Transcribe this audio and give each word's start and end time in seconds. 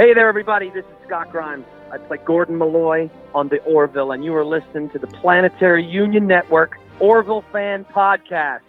Hey 0.00 0.14
there, 0.14 0.28
everybody. 0.28 0.70
This 0.70 0.84
is 0.84 0.92
Scott 1.08 1.32
Grimes. 1.32 1.64
I 1.90 1.98
play 1.98 2.18
Gordon 2.24 2.56
Malloy 2.56 3.10
on 3.34 3.48
the 3.48 3.60
Orville, 3.64 4.12
and 4.12 4.24
you 4.24 4.32
are 4.36 4.44
listening 4.44 4.90
to 4.90 4.98
the 5.00 5.08
Planetary 5.08 5.84
Union 5.84 6.24
Network 6.24 6.78
Orville 7.00 7.44
Fan 7.50 7.84
Podcast. 7.84 8.60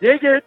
Dig 0.00 0.22
it! 0.22 0.44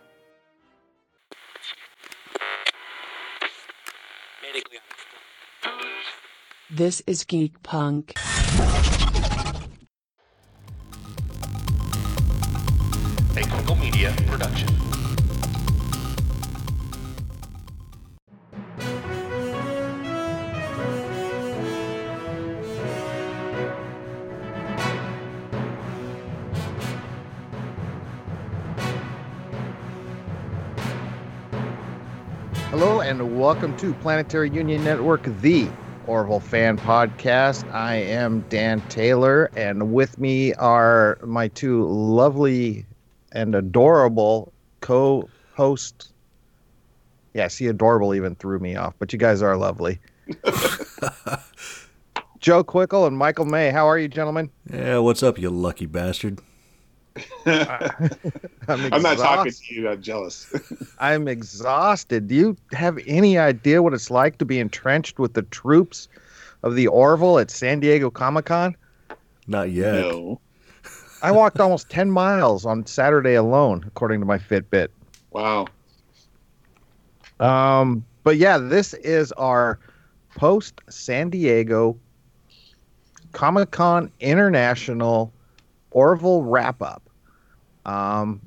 This 6.71 7.01
is 7.05 7.25
Geek 7.25 7.61
Punk. 7.61 8.13
A 13.35 13.41
Quinkle 13.41 13.77
Media 13.77 14.13
production. 14.25 14.88
And 33.19 33.37
welcome 33.37 33.75
to 33.75 33.93
Planetary 33.95 34.49
Union 34.49 34.81
Network, 34.81 35.23
the 35.41 35.67
Orville 36.07 36.39
Fan 36.39 36.77
Podcast. 36.77 37.69
I 37.73 37.95
am 37.95 38.45
Dan 38.47 38.79
Taylor, 38.87 39.51
and 39.57 39.91
with 39.91 40.17
me 40.17 40.53
are 40.53 41.17
my 41.25 41.49
two 41.49 41.85
lovely 41.85 42.85
and 43.33 43.55
adorable 43.55 44.53
co-hosts. 44.79 46.13
Yeah, 47.33 47.49
see, 47.49 47.67
adorable 47.67 48.15
even 48.15 48.35
threw 48.35 48.57
me 48.57 48.77
off, 48.77 48.93
but 48.99 49.11
you 49.11 49.19
guys 49.19 49.41
are 49.41 49.57
lovely. 49.57 49.99
Joe 52.39 52.63
Quickle 52.63 53.05
and 53.05 53.17
Michael 53.17 53.45
May. 53.45 53.69
How 53.69 53.85
are 53.85 53.99
you, 53.99 54.07
gentlemen? 54.07 54.49
Yeah, 54.71 54.99
what's 54.99 55.23
up, 55.23 55.37
you 55.37 55.49
lucky 55.49 55.87
bastard? 55.87 56.39
I'm, 57.45 58.93
I'm 58.93 59.01
not 59.01 59.17
talking 59.17 59.51
to 59.51 59.73
you. 59.73 59.89
I'm 59.89 60.01
jealous. 60.01 60.53
I'm 60.99 61.27
exhausted. 61.27 62.27
Do 62.27 62.35
you 62.35 62.57
have 62.73 62.99
any 63.07 63.37
idea 63.37 63.81
what 63.81 63.93
it's 63.93 64.11
like 64.11 64.37
to 64.39 64.45
be 64.45 64.59
entrenched 64.59 65.19
with 65.19 65.33
the 65.33 65.43
troops 65.43 66.07
of 66.63 66.75
the 66.75 66.87
Orville 66.87 67.39
at 67.39 67.51
San 67.51 67.79
Diego 67.79 68.09
Comic 68.09 68.45
Con? 68.45 68.75
Not 69.47 69.71
yet. 69.71 69.93
no. 69.93 70.39
I 71.21 71.31
walked 71.31 71.59
almost 71.59 71.89
10 71.89 72.11
miles 72.11 72.65
on 72.65 72.85
Saturday 72.85 73.33
alone, 73.33 73.83
according 73.87 74.19
to 74.21 74.25
my 74.25 74.37
Fitbit. 74.37 74.87
Wow. 75.31 75.67
Um, 77.39 78.05
but 78.23 78.37
yeah, 78.37 78.57
this 78.57 78.93
is 78.93 79.31
our 79.33 79.79
post 80.35 80.81
San 80.89 81.29
Diego 81.29 81.97
Comic 83.31 83.71
Con 83.71 84.11
International 84.19 85.31
Orville 85.91 86.43
wrap 86.43 86.81
up. 86.81 87.08
Um, 87.89 88.39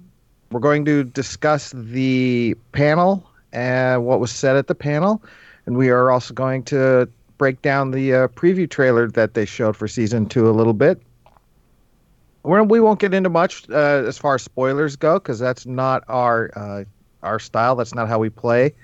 we're 0.51 0.61
going 0.61 0.85
to 0.85 1.03
discuss 1.03 1.73
the 1.75 2.55
panel 2.71 3.27
and 3.53 4.05
what 4.05 4.21
was 4.21 4.31
said 4.31 4.57
at 4.57 4.69
the 4.69 4.75
panel, 4.75 5.23
and 5.67 5.77
we 5.77 5.89
are 5.89 6.11
also 6.11 6.33
going 6.33 6.63
to 6.65 7.09
break 7.39 7.61
down 7.61 7.91
the 7.91 8.15
uh, 8.15 8.29
preview 8.29 8.71
trailer 8.71 9.09
that 9.11 9.35
they 9.35 9.45
showed 9.45 9.77
for 9.77 9.89
season 9.89 10.27
two 10.27 10.49
a 10.49 10.53
little 10.53 10.75
bit. 10.75 11.03
We're, 12.45 12.63
we 12.63 12.79
won't 12.81 13.01
get 13.01 13.15
into 13.15 13.31
much 13.31 13.69
uh, 13.71 14.05
as 14.07 14.17
far 14.17 14.37
as 14.37 14.43
spoilers 14.43 14.95
go 14.95 15.15
because 15.15 15.39
that's 15.39 15.67
not 15.67 16.05
our 16.09 16.51
uh, 16.55 16.85
our 17.23 17.39
style. 17.39 17.75
That's 17.75 17.95
not 17.95 18.09
how 18.09 18.19
we 18.19 18.31
play. 18.31 18.75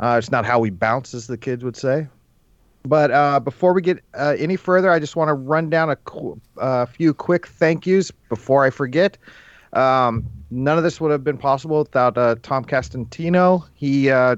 Uh, 0.00 0.16
it's 0.18 0.30
not 0.30 0.44
how 0.44 0.58
we 0.58 0.70
bounce, 0.70 1.14
as 1.14 1.28
the 1.28 1.38
kids 1.38 1.62
would 1.62 1.76
say. 1.76 2.08
But 2.84 3.12
uh, 3.12 3.38
before 3.38 3.72
we 3.72 3.82
get 3.82 4.02
uh, 4.14 4.34
any 4.38 4.56
further, 4.56 4.90
I 4.90 4.98
just 4.98 5.14
want 5.14 5.28
to 5.28 5.34
run 5.34 5.70
down 5.70 5.90
a 5.90 5.96
qu- 5.96 6.40
uh, 6.58 6.86
few 6.86 7.14
quick 7.14 7.46
thank 7.46 7.86
yous 7.86 8.10
before 8.28 8.64
I 8.64 8.70
forget. 8.70 9.18
Um, 9.72 10.26
none 10.50 10.76
of 10.76 10.84
this 10.84 11.00
would 11.00 11.10
have 11.10 11.24
been 11.24 11.38
possible 11.38 11.78
without 11.78 12.16
uh, 12.18 12.36
Tom 12.42 12.64
Costantino. 12.64 13.64
He, 13.74 14.10
uh, 14.10 14.36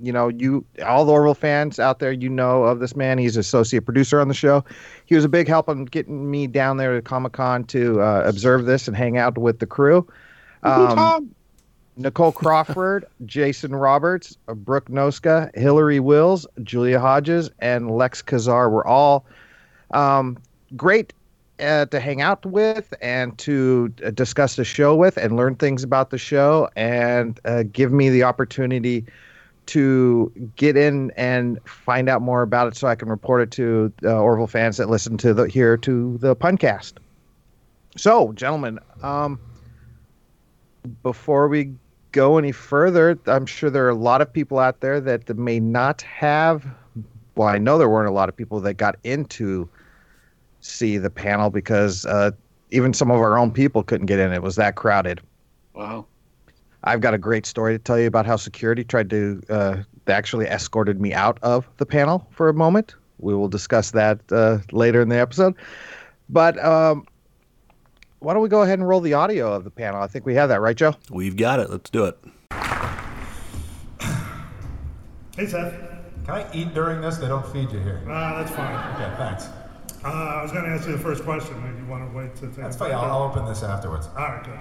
you 0.00 0.12
know, 0.12 0.28
you 0.28 0.64
all 0.86 1.04
the 1.04 1.12
Orville 1.12 1.34
fans 1.34 1.78
out 1.78 1.98
there, 1.98 2.12
you 2.12 2.28
know 2.28 2.64
of 2.64 2.78
this 2.78 2.94
man. 2.94 3.18
He's 3.18 3.36
associate 3.36 3.84
producer 3.84 4.20
on 4.20 4.28
the 4.28 4.34
show. 4.34 4.64
He 5.06 5.14
was 5.14 5.24
a 5.24 5.28
big 5.28 5.48
help 5.48 5.68
in 5.68 5.86
getting 5.86 6.30
me 6.30 6.46
down 6.46 6.76
there 6.76 6.94
to 6.94 7.02
Comic 7.02 7.32
Con 7.32 7.64
to 7.64 8.00
uh, 8.00 8.22
observe 8.24 8.66
this 8.66 8.86
and 8.86 8.96
hang 8.96 9.18
out 9.18 9.36
with 9.36 9.58
the 9.58 9.66
crew. 9.66 10.06
Um, 10.62 10.96
Tom. 10.96 11.34
Nicole 11.96 12.30
Crawford, 12.30 13.04
Jason 13.26 13.74
Roberts, 13.74 14.36
Brooke 14.46 14.88
Noska, 14.88 15.54
Hillary 15.56 15.98
Wills, 15.98 16.46
Julia 16.62 17.00
Hodges, 17.00 17.50
and 17.58 17.90
Lex 17.90 18.22
Kazar 18.22 18.70
were 18.70 18.86
all 18.86 19.26
um, 19.90 20.38
great 20.76 21.12
uh, 21.60 21.86
to 21.86 22.00
hang 22.00 22.20
out 22.20 22.44
with 22.46 22.92
and 23.00 23.36
to 23.38 23.92
uh, 24.04 24.10
discuss 24.10 24.56
the 24.56 24.64
show 24.64 24.94
with 24.94 25.16
and 25.16 25.36
learn 25.36 25.54
things 25.54 25.82
about 25.82 26.10
the 26.10 26.18
show 26.18 26.68
and 26.76 27.40
uh, 27.44 27.64
give 27.72 27.92
me 27.92 28.08
the 28.10 28.22
opportunity 28.22 29.04
to 29.66 30.32
get 30.56 30.76
in 30.76 31.12
and 31.16 31.58
find 31.66 32.08
out 32.08 32.22
more 32.22 32.42
about 32.42 32.68
it 32.68 32.76
so 32.76 32.88
I 32.88 32.94
can 32.94 33.08
report 33.08 33.42
it 33.42 33.50
to 33.52 33.92
Orville 34.02 34.46
fans 34.46 34.78
that 34.78 34.88
listen 34.88 35.18
to 35.18 35.34
the 35.34 35.44
here 35.44 35.76
to 35.76 36.16
the 36.18 36.34
Puncast. 36.34 36.94
So, 37.96 38.32
gentlemen, 38.32 38.78
um, 39.02 39.38
before 41.02 41.48
we 41.48 41.74
go 42.12 42.38
any 42.38 42.52
further, 42.52 43.18
I'm 43.26 43.44
sure 43.44 43.68
there 43.68 43.84
are 43.84 43.90
a 43.90 43.94
lot 43.94 44.22
of 44.22 44.32
people 44.32 44.58
out 44.58 44.80
there 44.80 45.00
that 45.00 45.36
may 45.36 45.60
not 45.60 46.02
have. 46.02 46.66
Well, 47.34 47.48
I 47.48 47.58
know 47.58 47.76
there 47.76 47.88
weren't 47.88 48.08
a 48.08 48.12
lot 48.12 48.28
of 48.28 48.36
people 48.36 48.60
that 48.60 48.74
got 48.74 48.96
into 49.04 49.68
see 50.60 50.98
the 50.98 51.10
panel 51.10 51.50
because 51.50 52.06
uh, 52.06 52.30
even 52.70 52.92
some 52.92 53.10
of 53.10 53.18
our 53.18 53.38
own 53.38 53.50
people 53.50 53.82
couldn't 53.82 54.06
get 54.06 54.18
in. 54.18 54.32
It 54.32 54.42
was 54.42 54.56
that 54.56 54.74
crowded. 54.74 55.20
Wow. 55.74 56.06
I've 56.84 57.00
got 57.00 57.14
a 57.14 57.18
great 57.18 57.46
story 57.46 57.76
to 57.76 57.78
tell 57.78 57.98
you 57.98 58.06
about 58.06 58.26
how 58.26 58.36
security 58.36 58.84
tried 58.84 59.10
to 59.10 59.42
uh, 59.48 59.76
they 60.08 60.14
actually 60.14 60.46
escorted 60.46 61.00
me 61.00 61.12
out 61.12 61.38
of 61.42 61.68
the 61.76 61.84
panel 61.84 62.26
for 62.30 62.48
a 62.48 62.54
moment. 62.54 62.94
We 63.18 63.34
will 63.34 63.48
discuss 63.48 63.90
that 63.90 64.20
uh, 64.32 64.58
later 64.72 65.02
in 65.02 65.10
the 65.10 65.18
episode. 65.18 65.54
But 66.30 66.62
um, 66.64 67.06
why 68.20 68.32
don't 68.32 68.42
we 68.42 68.48
go 68.48 68.62
ahead 68.62 68.78
and 68.78 68.88
roll 68.88 69.00
the 69.00 69.12
audio 69.14 69.52
of 69.52 69.64
the 69.64 69.70
panel? 69.70 70.00
I 70.00 70.06
think 70.06 70.24
we 70.24 70.34
have 70.34 70.48
that, 70.48 70.60
right, 70.62 70.76
Joe? 70.76 70.94
We've 71.10 71.36
got 71.36 71.60
it. 71.60 71.68
Let's 71.68 71.90
do 71.90 72.06
it. 72.06 72.18
Hey, 75.36 75.46
Seth. 75.46 75.74
Can 76.24 76.34
I 76.34 76.46
eat 76.54 76.74
during 76.74 77.00
this? 77.00 77.18
They 77.18 77.28
don't 77.28 77.46
feed 77.52 77.70
you 77.70 77.78
here. 77.78 78.02
Uh, 78.08 78.42
that's 78.42 78.54
fine. 78.54 78.94
Okay, 78.94 79.14
thanks. 79.16 79.48
Uh, 80.08 80.38
I 80.38 80.42
was 80.42 80.52
going 80.52 80.64
to 80.64 80.70
ask 80.70 80.86
you 80.86 80.92
the 80.92 80.98
first 80.98 81.22
question. 81.22 81.54
If 81.70 81.78
you 81.78 81.86
want 81.86 82.10
to 82.10 82.16
wait 82.16 82.34
to 82.36 82.46
take 82.46 82.56
That's 82.56 82.76
fine. 82.76 82.92
I'll, 82.92 83.04
I'll 83.04 83.22
open 83.24 83.44
this 83.44 83.62
afterwards. 83.62 84.08
All 84.16 84.24
right, 84.24 84.42
good. 84.42 84.58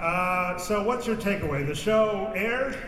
Uh, 0.00 0.56
so, 0.58 0.82
what's 0.82 1.06
your 1.06 1.16
takeaway? 1.16 1.66
The 1.66 1.74
show 1.74 2.32
aired. 2.34 2.78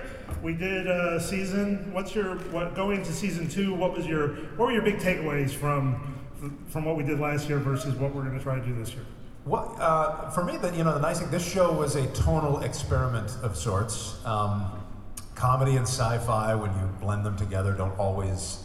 We 0.43 0.55
did 0.55 0.87
a 0.87 1.21
season. 1.21 1.93
What's 1.93 2.15
your 2.15 2.37
what 2.53 2.75
going 2.75 3.01
into 3.01 3.13
season 3.13 3.49
two? 3.49 3.75
What 3.75 3.95
was 3.95 4.07
your 4.07 4.29
what 4.57 4.67
were 4.67 4.73
your 4.73 4.83
big 4.83 4.99
takeaways 4.99 5.51
from 5.51 6.17
from 6.69 6.87
what 6.87 6.97
we 6.97 7.05
did 7.05 7.21
last 7.21 7.49
year 7.49 7.59
versus 7.59 7.95
what 7.97 8.15
we're 8.15 8.25
going 8.25 8.37
to 8.37 8.43
try 8.43 8.59
to 8.59 8.65
do 8.65 8.75
this 8.75 8.95
year? 8.95 9.05
What 9.45 9.79
uh, 9.79 10.31
for 10.31 10.43
me? 10.43 10.57
the 10.57 10.75
you 10.75 10.85
know, 10.85 10.95
the 10.95 11.01
nice 11.01 11.21
thing. 11.21 11.31
This 11.31 11.47
show 11.47 11.71
was 11.73 11.97
a 11.97 12.07
tonal 12.13 12.61
experiment 12.61 13.37
of 13.43 13.57
sorts. 13.57 14.25
Um, 14.25 14.71
comedy 15.35 15.77
and 15.77 15.87
sci-fi, 15.87 16.55
when 16.55 16.71
you 16.71 16.87
blend 17.01 17.27
them 17.27 17.37
together, 17.37 17.73
don't 17.73 17.97
always 17.99 18.64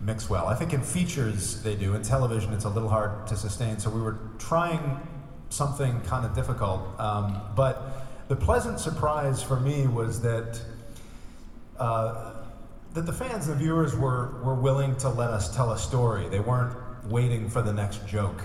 mix 0.00 0.28
well. 0.28 0.46
I 0.46 0.54
think 0.54 0.72
in 0.72 0.82
features 0.82 1.62
they 1.62 1.74
do. 1.74 1.94
In 1.94 2.02
television, 2.02 2.52
it's 2.52 2.64
a 2.64 2.68
little 2.68 2.88
hard 2.88 3.26
to 3.28 3.36
sustain. 3.36 3.78
So 3.78 3.90
we 3.90 4.00
were 4.00 4.18
trying 4.38 5.00
something 5.48 6.00
kind 6.02 6.26
of 6.26 6.34
difficult. 6.34 6.82
Um, 6.98 7.40
but 7.54 8.06
the 8.28 8.36
pleasant 8.36 8.80
surprise 8.80 9.42
for 9.42 9.60
me 9.60 9.86
was 9.86 10.20
that 10.22 10.60
uh, 11.78 12.32
that 12.92 13.06
the 13.06 13.12
fans 13.12 13.46
the 13.46 13.54
viewers 13.54 13.96
were 13.96 14.40
were 14.42 14.54
willing 14.54 14.96
to 14.96 15.08
let 15.08 15.30
us 15.30 15.54
tell 15.54 15.72
a 15.72 15.78
story. 15.78 16.28
They 16.28 16.40
weren't 16.40 16.76
waiting 17.06 17.48
for 17.48 17.62
the 17.62 17.72
next 17.72 18.06
joke 18.06 18.42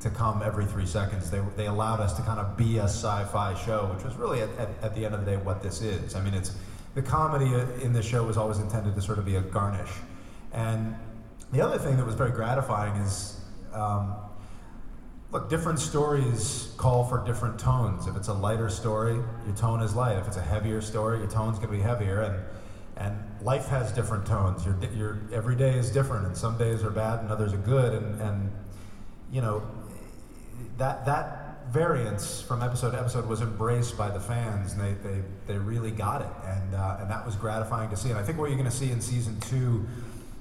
to 0.00 0.10
come 0.10 0.42
every 0.42 0.64
three 0.64 0.86
seconds. 0.86 1.30
They 1.30 1.40
they 1.56 1.66
allowed 1.66 2.00
us 2.00 2.12
to 2.14 2.22
kind 2.22 2.38
of 2.38 2.56
be 2.56 2.78
a 2.78 2.84
sci-fi 2.84 3.54
show, 3.54 3.90
which 3.94 4.04
was 4.04 4.14
really 4.16 4.40
at, 4.40 4.50
at, 4.58 4.68
at 4.82 4.94
the 4.94 5.04
end 5.04 5.14
of 5.14 5.24
the 5.24 5.30
day 5.32 5.36
what 5.36 5.62
this 5.62 5.82
is. 5.82 6.14
I 6.14 6.22
mean, 6.22 6.34
it's 6.34 6.54
the 6.94 7.02
comedy 7.02 7.52
in 7.84 7.92
the 7.92 8.02
show 8.02 8.24
was 8.24 8.36
always 8.36 8.58
intended 8.58 8.94
to 8.94 9.02
sort 9.02 9.18
of 9.18 9.24
be 9.24 9.36
a 9.36 9.40
garnish, 9.40 9.90
and 10.52 10.94
the 11.52 11.60
other 11.60 11.78
thing 11.78 11.96
that 11.96 12.06
was 12.06 12.14
very 12.14 12.32
gratifying 12.32 12.94
is. 13.02 13.40
Um, 13.72 14.14
Look, 15.30 15.50
different 15.50 15.78
stories 15.78 16.72
call 16.78 17.04
for 17.04 17.22
different 17.26 17.58
tones. 17.58 18.06
If 18.06 18.16
it's 18.16 18.28
a 18.28 18.32
lighter 18.32 18.70
story, 18.70 19.16
your 19.44 19.56
tone 19.56 19.82
is 19.82 19.94
light. 19.94 20.16
If 20.16 20.26
it's 20.26 20.38
a 20.38 20.42
heavier 20.42 20.80
story, 20.80 21.18
your 21.18 21.28
tone's 21.28 21.58
going 21.58 21.70
to 21.70 21.76
be 21.76 21.82
heavier. 21.82 22.22
And 22.22 22.42
and 22.96 23.16
life 23.42 23.68
has 23.68 23.92
different 23.92 24.26
tones. 24.26 24.64
Your 24.64 24.76
your 24.94 25.20
every 25.32 25.54
day 25.54 25.74
is 25.74 25.90
different, 25.90 26.26
and 26.26 26.36
some 26.36 26.56
days 26.56 26.82
are 26.82 26.90
bad 26.90 27.20
and 27.20 27.30
others 27.30 27.52
are 27.52 27.58
good. 27.58 28.02
And 28.02 28.20
and 28.22 28.52
you 29.30 29.42
know 29.42 29.62
that 30.78 31.04
that 31.04 31.66
variance 31.70 32.40
from 32.40 32.62
episode 32.62 32.92
to 32.92 32.98
episode 32.98 33.26
was 33.26 33.42
embraced 33.42 33.98
by 33.98 34.10
the 34.10 34.20
fans, 34.20 34.72
and 34.72 34.80
they 34.80 34.94
they, 35.08 35.22
they 35.46 35.58
really 35.58 35.90
got 35.90 36.22
it. 36.22 36.48
And 36.48 36.74
uh, 36.74 36.96
and 37.00 37.10
that 37.10 37.26
was 37.26 37.36
gratifying 37.36 37.90
to 37.90 37.96
see. 37.98 38.08
And 38.08 38.18
I 38.18 38.22
think 38.22 38.38
what 38.38 38.48
you're 38.48 38.58
going 38.58 38.70
to 38.70 38.76
see 38.76 38.90
in 38.90 39.02
season 39.02 39.38
two 39.40 39.86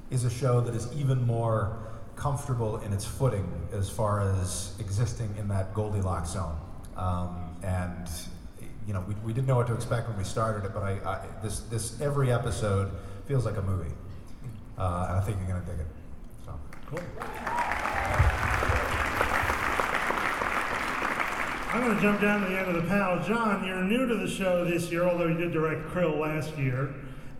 is 0.09 0.23
a 0.23 0.29
show 0.29 0.61
that 0.61 0.73
is 0.73 0.87
even 0.95 1.25
more 1.25 1.77
comfortable 2.15 2.77
in 2.77 2.93
its 2.93 3.05
footing 3.05 3.67
as 3.73 3.89
far 3.89 4.21
as 4.21 4.73
existing 4.79 5.33
in 5.37 5.47
that 5.49 5.73
Goldilocks 5.73 6.31
zone. 6.31 6.57
Um, 6.95 7.55
and 7.63 8.09
you 8.87 8.93
know, 8.93 9.03
we, 9.07 9.15
we 9.15 9.33
didn't 9.33 9.47
know 9.47 9.57
what 9.57 9.67
to 9.67 9.73
expect 9.73 10.07
when 10.07 10.17
we 10.17 10.23
started 10.23 10.65
it, 10.65 10.73
but 10.73 10.81
I, 10.81 10.91
I 11.05 11.25
this 11.43 11.59
this 11.61 11.99
every 12.01 12.31
episode 12.31 12.91
feels 13.27 13.45
like 13.45 13.57
a 13.57 13.61
movie, 13.61 13.93
uh, 14.77 15.07
and 15.09 15.17
I 15.17 15.21
think 15.21 15.37
you're 15.39 15.47
gonna 15.47 15.65
dig 15.65 15.79
it. 15.79 15.87
So. 16.45 16.57
I'm 21.69 21.83
going 21.83 21.95
to 21.97 22.01
jump 22.01 22.21
down 22.21 22.41
to 22.41 22.47
the 22.47 22.57
end 22.57 22.69
of 22.69 22.81
the 22.81 22.89
panel. 22.89 23.21
John, 23.23 23.67
you're 23.67 23.83
new 23.83 24.07
to 24.07 24.15
the 24.15 24.27
show 24.27 24.63
this 24.63 24.89
year, 24.89 25.03
although 25.03 25.27
you 25.27 25.37
did 25.37 25.51
direct 25.51 25.85
Krill 25.89 26.17
last 26.17 26.57
year. 26.57 26.95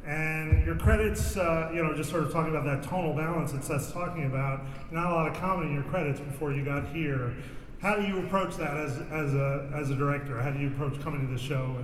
And 0.08 0.66
your 0.66 0.76
credits, 0.76 1.36
uh, 1.36 1.70
you 1.74 1.84
know, 1.84 1.94
just 1.94 2.10
sort 2.10 2.24
of 2.24 2.32
talking 2.32 2.56
about 2.56 2.64
that 2.64 2.90
tonal 2.90 3.14
balance 3.14 3.52
that 3.52 3.66
Seth's 3.66 3.92
talking 3.92 4.26
about, 4.26 4.62
not 4.90 5.12
a 5.12 5.14
lot 5.14 5.28
of 5.28 5.36
comedy 5.36 5.68
in 5.68 5.76
your 5.76 5.84
credits 5.84 6.22
before 6.22 6.54
you 6.54 6.64
got 6.64 6.88
here. 6.88 7.36
How 7.82 7.98
do 7.98 8.08
you 8.08 8.20
approach 8.20 8.56
that 8.56 8.78
as, 8.78 8.98
as, 9.12 9.34
a, 9.34 9.70
as 9.76 9.90
a 9.90 9.96
director? 9.96 10.42
How 10.42 10.52
do 10.52 10.60
you 10.60 10.70
approach 10.70 11.00
coming 11.02 11.28
to 11.28 11.34
the 11.34 11.38
show 11.38 11.76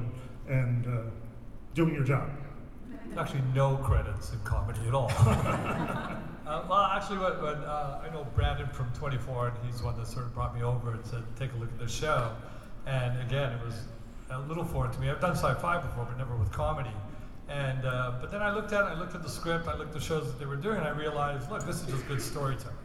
and, 0.47 0.57
and 0.57 0.87
uh, 0.87 1.01
doing 1.73 1.93
your 1.93 2.05
job? 2.05 2.29
Actually, 3.17 3.41
no 3.53 3.75
credits 3.75 4.31
in 4.31 4.39
comedy 4.39 4.79
at 4.87 4.93
all. 4.93 5.11
uh, 5.17 6.15
well, 6.47 6.89
actually, 6.95 7.17
when, 7.17 7.33
when 7.41 7.55
uh, 7.55 8.01
I 8.09 8.13
know 8.13 8.25
Brannon 8.35 8.69
from 8.69 8.89
24, 8.93 9.49
and 9.49 9.57
he's 9.69 9.83
one 9.83 9.97
that 9.97 10.07
sort 10.07 10.25
of 10.25 10.33
brought 10.33 10.55
me 10.55 10.63
over 10.63 10.93
and 10.93 11.05
said, 11.05 11.23
take 11.37 11.51
a 11.53 11.57
look 11.57 11.69
at 11.73 11.77
the 11.77 11.89
show. 11.89 12.31
And 12.85 13.21
again, 13.21 13.51
it 13.51 13.65
was 13.65 13.75
a 14.31 14.39
little 14.39 14.63
foreign 14.63 14.93
to 14.93 14.99
me. 15.01 15.09
I've 15.09 15.19
done 15.19 15.35
sci-fi 15.35 15.81
before, 15.81 16.05
but 16.05 16.17
never 16.17 16.37
with 16.37 16.53
comedy. 16.53 16.89
And 17.49 17.85
uh, 17.85 18.13
but 18.21 18.31
then 18.31 18.41
I 18.41 18.53
looked 18.53 18.71
at 18.71 18.81
it, 18.81 18.85
I 18.85 18.99
looked 18.99 19.15
at 19.15 19.23
the 19.23 19.29
script, 19.29 19.67
I 19.67 19.75
looked 19.75 19.89
at 19.89 19.99
the 19.99 20.05
shows 20.05 20.25
that 20.27 20.39
they 20.39 20.45
were 20.45 20.55
doing, 20.55 20.77
and 20.77 20.87
I 20.87 20.91
realized, 20.91 21.49
look, 21.51 21.65
this 21.65 21.81
is 21.81 21.87
just 21.87 22.07
good 22.07 22.21
storytelling. 22.21 22.77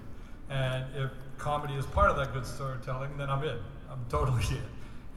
And 0.50 0.84
if 0.96 1.10
comedy 1.38 1.74
is 1.74 1.86
part 1.86 2.10
of 2.10 2.16
that 2.16 2.32
good 2.32 2.46
storytelling, 2.46 3.16
then 3.16 3.30
I'm 3.30 3.42
in. 3.44 3.58
I'm 3.90 4.04
totally 4.08 4.42
in. 4.50 4.62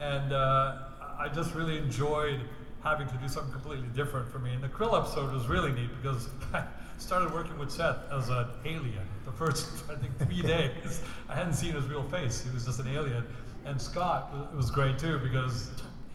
And 0.00 0.32
uh, 0.32 0.78
I 1.18 1.28
just 1.28 1.54
really 1.54 1.78
enjoyed 1.78 2.40
having 2.82 3.06
to 3.08 3.16
do 3.16 3.28
something 3.28 3.52
completely 3.52 3.88
different 3.94 4.30
for 4.30 4.38
me. 4.38 4.52
And 4.52 4.62
the 4.62 4.68
Krill 4.68 4.98
episode 4.98 5.32
was 5.32 5.46
really 5.46 5.72
neat 5.72 5.90
because 6.00 6.28
I 6.54 6.64
started 6.98 7.32
working 7.32 7.58
with 7.58 7.70
Seth 7.70 7.98
as 8.12 8.28
an 8.28 8.46
alien. 8.64 9.06
The 9.24 9.32
first, 9.32 9.68
I 9.90 9.96
think, 9.96 10.18
three 10.18 10.42
days, 10.42 11.02
I 11.28 11.34
hadn't 11.34 11.54
seen 11.54 11.72
his 11.72 11.86
real 11.86 12.04
face. 12.04 12.42
He 12.42 12.50
was 12.50 12.64
just 12.64 12.80
an 12.80 12.88
alien. 12.88 13.24
And 13.64 13.80
Scott 13.80 14.32
it 14.52 14.56
was 14.56 14.70
great 14.70 14.98
too 14.98 15.18
because 15.18 15.70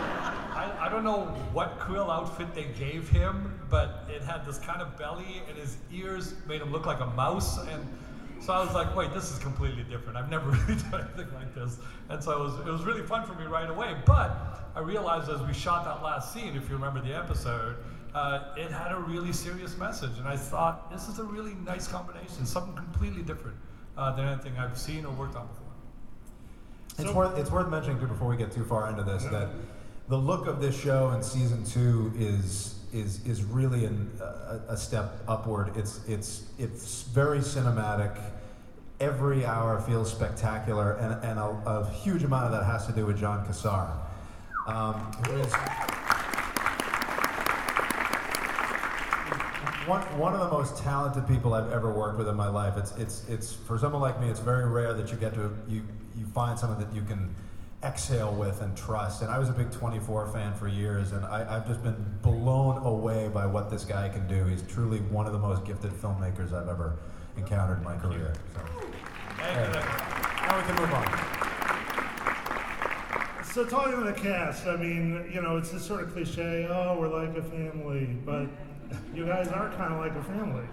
I, 0.55 0.85
I, 0.85 0.89
don't 0.89 1.03
know 1.03 1.25
what 1.51 1.77
Krill 1.77 2.09
outfit 2.09 2.55
they 2.55 2.67
gave 2.79 3.09
him, 3.09 3.59
but 3.69 4.05
it 4.09 4.21
had 4.21 4.45
this 4.45 4.59
kind 4.59 4.81
of 4.81 4.97
belly 4.97 5.41
and 5.49 5.57
his 5.57 5.75
ears 5.91 6.35
made 6.47 6.61
him 6.61 6.71
look 6.71 6.85
like 6.85 7.01
a 7.01 7.07
mouse. 7.07 7.57
And 7.67 7.85
so 8.39 8.53
I 8.53 8.63
was 8.63 8.73
like, 8.73 8.95
wait, 8.95 9.13
this 9.13 9.29
is 9.29 9.39
completely 9.39 9.83
different. 9.83 10.17
I've 10.17 10.31
never 10.31 10.49
really 10.67 10.81
done 10.83 11.05
anything 11.13 11.33
like 11.33 11.53
this. 11.53 11.79
And 12.07 12.23
so 12.23 12.31
it 12.31 12.39
was, 12.39 12.59
it 12.65 12.71
was 12.71 12.83
really 12.83 13.03
fun 13.03 13.25
for 13.25 13.33
me 13.33 13.45
right 13.45 13.69
away. 13.69 13.97
But 14.05 14.71
I 14.73 14.79
realized 14.79 15.29
as 15.29 15.41
we 15.41 15.51
shot 15.51 15.83
that 15.83 16.01
last 16.01 16.33
scene, 16.33 16.55
if 16.55 16.69
you 16.69 16.75
remember 16.77 17.01
the 17.01 17.13
episode, 17.13 17.75
uh, 18.13 18.53
it 18.55 18.71
had 18.71 18.93
a 18.93 18.99
really 19.01 19.33
serious 19.33 19.77
message. 19.77 20.17
And 20.17 20.29
I 20.29 20.37
thought, 20.37 20.89
this 20.89 21.09
is 21.09 21.19
a 21.19 21.25
really 21.25 21.55
nice 21.65 21.89
combination, 21.89 22.45
something 22.45 22.73
completely 22.73 23.21
different 23.21 23.57
uh, 23.97 24.15
than 24.15 24.29
anything 24.29 24.57
I've 24.57 24.77
seen 24.77 25.03
or 25.03 25.11
worked 25.11 25.35
on 25.35 25.45
before. 25.47 25.64
It's 26.97 27.11
worth 27.11 27.37
it's 27.37 27.51
worth 27.51 27.69
mentioning 27.69 27.99
too 27.99 28.07
before 28.07 28.29
we 28.29 28.37
get 28.37 28.51
too 28.51 28.63
far 28.63 28.89
into 28.89 29.03
this 29.03 29.23
that 29.25 29.49
the 30.07 30.17
look 30.17 30.47
of 30.47 30.61
this 30.61 30.79
show 30.79 31.11
in 31.11 31.21
season 31.21 31.63
two 31.65 32.13
is 32.15 32.79
is 32.93 33.25
is 33.25 33.43
really 33.43 33.85
an, 33.85 34.11
a, 34.21 34.73
a 34.73 34.77
step 34.77 35.19
upward. 35.27 35.75
It's 35.75 36.07
it's 36.07 36.43
it's 36.57 37.03
very 37.03 37.39
cinematic. 37.39 38.17
Every 39.01 39.45
hour 39.45 39.81
feels 39.81 40.09
spectacular, 40.09 40.93
and, 40.93 41.21
and 41.25 41.37
a, 41.37 41.61
a 41.65 41.89
huge 41.91 42.23
amount 42.23 42.45
of 42.45 42.51
that 42.53 42.63
has 42.63 42.85
to 42.87 42.93
do 42.93 43.05
with 43.05 43.19
Jon 43.19 43.45
Cassar, 43.45 43.91
um, 44.67 44.93
who 45.27 45.35
is 45.35 45.53
one, 49.85 50.01
one 50.17 50.33
of 50.33 50.39
the 50.39 50.49
most 50.49 50.77
talented 50.77 51.27
people 51.27 51.53
I've 51.53 51.71
ever 51.71 51.91
worked 51.91 52.17
with 52.17 52.27
in 52.27 52.35
my 52.35 52.47
life. 52.47 52.77
It's, 52.77 52.95
it's, 52.97 53.27
it's, 53.29 53.53
for 53.53 53.77
someone 53.77 54.01
like 54.01 54.19
me, 54.19 54.29
it's 54.29 54.39
very 54.39 54.65
rare 54.65 54.93
that 54.93 55.11
you 55.11 55.17
get 55.17 55.33
to, 55.35 55.53
you 55.67 55.83
find 56.35 56.59
someone 56.59 56.77
that 56.77 56.93
you 56.93 57.01
can 57.01 57.33
exhale 57.81 58.33
with 58.33 58.61
and 58.61 58.75
trust. 58.75 59.21
And 59.21 59.31
I 59.31 59.39
was 59.39 59.47
a 59.47 59.53
big 59.53 59.71
24 59.71 60.27
fan 60.27 60.53
for 60.53 60.67
years, 60.67 61.13
and 61.13 61.25
I, 61.25 61.45
have 61.45 61.65
just 61.65 61.81
been 61.81 61.95
blown 62.21 62.85
away 62.85 63.29
by 63.29 63.45
what 63.45 63.69
this 63.71 63.85
guy 63.85 64.09
can 64.09 64.27
do. 64.27 64.43
He's 64.43 64.61
truly 64.63 64.99
one 64.99 65.25
of 65.27 65.31
the 65.31 65.39
most 65.39 65.63
gifted 65.63 65.91
filmmakers 65.91 66.51
I've 66.51 66.67
ever 66.67 66.97
encountered 67.37 67.77
in 67.77 67.85
my 67.85 67.95
career. 67.95 68.33
So, 68.53 68.59
now 69.39 70.57
we 70.57 70.63
can 70.63 70.75
move 70.75 70.93
on. 70.93 71.41
So 73.53 73.63
talking 73.63 73.93
to 73.93 74.03
the 74.03 74.11
cast, 74.11 74.67
I 74.67 74.75
mean, 74.75 75.31
you 75.33 75.41
know, 75.41 75.55
it's 75.55 75.71
this 75.71 75.85
sort 75.85 76.03
of 76.03 76.11
cliche, 76.11 76.67
oh, 76.69 76.97
we're 76.99 77.07
like 77.07 77.37
a 77.37 77.43
family, 77.43 78.17
but 78.25 78.47
you 79.13 79.25
guys 79.25 79.47
are 79.47 79.69
kind 79.77 79.93
of 79.93 79.99
like 79.99 80.13
a 80.13 80.23
family. 80.23 80.65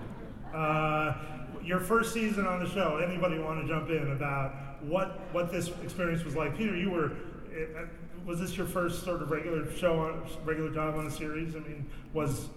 Uh, 0.52 1.14
your 1.62 1.78
first 1.78 2.12
season 2.12 2.44
on 2.44 2.58
the 2.58 2.68
show, 2.68 2.96
anybody 2.96 3.38
want 3.38 3.60
to 3.62 3.68
jump 3.68 3.88
in 3.88 4.10
about 4.10 4.71
what 4.82 5.20
what 5.32 5.50
this 5.52 5.70
experience 5.82 6.24
was 6.24 6.36
like? 6.36 6.56
Peter, 6.56 6.76
you 6.76 6.90
were. 6.90 7.12
Uh, 7.52 7.86
was 8.24 8.38
this 8.38 8.56
your 8.56 8.66
first 8.66 9.04
sort 9.04 9.20
of 9.20 9.30
regular 9.30 9.70
show 9.76 9.98
on 9.98 10.22
regular 10.44 10.70
job 10.70 10.94
on 10.96 11.06
a 11.06 11.10
series? 11.10 11.56
I 11.56 11.58
mean, 11.60 11.86
was 12.12 12.48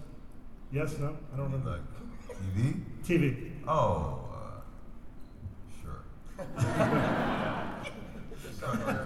yes, 0.72 0.98
no, 1.00 1.18
I 1.34 1.38
don't 1.38 1.52
remember. 1.52 1.72
Like 1.72 1.82
TV. 2.56 2.82
TV. 3.04 3.52
Oh, 3.68 4.20
uh, 4.34 4.62
sure. 5.82 6.04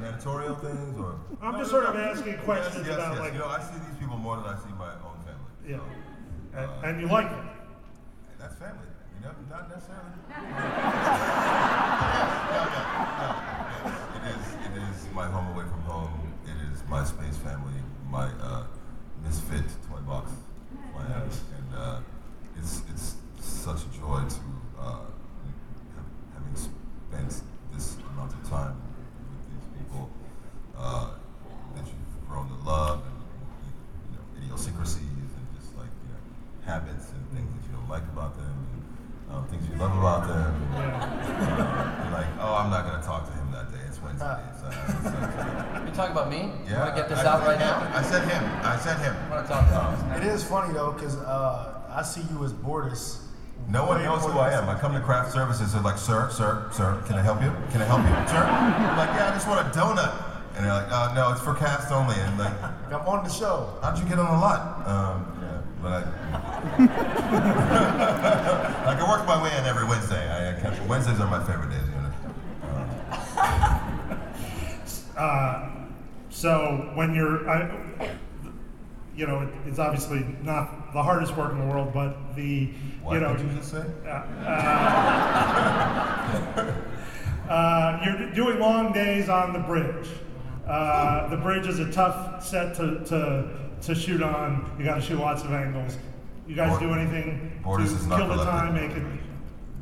editorial 0.06 0.56
things, 0.56 1.00
or 1.00 1.20
I'm 1.42 1.58
just 1.58 1.72
sort 1.72 1.86
of 1.86 1.96
asking 1.96 2.38
questions 2.40 2.88
yes, 2.88 2.88
yes, 2.88 2.96
about 2.96 3.14
yes. 3.14 3.20
like. 3.20 3.34
You 3.34 3.40
know, 3.40 3.48
I 3.48 3.62
see 3.62 3.80
these 3.90 4.00
people 4.00 4.18
more 4.18 4.36
than 4.38 4.46
I 4.46 4.58
see 4.58 4.74
my 4.78 4.94
own 4.94 5.18
family. 5.26 5.52
Yeah. 5.68 5.78
So. 5.78 6.60
And, 6.60 6.86
and 6.86 7.02
you 7.02 7.08
like 7.08 7.32
it? 7.32 7.44
That's 8.40 8.56
family. 8.56 8.88
You 9.20 9.26
know, 9.26 9.34
not 9.50 9.70
necessarily. 9.70 10.16
It 14.16 14.24
is. 14.32 14.46
It 14.66 14.74
is 14.78 15.14
my 15.14 15.26
home 15.26 15.48
away 15.56 15.66
from 15.66 15.82
home. 15.82 16.34
It 16.46 16.56
is 16.72 16.82
my 16.88 17.04
space 17.04 17.36
family. 17.38 17.74
My 18.10 18.28
uh, 18.42 18.64
misfit 19.22 19.66
toy 19.90 20.00
box. 20.08 20.32
My 20.96 21.04
house, 21.04 21.42
and 21.58 21.76
uh, 21.78 22.00
it's 22.58 22.84
it's 22.94 23.16
such 23.42 23.82
a 23.84 23.98
joy 24.00 24.24
to 24.24 24.42
uh, 24.80 25.00
have, 25.96 26.08
having 26.34 26.56
spent 26.56 27.42
this 27.74 27.98
amount 28.14 28.32
of 28.32 28.50
time 28.50 28.82
with 29.30 29.44
these 29.52 29.68
people 29.80 30.10
uh, 30.78 31.10
that 31.76 31.86
you've 31.86 32.30
grown 32.30 32.48
to 32.48 32.56
love 32.64 33.04
and 33.04 33.18
you 34.12 34.18
know 34.18 34.24
idiosyncrasies 34.46 35.10
habits 36.70 37.10
and 37.10 37.26
things 37.34 37.50
that 37.50 37.66
you 37.66 37.74
don't 37.74 37.90
like 37.90 38.06
about 38.14 38.38
them, 38.38 38.46
and 38.46 38.49
um, 38.49 38.49
things 39.60 39.72
you 39.72 39.78
love 39.80 39.98
about 39.98 40.28
them. 40.28 40.54
And, 40.76 42.04
you're 42.04 42.12
like, 42.14 42.28
oh, 42.40 42.56
I'm 42.56 42.70
not 42.70 42.86
going 42.86 43.00
to 43.00 43.06
talk 43.06 43.26
to 43.26 43.32
him 43.34 43.52
that 43.52 43.72
day. 43.72 43.80
It's 43.88 44.02
Wednesday. 44.02 44.38
It's, 44.52 44.64
uh, 44.64 44.74
it's, 44.88 45.06
uh, 45.06 45.84
you 45.86 45.92
talking 45.94 46.12
about 46.12 46.30
me? 46.30 46.52
Yeah. 46.66 46.70
You 46.70 46.76
want 46.78 46.96
to 46.96 47.02
get 47.02 47.10
this 47.10 47.20
I, 47.20 47.26
out 47.28 47.42
I, 47.42 47.46
right 47.48 47.58
I, 47.58 47.60
now? 47.60 47.92
I 47.98 48.02
said 48.02 48.28
him. 48.28 48.44
I 48.64 48.78
said 48.78 48.98
him. 49.00 49.16
I 49.16 49.30
want 49.30 49.46
to 49.48 49.54
talk 49.54 49.68
about 49.68 50.00
um, 50.00 50.12
It 50.22 50.28
is 50.28 50.44
funny 50.44 50.74
though, 50.74 50.92
because 50.92 51.16
uh, 51.18 51.82
I 51.90 52.04
see 52.04 52.22
you 52.32 52.44
as 52.44 52.54
Bortus. 52.54 53.22
No 53.68 53.86
one 53.86 54.02
knows 54.04 54.24
who 54.24 54.40
I 54.40 54.52
am. 54.54 54.70
I 54.70 54.80
come 54.80 54.94
to 54.94 55.02
craft 55.02 55.32
services. 55.32 55.74
They're 55.74 55.82
like, 55.82 55.98
sir, 55.98 56.30
sir, 56.32 56.70
sir, 56.72 57.02
can 57.06 57.18
I 57.18 57.22
help 57.22 57.42
you? 57.42 57.52
Can 57.72 57.82
I 57.82 57.86
help 57.86 58.02
you, 58.02 58.16
sir? 58.28 58.42
I'm 58.42 58.98
like, 58.98 59.10
yeah, 59.10 59.30
I 59.30 59.34
just 59.34 59.48
want 59.48 59.68
a 59.68 59.72
donut. 59.78 60.14
And 60.56 60.66
they're 60.66 60.74
like, 60.74 60.92
uh, 60.92 61.14
no, 61.14 61.32
it's 61.32 61.42
for 61.42 61.54
cast 61.54 61.92
only. 61.92 62.16
And 62.16 62.38
like, 62.40 62.54
I'm 62.64 63.06
on 63.08 63.24
the 63.24 63.30
show. 63.30 63.78
How'd 63.82 64.00
you 64.00 64.06
get 64.06 64.18
on 64.18 64.26
the 64.26 64.32
lot? 64.42 64.88
Um, 64.88 65.28
yeah, 65.42 65.62
but 65.82 65.92
I, 65.92 66.04
I 68.90 68.96
can 68.96 69.08
work 69.08 69.24
my 69.28 69.40
way 69.44 69.56
in 69.56 69.66
every 69.66 69.86
Wednesday. 69.86 70.28
I, 70.28 70.58
I 70.58 70.60
catch, 70.60 70.80
Wednesdays 70.88 71.20
are 71.20 71.30
my 71.30 71.46
favorite 71.46 71.70
days, 71.70 71.86
you 71.86 72.02
know. 72.02 72.12
Uh, 75.16 75.70
so 76.32 76.90
when 76.96 77.14
you're, 77.14 77.48
I, 77.48 77.70
you 79.16 79.28
know, 79.28 79.42
it, 79.42 79.50
it's 79.68 79.78
obviously 79.78 80.26
not 80.42 80.92
the 80.92 81.04
hardest 81.04 81.38
work 81.38 81.52
in 81.52 81.60
the 81.60 81.68
world, 81.68 81.94
but 81.94 82.36
the, 82.36 82.72
what 83.04 83.14
you 83.14 83.20
know, 83.20 83.36
did 83.36 83.46
you 83.46 83.58
just 83.58 83.70
say? 83.70 83.86
Uh, 84.08 84.10
uh, 84.48 84.64
uh, 87.50 88.02
you're 88.04 88.32
doing 88.32 88.58
long 88.60 88.92
days 88.92 89.30
on 89.30 89.54
the 89.54 89.60
bridge. 89.60 90.10
Uh, 90.68 91.28
the 91.28 91.38
bridge 91.38 91.68
is 91.68 91.78
a 91.78 91.92
tough 91.92 92.44
set 92.44 92.74
to, 92.78 93.04
to, 93.06 93.48
to 93.84 93.94
shoot 93.94 94.24
on. 94.24 94.68
You 94.80 94.86
got 94.86 94.96
to 94.96 95.02
shoot 95.02 95.20
lots 95.20 95.44
of 95.44 95.54
angles. 95.54 95.96
You 96.50 96.56
guys 96.56 96.70
Bord- 96.72 96.82
do 96.82 96.94
anything 96.94 97.62
Bortus 97.64 97.78
to 97.90 97.96
is 97.96 98.08
not 98.08 98.18
kill 98.20 98.28
the 98.30 98.34
collected. 98.34 98.52
time, 98.52 98.74
make 98.74 98.92
it? 98.98 99.04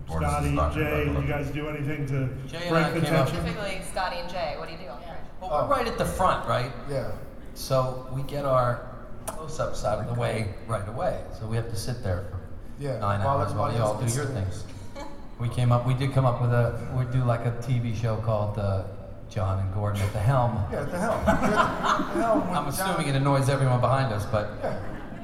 Borders 0.06 0.28
is 0.30 0.34
Scotty, 0.36 0.50
not 0.52 0.74
Jay, 0.74 1.06
you 1.06 1.28
guys 1.28 1.48
do 1.52 1.68
anything 1.70 2.06
to 2.08 2.28
Jay 2.48 2.58
and 2.62 2.70
break 2.70 2.86
I 2.86 2.90
the 2.92 3.02
came 3.02 3.16
up- 3.16 3.28
tension? 3.28 3.46
Specifically, 3.46 3.82
Scotty 3.92 4.18
and 4.18 4.30
Jay. 4.30 4.56
What 4.58 4.68
do 4.68 4.74
you 4.74 4.80
do 4.80 4.88
on 4.90 5.00
the 5.00 5.06
bridge? 5.06 5.18
Well, 5.42 5.50
we're 5.52 5.68
right 5.76 5.88
at 5.88 5.98
the 5.98 6.06
front, 6.06 6.48
right? 6.48 6.72
Yeah. 6.90 7.12
So 7.56 8.08
we 8.14 8.22
get 8.24 8.46
our 8.46 8.82
close-up 9.28 9.76
side 9.76 10.00
of 10.00 10.14
the 10.14 10.20
way 10.20 10.54
right 10.68 10.88
away. 10.88 11.20
So 11.40 11.48
we 11.48 11.56
have 11.56 11.70
to 11.70 11.76
sit 11.76 12.04
there 12.04 12.26
for 12.32 12.40
Yeah, 12.80 13.00
nine 13.00 13.22
while 13.24 13.40
hours 13.40 13.54
while 13.54 13.66
everybody 13.70 13.78
you 13.78 13.84
all 13.84 14.02
else 14.02 14.14
do 14.14 14.18
your 14.18 14.26
gets 14.34 14.62
things. 14.62 14.64
We 15.40 15.50
came 15.50 15.72
up. 15.72 15.86
We 15.86 15.94
did 15.94 16.14
come 16.14 16.26
up 16.26 16.42
with 16.42 16.52
a. 16.52 16.80
We 16.98 17.06
do 17.16 17.24
like 17.24 17.46
a 17.46 17.52
TV 17.62 17.96
show 17.96 18.16
called 18.18 18.58
uh, 18.58 18.86
John 19.30 19.60
and 19.60 19.72
Gordon 19.74 20.02
at 20.02 20.12
the 20.12 20.20
helm. 20.20 20.64
Yeah, 20.72 20.82
at 20.82 20.92
the 20.92 20.98
helm. 20.98 21.22
You're 21.24 21.30
at 21.36 21.42
the- 21.42 21.48
you're 21.48 21.60
at 21.60 22.14
the 22.16 22.22
helm 22.24 22.40
with 22.48 22.58
I'm 22.58 22.72
John. 22.72 22.90
assuming 22.90 23.08
it 23.10 23.16
annoys 23.16 23.48
everyone 23.48 23.80
behind 23.80 24.12
us, 24.12 24.26
but 24.26 24.50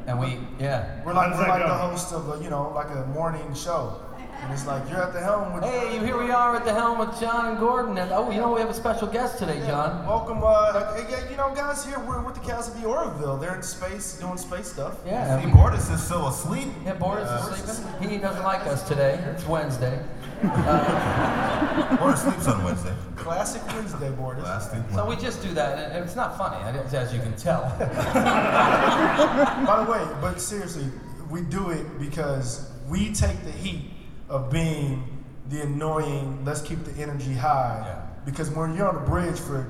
and 0.07 0.19
we 0.19 0.39
yeah. 0.59 1.01
We're 1.05 1.13
like, 1.13 1.31
we're 1.33 1.47
like 1.47 1.61
the 1.63 1.73
host 1.73 2.13
of 2.13 2.29
a, 2.39 2.43
you 2.43 2.49
know, 2.49 2.71
like 2.73 2.89
a 2.89 3.05
morning 3.07 3.53
show. 3.53 3.99
And 4.41 4.51
it's 4.51 4.67
like, 4.67 4.89
you're 4.89 5.01
at 5.01 5.13
the 5.13 5.21
helm 5.21 5.53
with 5.53 5.63
Hey, 5.63 5.99
here 5.99 6.17
we 6.17 6.29
are 6.29 6.53
at 6.53 6.65
the 6.65 6.73
helm 6.73 6.99
with 6.99 7.17
John 7.17 7.45
and 7.51 7.57
Gordon, 7.57 7.97
and 7.97 8.11
oh, 8.11 8.29
you 8.29 8.41
know 8.41 8.53
we 8.53 8.59
have 8.59 8.69
a 8.69 8.73
special 8.73 9.07
guest 9.07 9.39
today, 9.39 9.65
John. 9.65 10.05
Welcome, 10.05 10.41
uh, 10.43 10.95
hey, 10.95 11.05
yeah, 11.09 11.29
you 11.29 11.37
know, 11.37 11.55
guys, 11.55 11.85
here 11.85 11.97
we're 11.99 12.21
with 12.21 12.35
the 12.35 12.41
cast 12.41 12.75
of 12.75 12.85
Orville. 12.85 13.37
They're 13.37 13.55
in 13.55 13.63
space, 13.63 14.19
doing 14.19 14.37
space 14.37 14.69
stuff. 14.69 14.97
Yeah, 15.05 15.39
See, 15.39 15.45
we- 15.45 15.51
Bortus 15.53 15.89
is 15.93 16.03
still 16.03 16.27
asleep. 16.27 16.67
Yeah, 16.83 16.95
Bortus 16.95 17.53
is 17.63 17.77
sleeping. 17.77 18.09
He 18.09 18.17
doesn't 18.17 18.43
like 18.43 18.67
us 18.67 18.85
today. 18.85 19.13
It's 19.33 19.45
Wednesday. 19.47 20.03
Uh, 20.43 21.97
Bortus 21.97 22.17
sleeps 22.17 22.47
on 22.47 22.63
Wednesday. 22.63 22.93
Classic 23.15 23.65
Wednesday, 23.67 24.09
Bortus. 24.11 24.43
Last 24.43 24.73
week. 24.73 24.83
So 24.93 25.05
we 25.05 25.15
just 25.15 25.41
do 25.41 25.53
that, 25.53 25.91
and 25.91 26.03
it's 26.03 26.15
not 26.15 26.37
funny, 26.37 26.57
as 26.95 27.13
you 27.13 27.19
can 27.19 27.35
tell. 27.35 27.63
By 29.65 29.83
the 29.85 29.91
way, 29.91 30.05
but 30.21 30.41
seriously, 30.41 30.85
we 31.29 31.41
do 31.41 31.69
it 31.69 31.99
because 31.99 32.69
we 32.89 33.13
take 33.13 33.41
the 33.43 33.51
heat 33.51 33.91
of 34.29 34.51
being 34.51 35.23
the 35.49 35.61
annoying, 35.61 36.43
let's 36.45 36.61
keep 36.61 36.83
the 36.83 37.01
energy 37.01 37.33
high. 37.33 38.01
Because 38.25 38.49
when 38.49 38.75
you're 38.75 38.87
on 38.87 38.95
the 38.95 39.01
bridge 39.01 39.39
for 39.39 39.67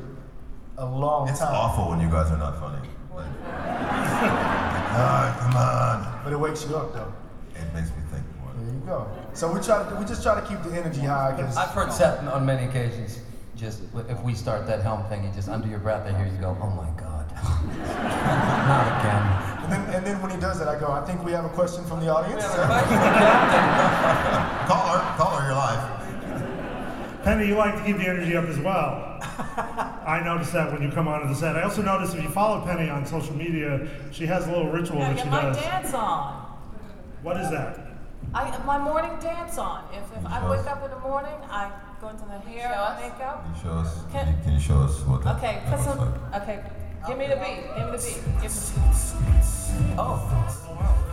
a 0.78 0.86
long 0.86 1.28
It's 1.30 1.40
time. 1.40 1.50
It's 1.50 1.58
awful 1.58 1.90
when 1.90 2.00
you 2.00 2.10
guys 2.10 2.32
are 2.32 2.38
not 2.38 2.60
funny. 2.60 2.88
Like, 4.94 5.40
come 5.40 5.56
on. 5.56 6.22
But 6.24 6.34
it 6.34 6.40
wakes 6.40 6.64
you 6.68 6.76
up, 6.76 6.94
though. 6.94 7.12
It 7.56 7.74
makes 7.74 7.90
me 7.90 7.96
think 8.12 8.24
more. 8.40 8.54
There 8.54 8.66
you 8.68 8.72
go. 8.86 9.08
So 9.34 9.52
we 9.52 9.60
try 9.62 9.88
to 9.90 9.96
we 9.96 10.06
just 10.06 10.24
try 10.24 10.40
to 10.40 10.46
keep 10.48 10.62
the 10.64 10.72
energy 10.78 11.02
high. 11.02 11.36
Cause 11.38 11.58
I've 11.58 11.70
heard 11.70 11.92
Seth 11.92 12.26
on 12.28 12.46
many 12.46 12.66
occasions. 12.68 13.20
Just 13.56 13.82
if 14.10 14.20
we 14.24 14.34
start 14.34 14.66
that 14.68 14.82
helm 14.82 15.04
thing, 15.06 15.24
you 15.24 15.32
just 15.34 15.48
under 15.50 15.68
your 15.68 15.80
breath, 15.80 16.06
I 16.08 16.18
hear 16.18 16.26
you 16.28 16.40
go, 16.40 16.58
"Oh 16.62 16.70
my 16.72 16.90
God, 17.00 17.32
not 18.68 18.88
again." 19.00 19.24
And 19.64 19.72
then, 19.72 19.96
and 19.96 20.06
then 20.06 20.22
when 20.22 20.32
he 20.32 20.38
does 20.38 20.60
that, 20.60 20.68
I 20.68 20.78
go, 20.80 20.88
I 20.92 21.06
think 21.06 21.24
we 21.24 21.32
have 21.32 21.46
a 21.46 21.50
question 21.50 21.86
from 21.86 22.00
the 22.02 22.10
audience. 22.10 22.44
Caller, 24.68 25.00
caller, 25.18 25.44
you're 25.46 25.54
live. 25.56 27.24
Penny, 27.24 27.48
you 27.48 27.56
like 27.56 27.76
to 27.78 27.84
keep 27.86 27.98
the 27.98 28.08
energy 28.08 28.36
up 28.36 28.46
as 28.46 28.60
well. 28.60 29.18
I 30.06 30.22
noticed 30.24 30.52
that 30.54 30.72
when 30.74 30.82
you 30.82 30.90
come 30.92 31.08
onto 31.08 31.28
the 31.30 31.36
set. 31.36 31.56
I 31.56 31.62
also 31.64 31.82
noticed 31.82 32.16
if 32.16 32.24
you 32.24 32.30
follow 32.30 32.66
Penny 32.66 32.90
on 32.90 33.06
social 33.06 33.34
media, 33.36 33.88
she 34.12 34.26
has 34.26 34.46
a 34.48 34.52
little 34.52 34.70
ritual 34.70 35.00
Gotta 35.00 35.14
that 35.14 35.16
get 35.16 35.24
she 35.24 35.30
my 35.30 35.42
does. 35.42 35.58
dance 35.58 35.94
on. 35.94 36.46
What 37.22 37.38
is 37.40 37.50
that? 37.52 37.83
I 38.34 38.58
my 38.66 38.78
morning 38.78 39.12
dance 39.22 39.58
on. 39.58 39.84
If, 39.94 40.04
if 40.18 40.26
I 40.26 40.50
wake 40.50 40.66
up 40.66 40.84
in 40.84 40.90
the 40.92 41.00
morning, 41.00 41.38
I 41.50 41.72
go 42.02 42.10
into 42.10 42.26
the 42.26 42.40
hair 42.40 42.72
and 42.74 43.02
makeup. 43.02 43.44
Can 43.44 43.54
you 43.56 43.62
show 43.62 43.72
us? 43.78 44.00
Can- 44.12 44.26
Can 44.26 44.28
you, 44.38 44.44
can 44.44 44.54
you 44.54 44.60
show 44.60 44.80
us 44.82 45.00
what 45.02 45.24
that 45.24 45.38
Okay, 45.38 45.62
put 45.66 45.72
looks 45.72 45.84
some. 45.86 46.00
like? 46.32 46.42
Okay, 46.42 46.60
give 47.08 47.18
me 47.18 47.28
the 47.28 47.36
beat. 47.38 47.62
Give 47.78 47.86
me 47.92 47.98
the 47.98 48.04
beat. 48.04 48.42
Give 48.42 48.52
me. 48.52 48.60
the 49.96 50.02
Oh. 50.02 51.13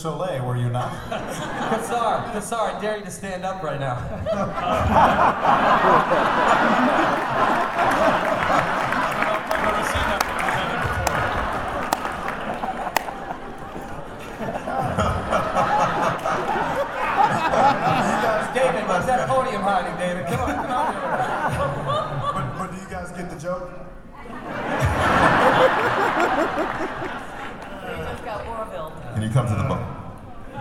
Soleil, 0.00 0.46
were 0.46 0.56
you 0.56 0.70
not? 0.70 0.90
Cassar, 1.10 2.32
Cassar, 2.32 2.74
I 2.74 2.80
dare 2.80 2.96
you 2.96 3.04
to 3.04 3.10
stand 3.10 3.44
up 3.44 3.62
right 3.62 3.78
now. 3.78 3.96
David, 18.54 18.86
what's 18.88 19.06
that 19.06 19.28
podium 19.28 19.62
hiding, 19.62 19.96
David? 19.98 20.26
Come 20.26 20.40
on, 20.40 20.54
come 20.54 20.70
on 20.70 22.34
but, 22.34 22.58
but 22.58 22.70
do 22.74 22.80
you 22.80 22.88
guys 22.90 23.10
get 23.12 23.30
the 23.30 23.38
joke? 23.38 23.70
We 24.30 24.36
just 28.04 28.24
got 28.24 28.46
Orville. 28.46 28.92
Can 29.14 29.22
you 29.22 29.30
come 29.30 29.46
to 29.46 29.54
the 29.54 29.62
bu- 29.64 29.79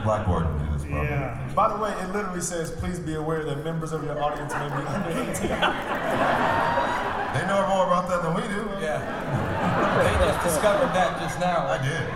blackboard 0.09 0.45
and 0.47 0.59
do 0.59 0.65
this 0.73 0.83
problem? 0.89 1.05
Yeah. 1.05 1.37
By 1.53 1.67
the 1.69 1.77
way, 1.77 1.91
it 2.01 2.09
literally 2.11 2.41
says, 2.41 2.71
please 2.71 2.97
be 2.99 3.13
aware 3.13 3.43
that 3.45 3.63
members 3.63 3.91
of 3.93 4.03
your 4.03 4.17
audience 4.21 4.51
may 4.53 4.67
be 4.69 4.81
under 4.89 5.09
18. 5.09 5.49
They 7.29 7.45
know 7.45 7.61
more 7.69 7.85
about 7.85 8.09
that 8.09 8.23
than 8.23 8.33
we 8.33 8.41
do. 8.49 8.65
Yeah. 8.81 8.97
They 10.01 10.25
just 10.25 10.41
discovered 10.43 10.89
that 10.97 11.19
just 11.21 11.39
now. 11.39 11.67
I 11.67 11.77
did. 11.77 12.09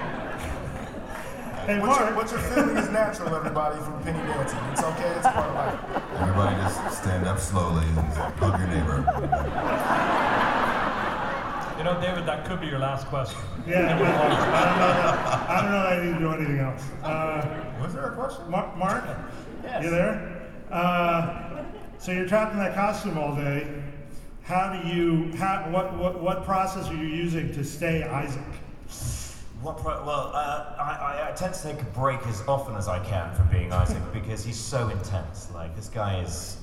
Hey, 1.68 1.80
What 1.80 2.00
you're, 2.00 2.12
Mark. 2.12 2.16
what 2.18 2.32
you're 2.32 2.40
feeling 2.52 2.76
is 2.78 2.90
natural, 2.90 3.36
everybody, 3.36 3.80
from 3.84 4.02
penny 4.04 4.18
dancing. 4.28 4.60
It's 4.72 4.84
okay, 4.84 5.10
it's 5.16 5.28
part 5.28 5.48
of 5.48 5.56
life. 5.56 5.80
Everybody 6.20 6.56
just 6.58 6.98
stand 7.04 7.28
up 7.28 7.40
slowly 7.40 7.86
and 7.86 7.98
hug 8.42 8.60
your 8.60 8.68
neighbor. 8.70 9.06
You 11.78 11.84
know, 11.84 12.00
David, 12.00 12.26
that 12.28 12.46
could 12.46 12.62
be 12.62 12.68
your 12.68 12.80
last 12.80 13.08
question. 13.08 13.40
Yeah, 13.68 14.00
well, 14.02 14.32
I 14.32 14.66
don't 14.70 14.80
know 14.80 14.94
that, 14.94 15.50
I 15.50 15.62
don't 15.62 15.72
know 15.72 15.84
that 15.84 16.00
I 16.00 16.06
need 16.06 16.14
to 16.14 16.20
do 16.20 16.32
anything 16.34 16.60
else. 16.60 16.84
Uh, 17.04 17.82
Was 17.82 17.94
there 17.94 18.06
a 18.06 18.16
question? 18.16 18.50
Mark, 18.50 18.78
Mark 18.78 19.04
you 19.82 19.90
there? 19.90 20.50
Uh, 20.72 21.64
so 21.98 22.12
you're 22.12 22.28
trapped 22.28 22.54
in 22.54 22.60
that 22.60 22.76
costume 22.76 23.18
all 23.18 23.36
day. 23.36 23.68
How 24.44 24.74
do 24.74 24.88
you? 24.90 25.32
How, 25.38 25.70
what, 25.70 25.94
what 25.98 26.22
what 26.22 26.44
process 26.44 26.90
are 26.90 26.96
you 26.96 27.08
using 27.08 27.54
to 27.54 27.64
stay 27.64 28.04
Isaac? 28.04 28.42
What 29.62 29.78
pro- 29.78 30.04
well, 30.06 30.32
uh, 30.34 30.76
I, 30.78 30.82
I, 30.82 31.30
I 31.30 31.32
tend 31.32 31.54
to 31.54 31.64
take 31.64 31.82
a 31.82 31.86
break 31.86 32.20
as 32.28 32.42
often 32.48 32.76
as 32.76 32.90
I 32.90 33.00
can 33.00 33.34
from 33.34 33.48
being 33.48 33.72
Isaac 33.72 34.04
because 34.14 34.44
he's 34.44 34.60
so 34.60 34.90
intense. 34.90 35.50
Like 35.54 35.76
this 35.76 35.88
guy 35.88 36.20
is, 36.22 36.58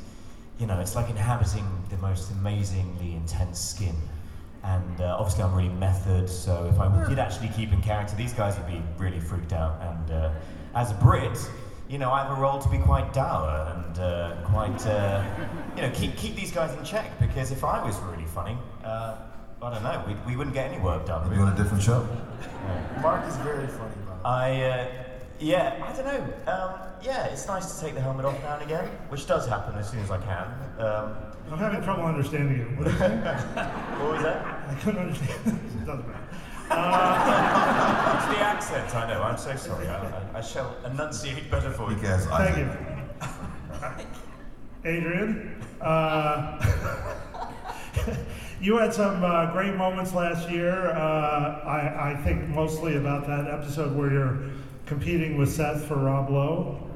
you 0.58 0.66
know, 0.66 0.78
it's 0.78 0.94
like 0.94 1.08
inhabiting 1.08 1.66
the 1.88 1.96
most 1.96 2.30
amazingly 2.32 3.14
intense 3.14 3.58
skin. 3.58 3.96
And 4.62 5.00
uh, 5.00 5.16
obviously, 5.18 5.44
I'm 5.44 5.54
really 5.54 5.68
method. 5.70 6.28
So 6.28 6.70
if 6.72 6.78
I 6.78 7.08
did 7.08 7.18
actually 7.18 7.48
keep 7.48 7.72
in 7.72 7.80
character, 7.82 8.14
these 8.16 8.32
guys 8.32 8.58
would 8.58 8.66
be 8.66 8.82
really 8.98 9.20
freaked 9.20 9.52
out. 9.52 9.80
And 9.80 10.10
uh, 10.10 10.32
as 10.74 10.90
a 10.90 10.94
Brit, 10.94 11.38
you 11.88 11.98
know, 11.98 12.12
I 12.12 12.22
have 12.22 12.36
a 12.36 12.40
role 12.40 12.58
to 12.58 12.68
be 12.68 12.78
quite 12.78 13.12
dour 13.12 13.74
and 13.74 13.98
uh, 13.98 14.36
quite, 14.44 14.86
uh, 14.86 15.24
you 15.76 15.82
know, 15.82 15.90
keep 15.92 16.16
keep 16.16 16.36
these 16.36 16.52
guys 16.52 16.76
in 16.76 16.84
check. 16.84 17.18
Because 17.18 17.50
if 17.50 17.64
I 17.64 17.84
was 17.84 17.98
really 18.00 18.26
funny, 18.26 18.56
uh, 18.84 19.16
I 19.62 19.70
don't 19.70 19.82
know, 19.82 20.04
we, 20.06 20.14
we 20.30 20.36
wouldn't 20.36 20.54
get 20.54 20.70
any 20.70 20.80
work 20.82 21.06
done. 21.06 21.28
Maybe 21.28 21.40
on 21.42 21.52
a 21.52 21.56
different 21.56 21.82
show. 21.82 22.06
Mark 23.02 23.26
is 23.26 23.36
very 23.38 23.66
funny, 23.66 23.94
by. 24.06 24.28
I, 24.28 24.62
uh, 24.62 24.86
yeah, 25.38 25.82
I 25.82 25.92
don't 25.96 26.06
know. 26.06 26.52
Um, 26.52 26.74
yeah, 27.02 27.26
it's 27.26 27.46
nice 27.46 27.74
to 27.74 27.84
take 27.84 27.94
the 27.94 28.00
helmet 28.00 28.26
off 28.26 28.40
now 28.42 28.54
and 28.54 28.62
again, 28.62 28.86
which 29.08 29.26
does 29.26 29.46
happen 29.46 29.74
as 29.78 29.90
soon 29.90 30.00
as 30.00 30.10
I 30.10 30.18
can. 30.18 30.46
Um, 30.78 31.16
I'm 31.50 31.58
having 31.58 31.82
trouble 31.82 32.04
understanding 32.04 32.58
you. 32.58 32.64
What, 32.76 32.84
did 32.84 32.92
you 32.92 32.98
say? 32.98 33.08
what 33.98 34.12
was 34.12 34.22
that? 34.22 34.68
I 34.68 34.74
couldn't 34.80 35.00
understand. 35.00 35.30
it 35.46 35.86
doesn't 35.86 36.06
matter. 36.06 36.30
Uh, 36.70 38.16
it's 38.16 38.38
the 38.38 38.44
accent, 38.44 38.94
I 38.94 39.08
know. 39.12 39.22
I'm 39.22 39.36
so 39.36 39.56
sorry. 39.56 39.88
I, 39.88 40.06
I, 40.06 40.38
I 40.38 40.40
shall 40.40 40.76
enunciate 40.84 41.50
better 41.50 41.72
for 41.72 41.90
you. 41.90 41.96
Because 41.96 42.26
Thank 42.26 42.58
you. 42.58 42.70
Adrian, 44.84 45.60
uh, 45.80 46.64
you 48.60 48.76
had 48.78 48.94
some 48.94 49.24
uh, 49.24 49.50
great 49.50 49.74
moments 49.74 50.14
last 50.14 50.48
year. 50.48 50.92
Uh, 50.92 51.60
I, 51.64 52.12
I 52.12 52.22
think 52.22 52.46
mostly 52.48 52.96
about 52.96 53.26
that 53.26 53.48
episode 53.48 53.96
where 53.96 54.12
you're 54.12 54.38
competing 54.86 55.36
with 55.36 55.52
Seth 55.52 55.84
for 55.86 55.96
Rob 55.96 56.30
Lowe. 56.30 56.89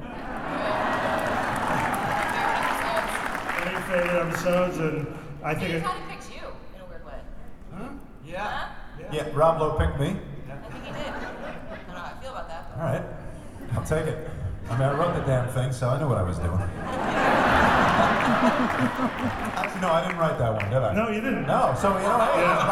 Favorite 4.01 4.27
episodes, 4.27 4.77
and 4.77 5.07
I 5.43 5.53
think 5.53 5.67
He 5.67 5.73
it, 5.77 5.83
kind 5.83 6.01
of 6.03 6.09
picked 6.09 6.29
you 6.31 6.41
in 6.75 6.81
a 6.81 6.85
weird 6.89 7.05
way. 7.05 7.19
Huh? 7.73 7.89
Yeah. 8.25 8.69
Yeah, 9.11 9.27
Rob 9.33 9.59
Lowe 9.61 9.77
picked 9.77 9.99
me. 9.99 10.17
I 10.49 10.51
think 10.67 10.83
he 10.85 10.91
did. 10.91 11.07
I 11.07 11.11
don't 11.11 11.21
know 11.87 11.93
how 11.93 12.05
I 12.05 12.07
feel 12.21 12.31
about 12.31 12.47
that. 12.49 12.71
All 12.77 12.83
right, 12.83 13.03
I'll 13.75 13.85
take 13.85 14.07
it. 14.07 14.29
I 14.69 14.71
mean, 14.77 14.89
I 14.89 14.93
wrote 14.97 15.13
the 15.15 15.21
damn 15.21 15.47
thing, 15.49 15.71
so 15.71 15.89
I 15.89 15.97
knew 15.99 16.07
what 16.09 16.17
I 16.17 16.23
was 16.23 16.37
doing. 16.39 16.59
Actually, 19.55 19.81
no, 19.81 19.91
I 19.91 20.01
didn't 20.01 20.17
write 20.17 20.37
that 20.39 20.53
one, 20.53 20.65
did 20.65 20.73
I? 20.81 20.93
No, 20.95 21.09
you 21.09 21.21
didn't. 21.21 21.45
No, 21.45 21.75
so 21.79 21.89
you 21.95 22.01
know, 22.03 22.19
hey, 22.19 22.41
Yeah. 22.41 22.57
it's 22.57 22.65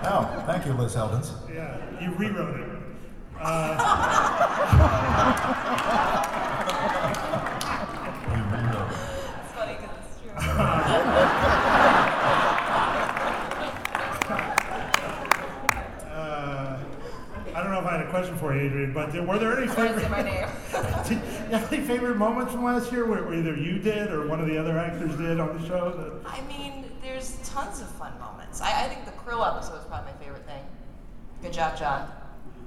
not- 0.04 0.06
no, 0.24 0.26
thank 0.46 0.64
you, 0.66 0.72
Liz 0.72 0.94
Heldens. 0.94 1.32
Yeah, 1.54 1.76
you 2.00 2.14
rewrote 2.14 2.60
it. 2.60 2.66
Uh, 3.42 3.56
question 18.20 18.36
for 18.38 18.54
you, 18.54 18.60
Adrian, 18.66 18.92
but 18.92 19.12
there- 19.12 19.22
were 19.22 19.38
there 19.38 19.56
any 19.58 19.66
favorite? 19.74 20.10
my 20.10 20.22
name. 20.22 20.46
Did 21.08 21.22
any 21.52 21.80
favorite 21.82 22.16
moments 22.16 22.52
from 22.52 22.64
last 22.64 22.92
year 22.92 23.06
where, 23.06 23.22
where 23.24 23.34
either 23.34 23.54
you 23.56 23.78
did 23.78 24.10
or 24.10 24.26
one 24.26 24.40
of 24.40 24.46
the 24.46 24.58
other 24.58 24.78
actors 24.78 25.14
did 25.16 25.40
on 25.40 25.60
the 25.60 25.66
show? 25.66 25.90
That, 26.22 26.30
I 26.30 26.40
mean, 26.42 26.84
there's 27.02 27.38
tons 27.48 27.80
of 27.80 27.88
fun 27.92 28.12
moments. 28.20 28.60
I, 28.60 28.84
I 28.84 28.88
think 28.88 29.04
the 29.06 29.12
Krill 29.12 29.46
episode 29.46 29.74
was 29.76 29.84
probably 29.86 30.12
my 30.12 30.18
favorite 30.18 30.44
thing. 30.46 30.62
Good 31.42 31.52
job, 31.54 31.76
John. 31.78 32.10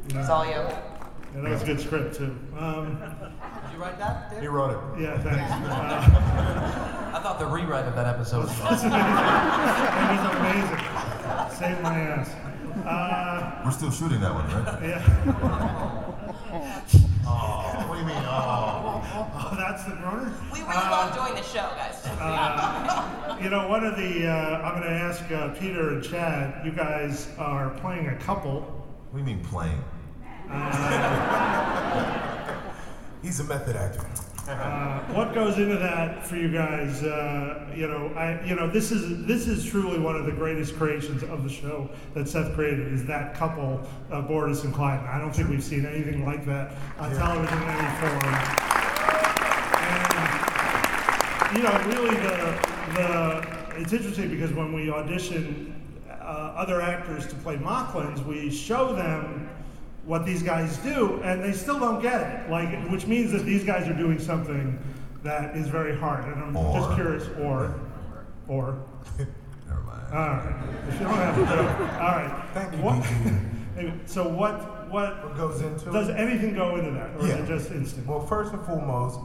It's 0.09 0.29
all 0.29 0.45
you. 0.45 0.51
Yeah, 0.51 1.41
that 1.41 1.49
was 1.49 1.61
a 1.61 1.65
good 1.65 1.79
script 1.79 2.15
too. 2.15 2.35
Um, 2.57 2.99
Did 2.99 3.73
you 3.73 3.79
write 3.81 3.97
that? 3.99 4.29
Dave? 4.31 4.41
He 4.41 4.47
wrote 4.47 4.71
it. 4.71 5.01
yeah, 5.03 5.17
thanks. 5.19 5.51
Uh, 7.13 7.19
I 7.19 7.19
thought 7.19 7.37
the 7.39 7.45
rewrite 7.45 7.85
of 7.87 7.95
that 7.95 8.07
episode 8.07 8.45
was 8.45 8.59
it 8.59 8.63
was 8.63 8.83
amazing. 10.35 10.79
Saved 11.57 11.81
my 11.83 11.99
ass. 11.99 12.31
Uh, 12.85 13.61
We're 13.65 13.71
still 13.71 13.91
shooting 13.91 14.19
that 14.21 14.33
one, 14.33 14.47
right? 14.49 14.83
yeah. 14.83 16.09
Oh, 17.25 17.85
what 17.87 17.95
do 17.95 18.01
you 18.01 18.05
mean? 18.07 18.17
Oh. 18.27 19.01
Oh, 19.33 19.55
that's 19.57 19.85
the 19.85 19.91
groaner? 19.91 20.29
We 20.51 20.59
really 20.59 20.73
Uh, 20.75 20.91
love 20.91 21.15
doing 21.15 21.33
the 21.35 21.41
show, 21.41 21.69
guys. 21.77 22.05
Uh, 22.19 23.37
you 23.41 23.49
know, 23.49 23.69
one 23.69 23.85
of 23.85 23.95
the, 23.95 24.27
uh, 24.27 24.59
I'm 24.61 24.81
going 24.81 24.83
to 24.83 24.89
ask 24.99 25.31
uh, 25.31 25.47
Peter 25.57 25.91
and 25.93 26.03
Chad, 26.03 26.65
you 26.65 26.73
guys 26.73 27.29
are 27.39 27.69
playing 27.79 28.09
a 28.09 28.15
couple. 28.17 28.59
What 29.11 29.13
do 29.13 29.19
you 29.19 29.23
mean 29.37 29.41
playing? 29.45 29.81
He's 33.23 33.39
a 33.39 33.45
method 33.45 33.77
actor. 33.77 34.05
Uh, 34.47 34.99
what 35.13 35.33
goes 35.33 35.57
into 35.57 35.77
that 35.77 36.25
for 36.25 36.35
you 36.35 36.51
guys? 36.51 37.01
Uh, 37.01 37.65
you 37.73 37.87
know, 37.87 38.07
I, 38.15 38.43
you 38.45 38.55
know, 38.55 38.67
this 38.69 38.91
is 38.91 39.25
this 39.25 39.47
is 39.47 39.65
truly 39.65 39.97
one 39.99 40.17
of 40.17 40.25
the 40.25 40.33
greatest 40.33 40.75
creations 40.75 41.23
of 41.23 41.43
the 41.43 41.49
show 41.49 41.89
that 42.13 42.27
Seth 42.27 42.53
created. 42.53 42.91
Is 42.91 43.05
that 43.05 43.35
couple, 43.35 43.87
uh, 44.11 44.21
Bortus 44.21 44.65
and 44.65 44.73
Clyde? 44.73 44.99
I 45.07 45.17
don't 45.17 45.33
think 45.33 45.47
we've 45.49 45.63
seen 45.63 45.85
anything 45.85 46.25
like 46.25 46.45
that 46.45 46.75
on 46.99 47.15
television 47.15 47.57
in 47.57 47.69
any 47.69 47.99
form. 48.01 48.25
And 51.47 51.57
you 51.57 51.63
know, 51.63 51.77
really, 51.87 52.15
the 52.17 52.59
the 52.95 53.79
it's 53.79 53.93
interesting 53.93 54.29
because 54.29 54.51
when 54.51 54.73
we 54.73 54.89
audition 54.91 55.81
uh, 56.09 56.53
other 56.57 56.81
actors 56.81 57.25
to 57.27 57.35
play 57.35 57.55
Moclans, 57.55 58.25
we 58.25 58.51
show 58.51 58.93
them 58.93 59.49
what 60.05 60.25
these 60.25 60.43
guys 60.43 60.77
do, 60.77 61.21
and 61.23 61.43
they 61.43 61.53
still 61.53 61.79
don't 61.79 62.01
get 62.01 62.21
it. 62.21 62.49
Like, 62.51 62.89
which 62.91 63.07
means 63.07 63.31
that 63.31 63.45
these 63.45 63.63
guys 63.63 63.87
are 63.87 63.93
doing 63.93 64.19
something 64.19 64.77
that 65.23 65.55
is 65.55 65.67
very 65.67 65.95
hard. 65.97 66.25
And 66.25 66.43
I'm 66.43 66.53
just 66.73 66.93
curious, 66.95 67.27
or, 67.39 67.73
or. 68.47 68.83
Never 69.67 69.81
mind. 69.81 70.03
All 70.13 70.19
right. 70.19 70.63
If 70.89 70.99
you 70.99 71.05
don't 71.05 71.15
have 71.15 71.35
to 71.35 71.45
do 71.45 71.53
it. 71.53 71.91
All 72.01 72.15
right. 72.17 72.45
Thank 72.53 72.73
you, 72.73 72.79
What, 72.79 74.05
so 74.09 74.27
what 74.27 74.89
what 74.91 75.23
What 75.23 75.35
goes 75.37 75.61
into 75.61 75.89
does 75.91 76.09
it? 76.09 76.15
anything 76.17 76.53
go 76.53 76.75
into 76.75 76.91
that, 76.91 77.09
or 77.17 77.25
Yeah. 77.27 77.35
is 77.37 77.39
it 77.39 77.47
just 77.47 77.71
instant? 77.71 78.05
Well, 78.05 78.19
first 78.27 78.53
and 78.53 78.63
foremost, 78.65 79.19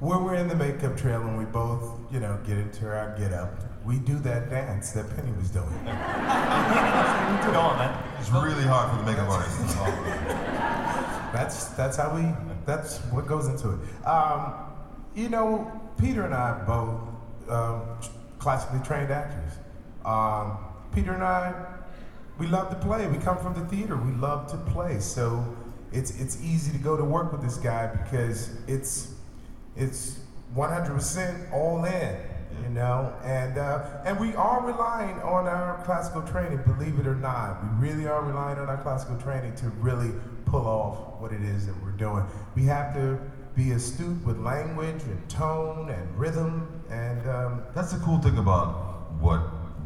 when 0.00 0.22
we're 0.24 0.34
in 0.34 0.48
the 0.48 0.54
makeup 0.56 0.96
trail 0.98 1.22
and 1.22 1.38
we 1.38 1.44
both, 1.46 1.98
you 2.12 2.20
know, 2.20 2.38
get 2.46 2.58
into 2.58 2.86
our 2.86 3.16
get 3.18 3.32
up, 3.32 3.54
we 3.84 3.98
do 3.98 4.18
that 4.20 4.50
dance 4.50 4.90
that 4.92 5.08
Penny 5.16 5.32
was 5.32 5.50
doing. 5.50 5.68
Go 5.84 7.60
on, 7.60 7.78
man. 7.78 8.04
It's 8.20 8.30
really 8.30 8.64
hard 8.64 8.90
for 8.90 8.96
the 8.98 9.10
makeup 9.10 9.28
artist. 9.28 9.76
That's 11.32 11.66
that's 11.68 11.96
how 11.96 12.14
we. 12.14 12.24
That's 12.64 12.98
what 13.12 13.26
goes 13.26 13.48
into 13.48 13.70
it. 13.70 14.06
Um, 14.06 14.54
you 15.14 15.28
know, 15.28 15.70
Peter 15.98 16.24
and 16.24 16.34
I 16.34 16.64
both 16.64 17.00
um, 17.50 17.82
classically 18.38 18.80
trained 18.80 19.10
actors. 19.10 19.52
Um, 20.06 20.56
Peter 20.94 21.12
and 21.12 21.22
I, 21.22 21.54
we 22.38 22.46
love 22.46 22.70
to 22.70 22.76
play. 22.76 23.06
We 23.08 23.18
come 23.18 23.36
from 23.36 23.52
the 23.54 23.64
theater. 23.66 23.96
We 23.96 24.12
love 24.12 24.50
to 24.52 24.56
play. 24.72 25.00
So 25.00 25.44
it's 25.92 26.18
it's 26.18 26.42
easy 26.42 26.72
to 26.72 26.78
go 26.78 26.96
to 26.96 27.04
work 27.04 27.30
with 27.30 27.42
this 27.42 27.56
guy 27.56 27.88
because 27.88 28.50
it's 28.66 29.12
it's 29.76 30.20
100% 30.56 31.52
all 31.52 31.84
in. 31.84 32.16
You 32.62 32.68
know, 32.70 33.12
and 33.24 33.58
uh, 33.58 33.84
and 34.04 34.18
we 34.20 34.34
are 34.34 34.64
relying 34.64 35.16
on 35.22 35.46
our 35.46 35.82
classical 35.84 36.22
training. 36.22 36.60
Believe 36.66 36.98
it 36.98 37.06
or 37.06 37.14
not, 37.14 37.58
we 37.62 37.88
really 37.88 38.06
are 38.06 38.22
relying 38.22 38.58
on 38.58 38.68
our 38.68 38.76
classical 38.82 39.16
training 39.16 39.54
to 39.56 39.68
really 39.80 40.12
pull 40.44 40.66
off 40.66 41.20
what 41.20 41.32
it 41.32 41.42
is 41.42 41.66
that 41.66 41.74
we're 41.82 41.90
doing. 41.92 42.24
We 42.54 42.64
have 42.64 42.94
to 42.94 43.18
be 43.54 43.72
astute 43.72 44.24
with 44.24 44.38
language 44.38 45.02
and 45.02 45.28
tone 45.28 45.90
and 45.90 46.16
rhythm 46.18 46.80
and 46.90 47.28
um, 47.28 47.62
That's 47.74 47.92
the 47.92 47.98
cool 48.04 48.18
thing 48.18 48.38
about 48.38 49.10
what 49.20 49.40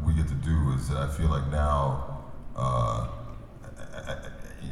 we 0.05 0.13
get 0.15 0.29
to 0.29 0.35
do 0.35 0.73
is 0.77 0.89
that 0.91 0.99
I 0.99 1.09
feel 1.09 1.29
like 1.31 1.49
now, 1.51 2.23
uh, 2.55 3.09
I- 3.95 4.13
I- 4.13 4.19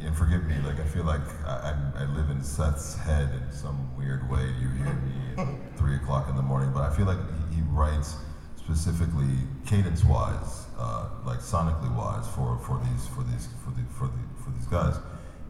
and 0.05 0.15
forgive 0.15 0.45
me, 0.45 0.55
like 0.65 0.79
I 0.79 0.85
feel 0.85 1.03
like 1.03 1.21
I, 1.45 1.73
I 1.97 2.03
I 2.03 2.05
live 2.15 2.29
in 2.29 2.41
Seth's 2.43 2.95
head 2.95 3.29
in 3.33 3.51
some 3.51 3.95
weird 3.97 4.29
way. 4.29 4.41
You 4.61 4.69
hear 4.69 4.93
me 4.93 5.13
at 5.37 5.47
three 5.77 5.95
o'clock 5.95 6.29
in 6.29 6.35
the 6.35 6.41
morning, 6.41 6.71
but 6.73 6.83
I 6.83 6.95
feel 6.95 7.05
like 7.05 7.17
he, 7.53 7.61
writes 7.69 8.15
specifically 8.57 9.33
cadence-wise, 9.65 10.65
uh, 10.77 11.09
like 11.25 11.39
sonically 11.39 11.93
wise 11.95 12.27
for, 12.27 12.57
for 12.59 12.81
these 12.85 13.07
for 13.07 13.23
these 13.23 13.47
for 13.63 13.71
the 13.71 13.81
for 13.93 14.07
the 14.07 14.43
for 14.43 14.51
these 14.51 14.67
guys, 14.67 14.97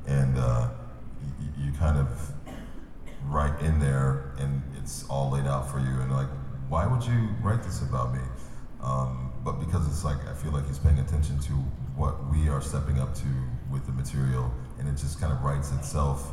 and 0.07 0.37
uh, 0.37 0.69
you, 1.39 1.65
you 1.65 1.71
kind 1.73 1.97
of 1.97 2.07
write 3.25 3.59
in 3.61 3.79
there 3.79 4.33
and 4.39 4.61
it's 4.77 5.05
all 5.07 5.31
laid 5.31 5.45
out 5.45 5.69
for 5.69 5.79
you 5.79 6.01
and 6.01 6.11
like 6.11 6.27
why 6.69 6.87
would 6.87 7.03
you 7.03 7.29
write 7.43 7.61
this 7.63 7.81
about 7.81 8.13
me? 8.13 8.19
Um, 8.81 9.31
but 9.43 9.59
because 9.59 9.87
it's 9.87 10.03
like 10.03 10.17
i 10.27 10.33
feel 10.33 10.51
like 10.51 10.67
he's 10.67 10.79
paying 10.79 10.99
attention 10.99 11.39
to 11.39 11.53
what 11.95 12.15
we 12.31 12.49
are 12.49 12.61
stepping 12.61 12.99
up 12.99 13.13
to 13.15 13.27
with 13.71 13.85
the 13.85 13.91
material 13.91 14.51
and 14.79 14.87
it 14.87 14.93
just 14.93 15.19
kind 15.19 15.31
of 15.31 15.41
writes 15.43 15.71
itself 15.71 16.31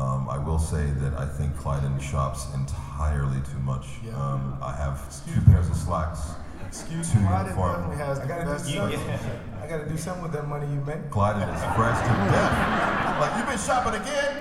um, 0.00 0.28
i 0.28 0.38
will 0.38 0.58
say 0.58 0.84
that 1.02 1.12
i 1.14 1.26
think 1.26 1.54
Klyden 1.56 2.00
shops 2.00 2.46
entirely 2.54 3.40
too 3.52 3.58
much 3.60 3.86
um, 4.14 4.58
i 4.62 4.72
have 4.74 4.96
two 5.26 5.40
pairs 5.50 5.68
of 5.68 5.76
slacks 5.76 6.20
excuse 6.66 7.12
two 7.12 7.18
me, 7.20 7.26
Klyden 7.26 7.44
uniform 7.44 7.72
definitely 7.72 7.96
has 8.04 8.18
the 8.18 8.24
I 8.24 8.28
gotta 8.28 8.44
do 8.44 8.50
best 8.52 8.64
something. 8.66 8.98
stuff. 9.00 9.26
I 9.62 9.66
gotta 9.66 9.88
do 9.88 9.96
something 9.96 10.22
with 10.22 10.32
that 10.32 10.46
money 10.48 10.66
you 10.74 10.80
make. 10.90 11.02
Klyden 11.10 11.46
is 11.54 11.62
fresh 11.76 11.98
to 12.06 12.12
death 12.34 13.20
like 13.20 13.32
you've 13.36 13.48
been 13.52 13.58
shopping 13.58 14.00
again 14.00 14.32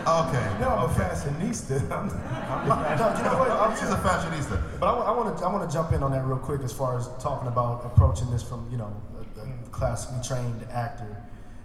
okay 0.00 0.56
No, 0.60 0.68
I'm 0.68 0.90
okay. 0.90 1.02
a 1.02 1.08
fashionista. 1.12 1.76
I'm, 1.92 2.08
I'm 2.70 2.98
no, 2.98 3.16
you 3.18 3.24
know 3.24 3.38
what? 3.38 3.50
I'm 3.50 3.76
She's 3.76 3.90
a 3.90 3.96
fashionista. 3.96 4.56
But 4.80 4.86
I 4.88 5.10
want 5.12 5.36
to 5.38 5.44
I 5.44 5.52
want 5.52 5.68
to 5.68 5.72
jump 5.74 5.92
in 5.92 6.02
on 6.02 6.10
that 6.12 6.24
real 6.24 6.38
quick 6.38 6.62
as 6.62 6.72
far 6.72 6.96
as 6.98 7.08
talking 7.18 7.48
about 7.48 7.84
approaching 7.84 8.30
this 8.30 8.42
from 8.42 8.66
you 8.70 8.78
know 8.78 8.90
a, 9.36 9.40
a 9.40 9.46
classically 9.70 10.22
trained 10.26 10.62
actor. 10.72 11.22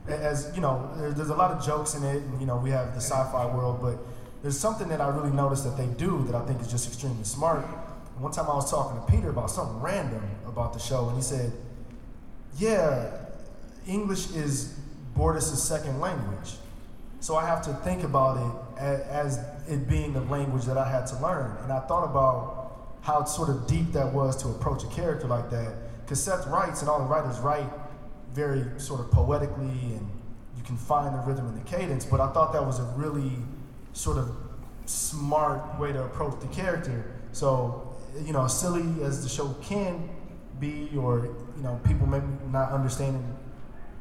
As 0.08 0.52
you 0.54 0.62
know, 0.62 0.92
there's 0.98 1.30
a 1.30 1.36
lot 1.36 1.52
of 1.52 1.66
jokes 1.66 1.96
in 1.96 2.04
it, 2.04 2.22
and 2.22 2.40
you 2.40 2.46
know 2.46 2.58
we 2.58 2.70
have 2.70 2.94
the 2.94 3.02
sci-fi 3.02 3.46
world, 3.56 3.80
but 3.82 3.98
there's 4.42 4.60
something 4.60 4.88
that 4.90 5.02
I 5.02 5.08
really 5.08 5.32
noticed 5.32 5.64
that 5.64 5.78
they 5.78 5.88
do 5.88 6.24
that 6.26 6.36
I 6.36 6.46
think 6.46 6.62
is 6.62 6.70
just 6.70 6.88
extremely 6.88 7.24
smart. 7.24 7.66
One 8.20 8.32
time 8.32 8.46
I 8.50 8.56
was 8.56 8.70
talking 8.70 9.02
to 9.02 9.12
Peter 9.12 9.30
about 9.30 9.50
something 9.50 9.82
random 9.82 10.24
about 10.48 10.74
the 10.74 10.80
show, 10.80 11.08
and 11.08 11.18
he 11.18 11.24
said, 11.24 11.52
"Yeah, 12.58 13.12
English 13.88 14.32
is 14.32 14.78
Bortus' 15.18 15.56
second 15.58 16.00
language." 16.00 16.58
So 17.20 17.36
I 17.36 17.46
have 17.48 17.64
to 17.64 17.74
think 17.84 18.04
about 18.04 18.38
it 18.38 18.78
as, 18.78 19.40
it 19.68 19.90
being 19.90 20.14
the 20.14 20.22
language 20.22 20.66
that 20.66 20.78
I 20.78 20.88
had 20.88 21.08
to 21.08 21.18
learn. 21.18 21.58
And 21.64 21.74
I 21.74 21.80
thought 21.80 22.04
about 22.04 22.98
how 23.02 23.24
sort 23.24 23.50
of 23.50 23.66
deep 23.66 23.94
that 23.94 24.14
was 24.14 24.36
to 24.44 24.50
approach 24.50 24.84
a 24.84 24.88
character 24.88 25.26
like 25.26 25.50
that. 25.50 25.74
Because 26.06 26.24
Seth 26.24 26.46
writes, 26.46 26.82
and 26.82 26.90
all 26.90 27.00
the 27.00 27.06
writers 27.06 27.40
write 27.40 27.68
very 28.36 28.64
sort 28.80 29.00
of 29.00 29.10
poetically, 29.12 29.66
and 29.66 30.10
you 30.58 30.64
can 30.64 30.76
find 30.76 31.16
the 31.16 31.20
rhythm 31.20 31.48
and 31.48 31.58
the 31.58 31.70
cadence. 31.70 32.06
But 32.06 32.20
I 32.20 32.32
thought 32.34 32.52
that 32.54 32.66
was 32.66 32.80
a 32.80 32.94
really 32.98 33.32
sort 33.94 34.18
of 34.18 34.36
smart 34.86 35.80
way 35.80 35.94
to 35.94 36.04
approach 36.04 36.40
the 36.42 36.48
character. 36.48 37.12
So, 37.32 37.96
you 38.24 38.34
know, 38.34 38.46
silly 38.48 39.04
as 39.04 39.24
the 39.24 39.30
show 39.30 39.56
can 39.62 40.10
be, 40.60 40.90
or, 40.98 41.26
you 41.56 41.64
know, 41.64 41.80
people 41.88 42.06
maybe 42.08 42.28
not 42.52 42.72
understanding 42.72 43.26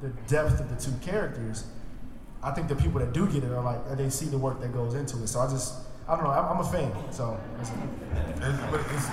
the 0.02 0.08
depth 0.26 0.60
of 0.60 0.68
the 0.68 0.76
two 0.76 0.96
characters. 1.00 1.64
I 2.42 2.50
think 2.50 2.68
the 2.68 2.76
people 2.76 3.00
that 3.00 3.12
do 3.12 3.26
get 3.26 3.44
it 3.44 3.52
are 3.52 3.62
like 3.62 3.96
they 3.96 4.10
see 4.10 4.26
the 4.26 4.36
work 4.36 4.60
that 4.60 4.72
goes 4.74 4.94
into 4.94 5.22
it. 5.22 5.28
So 5.28 5.40
I 5.40 5.48
just 5.48 5.74
I 6.06 6.16
don't 6.16 6.24
know. 6.24 6.30
I'm, 6.30 6.56
I'm 6.56 6.60
a 6.60 6.64
fan. 6.64 6.92
So. 7.10 7.40
It's, 7.60 7.70
but 7.70 8.80
it's, 8.92 9.08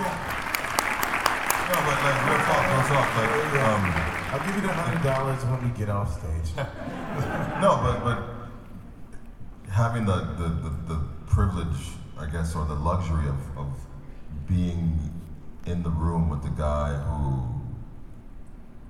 no, 1.72 1.78
but 1.88 1.96
like 2.04 2.18
real 2.28 2.40
talk, 2.44 2.62
real 2.68 2.84
talk. 2.90 3.08
Like, 3.16 3.54
um, 3.62 4.21
I'll 4.32 4.46
give 4.46 4.56
you 4.56 4.62
the 4.62 4.72
hundred 4.72 5.02
dollars 5.02 5.44
when 5.44 5.70
we 5.70 5.78
get 5.78 5.90
off 5.90 6.18
stage. 6.18 6.56
no, 7.60 7.78
but 7.82 8.02
but 8.02 8.32
having 9.70 10.06
the, 10.06 10.16
the, 10.38 10.48
the, 10.48 10.94
the 10.94 11.00
privilege, 11.26 11.90
I 12.18 12.24
guess, 12.24 12.54
or 12.54 12.64
the 12.64 12.74
luxury 12.74 13.28
of, 13.28 13.58
of 13.58 13.68
being 14.48 14.98
in 15.66 15.82
the 15.82 15.90
room 15.90 16.30
with 16.30 16.42
the 16.42 16.48
guy 16.48 16.94
who 16.94 17.60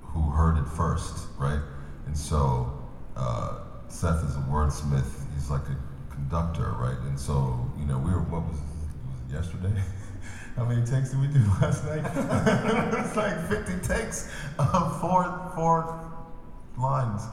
who 0.01 0.29
heard 0.29 0.57
it 0.57 0.69
first, 0.69 1.27
right? 1.37 1.61
And 2.05 2.17
so 2.17 2.81
uh, 3.17 3.59
Seth 3.89 4.23
is 4.23 4.37
a 4.37 4.45
wordsmith. 4.49 5.11
He's 5.33 5.49
like 5.49 5.63
a 5.63 5.77
conductor, 6.13 6.71
right? 6.79 6.99
And 6.99 7.19
so 7.19 7.69
you 7.77 7.85
know, 7.85 7.97
we 7.97 8.11
were 8.11 8.21
what 8.21 8.43
was 8.43 8.59
was 8.59 9.33
yesterday? 9.33 9.73
How 10.55 10.65
many 10.65 10.85
takes 10.85 11.09
did 11.09 11.21
we 11.21 11.27
do 11.27 11.39
last 11.61 11.83
night? 11.85 12.05
it 12.93 12.99
was 12.99 13.15
like 13.15 13.49
50 13.49 13.87
takes 13.87 14.29
of 14.59 15.01
four 15.01 15.51
four 15.55 16.13
lines, 16.77 17.23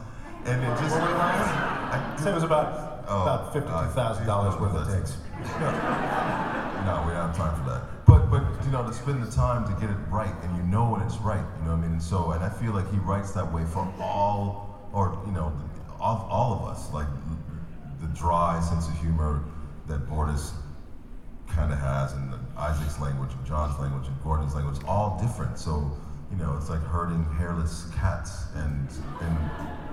and 0.46 0.62
it 0.62 0.80
just. 0.80 0.96
I, 0.96 2.16
So 2.22 2.30
it 2.30 2.34
was 2.34 2.44
about 2.44 2.90
Oh, 3.12 3.22
about 3.22 3.56
uh, 3.56 3.88
thousand 3.88 4.24
dollars 4.24 4.54
worth 4.60 4.72
of 4.72 4.86
takes. 4.86 5.16
no, 5.58 7.02
we 7.04 7.12
don't 7.12 7.26
have 7.26 7.36
time 7.36 7.58
for 7.58 7.68
that. 7.68 8.06
But 8.06 8.30
but 8.30 8.44
you 8.64 8.70
know, 8.70 8.86
to 8.86 8.92
spend 8.92 9.20
the 9.20 9.30
time 9.32 9.66
to 9.66 9.80
get 9.80 9.90
it 9.90 9.96
right, 10.08 10.32
and 10.44 10.56
you 10.56 10.62
know 10.62 10.90
when 10.90 11.00
it's 11.02 11.16
right, 11.16 11.44
you 11.58 11.64
know 11.64 11.72
what 11.74 11.78
I 11.78 11.88
mean. 11.88 11.92
And 11.92 12.02
so, 12.02 12.30
and 12.30 12.44
I 12.44 12.48
feel 12.48 12.72
like 12.72 12.88
he 12.92 12.98
writes 12.98 13.32
that 13.32 13.52
way 13.52 13.64
for 13.64 13.92
all, 13.98 14.78
or 14.92 15.20
you 15.26 15.32
know, 15.32 15.52
all, 15.98 16.28
all 16.30 16.52
of 16.54 16.68
us. 16.70 16.92
Like 16.92 17.08
the 18.00 18.06
dry 18.08 18.60
sense 18.60 18.86
of 18.86 18.96
humor 19.00 19.42
that 19.88 20.06
Bortus 20.08 20.52
kind 21.54 21.72
of 21.72 21.78
has, 21.78 22.12
and 22.12 22.34
Isaac's 22.56 23.00
language, 23.00 23.30
and 23.32 23.46
John's 23.46 23.78
language, 23.78 24.06
and 24.06 24.22
Gordon's 24.22 24.54
language, 24.54 24.78
all 24.86 25.18
different. 25.20 25.58
So 25.58 25.96
you 26.30 26.36
know, 26.36 26.56
it's 26.56 26.70
like 26.70 26.82
herding 26.82 27.24
hairless 27.38 27.90
cats, 27.96 28.44
and 28.54 28.88
and 29.20 29.36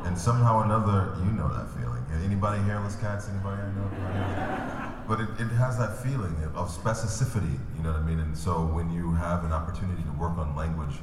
and 0.06 0.18
somehow 0.18 0.60
or 0.60 0.66
another, 0.66 1.16
you 1.26 1.32
know 1.32 1.48
that 1.50 1.68
feeling. 1.80 2.04
Anybody 2.24 2.62
hairless 2.64 2.96
cats? 2.96 3.28
Anybody 3.30 3.62
I 3.62 3.72
know? 3.74 4.94
But 5.08 5.22
it, 5.22 5.30
it 5.40 5.50
has 5.56 5.78
that 5.78 6.04
feeling 6.04 6.36
of 6.54 6.70
specificity, 6.70 7.58
you 7.78 7.84
know 7.84 7.92
what 7.94 8.02
I 8.02 8.06
mean? 8.06 8.20
And 8.20 8.38
so 8.38 8.66
when 8.66 8.92
you 8.92 9.14
have 9.14 9.46
an 9.46 9.54
opportunity 9.54 10.04
to 10.04 10.12
work 10.20 10.38
on 10.38 10.56
language 10.56 10.96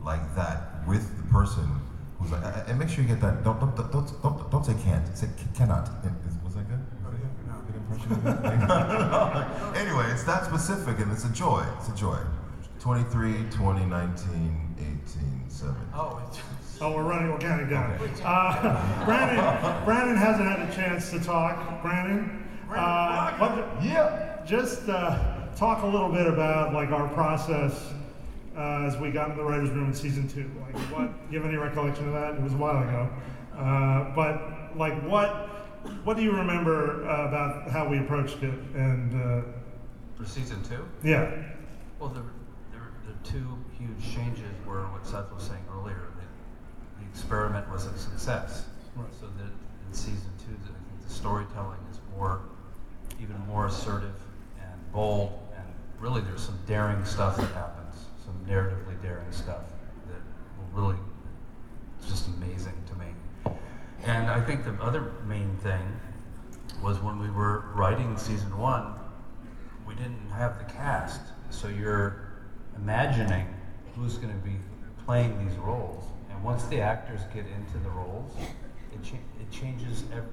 like 0.00 0.22
that 0.36 0.86
with 0.86 1.16
the 1.16 1.24
person 1.32 1.64
who's 2.18 2.30
like, 2.30 2.42
and 2.68 2.78
make 2.78 2.88
sure 2.88 3.02
you 3.02 3.08
get 3.08 3.20
that. 3.20 3.42
Don't 3.44 3.58
don't 3.58 3.74
don't, 3.76 4.22
don't, 4.22 4.50
don't 4.50 4.64
say 4.64 4.74
can't. 4.84 5.04
Say 5.16 5.28
cannot. 5.56 5.88
Was 6.44 6.54
that 6.54 6.68
good? 6.68 6.80
Good 7.04 7.14
impression 7.16 7.66
of 7.66 7.74
that? 7.74 7.77
anyway, 9.74 10.06
it's 10.12 10.24
that 10.24 10.44
specific 10.44 10.98
and 10.98 11.10
it's 11.10 11.24
a 11.24 11.32
joy. 11.32 11.64
It's 11.78 11.88
a 11.88 11.96
joy. 11.96 12.18
23, 12.80 13.44
20, 13.50 13.86
19, 13.86 14.76
18, 14.78 15.44
7. 15.48 15.74
Oh, 15.94 16.30
oh, 16.80 16.94
we're 16.94 17.02
running. 17.02 17.32
We're 17.32 17.38
counting 17.38 17.68
down. 17.68 17.98
Uh, 18.22 19.04
Brannon, 19.04 19.84
Brannon 19.84 20.16
hasn't 20.16 20.48
had 20.48 20.68
a 20.68 20.74
chance 20.74 21.10
to 21.10 21.18
talk. 21.18 21.82
Brannon, 21.82 22.46
uh, 22.70 23.32
what, 23.38 23.82
yeah, 23.82 24.44
just 24.46 24.88
uh, 24.88 25.46
talk 25.56 25.82
a 25.82 25.86
little 25.86 26.10
bit 26.10 26.26
about 26.26 26.74
like 26.74 26.90
our 26.90 27.08
process 27.08 27.92
uh, 28.56 28.84
as 28.86 28.96
we 28.98 29.10
got 29.10 29.30
in 29.30 29.36
the 29.36 29.42
writers' 29.42 29.70
room 29.70 29.88
in 29.88 29.94
season 29.94 30.28
two. 30.28 30.50
Like, 30.60 30.76
what? 30.92 31.28
Do 31.28 31.34
you 31.34 31.40
have 31.40 31.48
any 31.48 31.58
recollection 31.58 32.06
of 32.06 32.12
that? 32.14 32.34
It 32.34 32.42
was 32.42 32.52
a 32.52 32.56
while 32.56 32.82
ago. 32.82 33.10
Uh, 33.56 34.14
but 34.14 34.76
like, 34.76 35.00
what? 35.04 35.57
What 36.04 36.16
do 36.16 36.22
you 36.22 36.32
remember 36.32 37.08
uh, 37.08 37.28
about 37.28 37.70
how 37.70 37.88
we 37.88 37.98
approached 37.98 38.42
it? 38.42 38.54
And 38.74 39.14
uh, 39.14 39.42
For 40.16 40.24
season 40.24 40.62
two? 40.64 40.86
yeah, 41.02 41.30
Well, 42.00 42.08
the, 42.10 42.20
the, 42.72 43.12
the 43.12 43.28
two 43.28 43.58
huge 43.78 44.14
changes 44.14 44.44
were 44.66 44.82
what 44.86 45.06
Seth 45.06 45.32
was 45.32 45.44
saying 45.44 45.64
earlier. 45.72 46.08
The, 46.16 47.02
the 47.04 47.10
experiment 47.10 47.68
was 47.70 47.86
a 47.86 47.96
success. 47.96 48.64
Right. 48.96 49.06
So 49.20 49.26
that 49.26 49.44
in 49.86 49.92
season 49.94 50.30
two, 50.44 50.54
the, 50.66 51.06
the 51.06 51.12
storytelling 51.14 51.78
is 51.90 51.98
more, 52.16 52.40
even 53.20 53.38
more 53.46 53.66
assertive 53.66 54.14
and 54.60 54.92
bold, 54.92 55.38
and 55.56 55.66
really 56.00 56.20
there's 56.22 56.42
some 56.42 56.58
daring 56.66 57.04
stuff 57.04 57.36
that 57.36 57.52
happens, 57.52 58.06
some 58.24 58.34
narratively 58.48 59.00
daring 59.02 59.30
stuff 59.30 59.62
that 60.08 60.20
will 60.58 60.82
really, 60.82 60.98
it's 62.00 62.08
just 62.08 62.26
amazing 62.28 62.74
to 62.88 62.94
me. 62.96 63.06
And 64.08 64.30
I 64.30 64.40
think 64.40 64.64
the 64.64 64.72
other 64.82 65.12
main 65.26 65.54
thing 65.62 65.82
was 66.82 66.98
when 67.00 67.18
we 67.18 67.28
were 67.30 67.64
writing 67.74 68.16
season 68.16 68.56
one, 68.58 68.94
we 69.86 69.94
didn't 69.94 70.30
have 70.30 70.58
the 70.58 70.64
cast, 70.72 71.20
so 71.50 71.68
you're 71.68 72.28
imagining 72.76 73.46
who's 73.94 74.16
going 74.16 74.32
to 74.32 74.38
be 74.46 74.56
playing 75.04 75.36
these 75.46 75.56
roles. 75.58 76.04
And 76.30 76.42
once 76.42 76.64
the 76.64 76.80
actors 76.80 77.20
get 77.34 77.44
into 77.48 77.76
the 77.84 77.90
roles, 77.90 78.32
it, 78.94 79.02
cha- 79.02 79.16
it 79.40 79.50
changes 79.50 80.04
ev- 80.14 80.24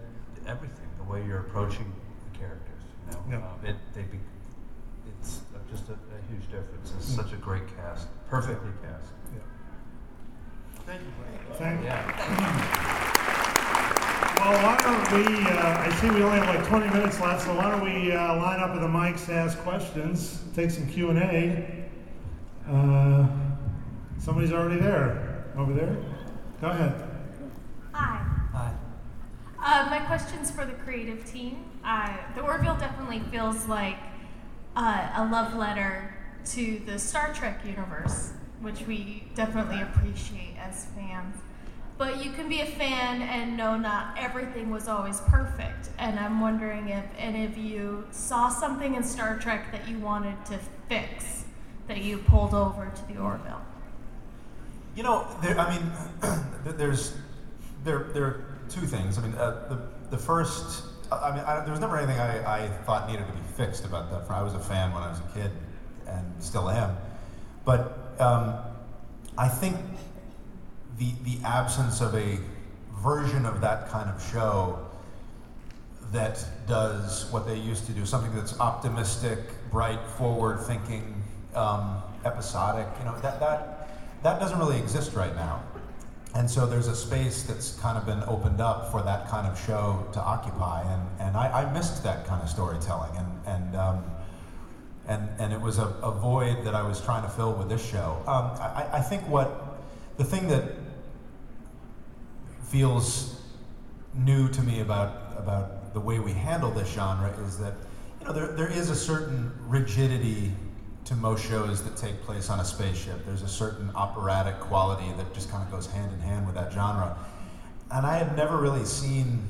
everything, 0.47 0.87
the 0.97 1.03
way 1.11 1.21
you're 1.27 1.39
approaching 1.39 1.91
the 2.31 2.39
characters. 2.39 2.81
You 3.09 3.11
know, 3.11 3.23
Yeah. 3.29 3.35
Um, 3.45 3.65
it 3.65 3.75
they 3.93 4.03
be, 4.03 4.19
it's 5.19 5.41
just 5.69 5.89
a, 5.89 5.93
a 5.93 6.19
huge 6.31 6.45
difference. 6.49 6.93
It's 6.97 7.11
Mm. 7.11 7.15
such 7.17 7.33
a 7.33 7.37
great 7.37 7.63
cast, 7.75 8.07
perfectly 8.29 8.71
cast. 8.81 9.11
Yeah. 9.33 9.41
Thank 10.85 11.01
you. 11.01 11.07
Thank 11.57 11.79
you. 11.81 11.87
Yeah. 11.87 13.31
Well, 14.37 14.53
why 14.63 14.77
don't 14.77 15.11
we, 15.13 15.49
uh, 15.49 15.77
I 15.79 15.89
see 15.99 16.09
we 16.09 16.21
only 16.21 16.39
have 16.39 16.55
like 16.55 16.67
20 16.67 16.89
minutes 16.89 17.19
left, 17.19 17.45
so 17.45 17.55
why 17.55 17.71
don't 17.71 17.83
we 17.83 18.11
uh, 18.11 18.35
line 18.35 18.59
up 18.59 18.71
at 18.71 18.81
the 18.81 18.87
mics 18.87 19.29
ask 19.29 19.57
questions, 19.59 20.43
take 20.53 20.71
some 20.71 20.87
Q&A. 20.87 21.85
Uh, 22.69 23.27
somebody's 24.19 24.51
already 24.51 24.79
there, 24.79 25.45
over 25.57 25.73
there. 25.73 25.97
Go 26.61 26.67
ahead. 26.67 26.93
Hi. 27.93 28.17
Hi. 28.53 28.73
Uh, 29.57 29.89
my 29.89 29.99
question's 29.99 30.51
for 30.51 30.65
the 30.65 30.73
creative 30.73 31.25
team. 31.31 31.65
Uh, 31.83 32.15
the 32.35 32.41
Orville 32.41 32.77
definitely 32.77 33.19
feels 33.31 33.67
like 33.67 33.97
uh, 34.75 35.09
a 35.15 35.25
love 35.25 35.55
letter 35.55 36.13
to 36.45 36.81
the 36.85 36.99
Star 36.99 37.33
Trek 37.33 37.61
universe, 37.65 38.33
which 38.61 38.81
we 38.85 39.27
definitely 39.33 39.81
appreciate 39.81 40.55
as 40.59 40.85
fans. 40.95 41.35
But 41.97 42.23
you 42.23 42.31
can 42.31 42.49
be 42.49 42.59
a 42.59 42.65
fan 42.65 43.21
and 43.21 43.55
know 43.55 43.77
not 43.77 44.17
everything 44.17 44.69
was 44.69 44.87
always 44.87 45.21
perfect. 45.21 45.89
And 45.97 46.19
I'm 46.19 46.41
wondering 46.41 46.89
if 46.89 47.05
any 47.17 47.45
of 47.45 47.57
you 47.57 48.05
saw 48.11 48.49
something 48.49 48.95
in 48.95 49.03
Star 49.03 49.39
Trek 49.39 49.71
that 49.71 49.87
you 49.87 49.99
wanted 49.99 50.45
to 50.47 50.59
fix, 50.89 51.45
that 51.87 51.99
you 51.99 52.17
pulled 52.17 52.53
over 52.53 52.91
to 52.93 53.13
the 53.13 53.19
Orville. 53.19 53.61
You 54.95 55.03
know, 55.03 55.25
there, 55.41 55.57
I 55.57 55.77
mean, 55.77 55.91
there's 56.77 57.15
there 57.85 58.09
there 58.13 58.23
are 58.23 58.45
two 58.69 58.81
things. 58.81 59.17
I 59.17 59.21
mean, 59.21 59.33
uh, 59.35 59.67
the 59.69 60.15
the 60.15 60.17
first, 60.17 60.83
I 61.11 61.31
mean, 61.31 61.43
I, 61.45 61.61
there 61.61 61.71
was 61.71 61.79
never 61.79 61.97
anything 61.97 62.19
I, 62.19 62.63
I 62.63 62.67
thought 62.85 63.09
needed 63.09 63.25
to 63.27 63.33
be 63.33 63.39
fixed 63.55 63.85
about 63.85 64.11
that. 64.11 64.27
For 64.27 64.33
I 64.33 64.41
was 64.41 64.53
a 64.53 64.59
fan 64.59 64.93
when 64.93 65.03
I 65.03 65.09
was 65.09 65.19
a 65.19 65.39
kid, 65.39 65.51
and 66.07 66.25
still 66.39 66.69
am. 66.69 66.97
But 67.63 68.15
um, 68.19 68.55
I 69.37 69.47
think 69.47 69.77
the 70.97 71.11
the 71.23 71.37
absence 71.45 72.01
of 72.01 72.15
a 72.15 72.37
version 73.01 73.45
of 73.45 73.61
that 73.61 73.89
kind 73.89 74.09
of 74.09 74.21
show 74.31 74.79
that 76.11 76.45
does 76.67 77.29
what 77.31 77.45
they 77.45 77.57
used 77.57 77.85
to 77.87 77.91
do, 77.91 78.05
something 78.05 78.33
that's 78.35 78.59
optimistic, 78.59 79.39
bright, 79.71 79.99
forward-thinking, 80.17 81.23
um, 81.55 82.01
episodic. 82.23 82.87
You 82.99 83.05
know, 83.05 83.19
that 83.19 83.39
that 83.39 83.89
that 84.23 84.39
doesn't 84.39 84.59
really 84.59 84.77
exist 84.77 85.13
right 85.13 85.35
now. 85.35 85.61
And 86.35 86.49
so 86.49 86.65
there's 86.67 86.87
a 86.87 86.95
space 86.95 87.43
that's 87.43 87.75
kind 87.79 87.97
of 87.97 88.05
been 88.05 88.21
opened 88.27 88.59
up 88.59 88.91
for 88.91 89.01
that 89.03 89.29
kind 89.29 89.47
of 89.47 89.57
show 89.57 90.05
to 90.11 90.19
occupy, 90.19 90.81
and, 90.81 91.01
and 91.19 91.37
I, 91.37 91.63
I 91.63 91.73
missed 91.73 92.03
that 92.03 92.25
kind 92.27 92.41
of 92.41 92.49
storytelling, 92.49 93.15
and 93.15 93.27
and 93.45 93.75
um, 93.75 94.03
and 95.07 95.29
and 95.39 95.53
it 95.53 95.61
was 95.61 95.77
a, 95.77 95.87
a 96.03 96.11
void 96.11 96.65
that 96.65 96.75
I 96.75 96.81
was 96.81 96.99
trying 96.99 97.23
to 97.23 97.29
fill 97.29 97.53
with 97.53 97.69
this 97.69 97.85
show. 97.85 98.21
Um, 98.27 98.51
I, 98.59 98.85
I 98.93 99.01
think 99.01 99.27
what 99.29 99.79
the 100.17 100.23
thing 100.23 100.47
that 100.49 100.63
feels 102.69 103.41
new 104.13 104.47
to 104.49 104.61
me 104.61 104.81
about 104.81 105.33
about 105.37 105.93
the 105.93 105.99
way 105.99 106.19
we 106.19 106.31
handle 106.31 106.71
this 106.71 106.91
genre 106.93 107.29
is 107.45 107.57
that 107.57 107.73
you 108.19 108.25
know 108.25 108.33
there, 108.33 108.47
there 108.47 108.71
is 108.71 108.89
a 108.89 108.95
certain 108.95 109.51
rigidity 109.67 110.51
to 111.05 111.15
most 111.15 111.45
shows 111.45 111.83
that 111.83 111.95
take 111.95 112.19
place 112.23 112.49
on 112.49 112.59
a 112.59 112.65
spaceship. 112.65 113.23
There's 113.25 113.43
a 113.43 113.47
certain 113.47 113.91
operatic 113.93 114.59
quality 114.59 115.11
that 115.17 115.33
just 115.33 115.51
kind 115.51 115.63
of 115.63 115.71
goes 115.71 115.85
hand 115.85 116.11
in 116.11 116.19
hand 116.19 116.47
with 116.47 116.55
that 116.55 116.73
genre. 116.73 117.15
And 117.91 118.05
I 118.05 118.17
had 118.17 118.35
never 118.35 118.57
really 118.57 118.85
seen 118.85 119.43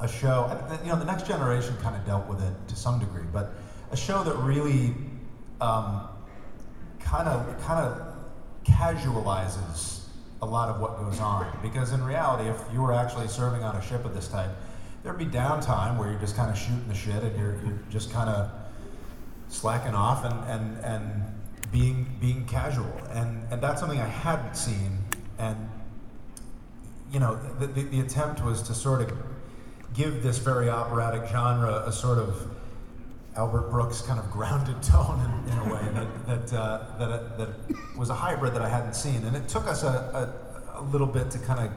a 0.00 0.08
show, 0.08 0.50
you 0.82 0.90
know, 0.90 0.98
the 0.98 1.04
next 1.04 1.26
generation 1.26 1.76
kind 1.80 1.94
of 1.94 2.04
dealt 2.04 2.26
with 2.26 2.42
it 2.42 2.52
to 2.68 2.76
some 2.76 2.98
degree, 2.98 3.22
but 3.32 3.54
a 3.92 3.96
show 3.96 4.24
that 4.24 4.34
really 4.38 4.94
kind 5.60 7.28
of 7.28 7.60
kind 7.62 7.86
of 7.86 8.14
casualizes 8.64 9.95
a 10.42 10.46
lot 10.46 10.68
of 10.68 10.80
what 10.80 10.98
goes 10.98 11.20
on. 11.20 11.46
Because 11.62 11.92
in 11.92 12.02
reality, 12.04 12.48
if 12.48 12.60
you 12.72 12.82
were 12.82 12.92
actually 12.92 13.28
serving 13.28 13.62
on 13.62 13.76
a 13.76 13.82
ship 13.82 14.04
of 14.04 14.14
this 14.14 14.28
type, 14.28 14.50
there'd 15.02 15.18
be 15.18 15.26
downtime 15.26 15.98
where 15.98 16.10
you're 16.10 16.20
just 16.20 16.36
kind 16.36 16.50
of 16.50 16.58
shooting 16.58 16.86
the 16.88 16.94
shit 16.94 17.22
and 17.22 17.38
you're, 17.38 17.56
you're 17.64 17.78
just 17.90 18.12
kind 18.12 18.28
of 18.28 18.50
slacking 19.48 19.94
off 19.94 20.24
and, 20.24 20.44
and, 20.50 20.84
and 20.84 21.22
being 21.72 22.06
being 22.20 22.44
casual. 22.46 22.92
And, 23.10 23.46
and 23.50 23.60
that's 23.60 23.80
something 23.80 24.00
I 24.00 24.06
hadn't 24.06 24.56
seen. 24.56 24.98
And 25.38 25.68
you 27.12 27.20
know, 27.20 27.36
the, 27.58 27.66
the, 27.66 27.82
the 27.82 28.00
attempt 28.00 28.44
was 28.44 28.62
to 28.62 28.74
sort 28.74 29.00
of 29.02 29.12
give 29.94 30.22
this 30.22 30.38
very 30.38 30.68
operatic 30.68 31.28
genre 31.30 31.84
a 31.86 31.92
sort 31.92 32.18
of 32.18 32.55
Albert 33.36 33.70
Brooks 33.70 34.00
kind 34.00 34.18
of 34.18 34.30
grounded 34.30 34.82
tone 34.82 35.20
in, 35.20 35.52
in 35.52 35.58
a 35.58 35.74
way 35.74 35.88
that 35.92 36.26
that, 36.26 36.52
uh, 36.58 36.98
that 36.98 37.38
that 37.38 37.48
was 37.96 38.10
a 38.10 38.14
hybrid 38.14 38.54
that 38.54 38.62
I 38.62 38.68
hadn't 38.68 38.94
seen, 38.94 39.24
and 39.24 39.36
it 39.36 39.46
took 39.48 39.66
us 39.66 39.82
a, 39.82 40.32
a, 40.74 40.80
a 40.80 40.82
little 40.84 41.06
bit 41.06 41.30
to 41.32 41.38
kind 41.38 41.68
of 41.68 41.72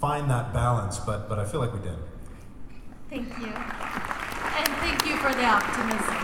find 0.00 0.30
that 0.30 0.52
balance, 0.52 0.98
but 0.98 1.28
but 1.28 1.38
I 1.38 1.44
feel 1.46 1.60
like 1.60 1.72
we 1.72 1.80
did. 1.80 1.96
Thank 3.08 3.28
you. 3.38 3.46
And 3.46 4.68
thank 4.80 5.06
you 5.06 5.16
for 5.16 5.32
the 5.32 5.44
optimism. 5.44 6.16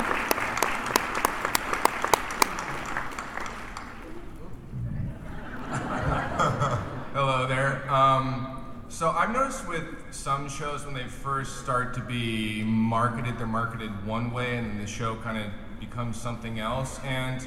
Hello 7.15 7.47
there. 7.47 7.91
Um, 7.91 8.52
so 8.93 9.09
I've 9.09 9.31
noticed 9.31 9.67
with 9.67 9.85
some 10.11 10.51
shows 10.51 10.85
when 10.85 10.93
they 10.93 11.07
first 11.07 11.61
start 11.61 11.95
to 11.95 12.01
be 12.01 12.63
marketed, 12.63 13.39
they're 13.39 13.47
marketed 13.47 13.91
one 14.07 14.31
way, 14.31 14.59
and 14.59 14.69
then 14.69 14.79
the 14.79 14.87
show 14.87 15.17
kind 15.17 15.39
of 15.39 15.51
becomes 15.81 16.21
something 16.21 16.59
else. 16.59 17.01
And 17.03 17.47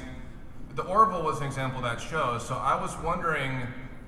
the 0.74 0.82
Orville 0.82 1.22
was 1.22 1.40
an 1.40 1.46
example 1.46 1.78
of 1.78 1.84
that 1.84 2.00
show. 2.00 2.38
So 2.38 2.56
I 2.56 2.74
was 2.80 2.96
wondering 2.98 3.62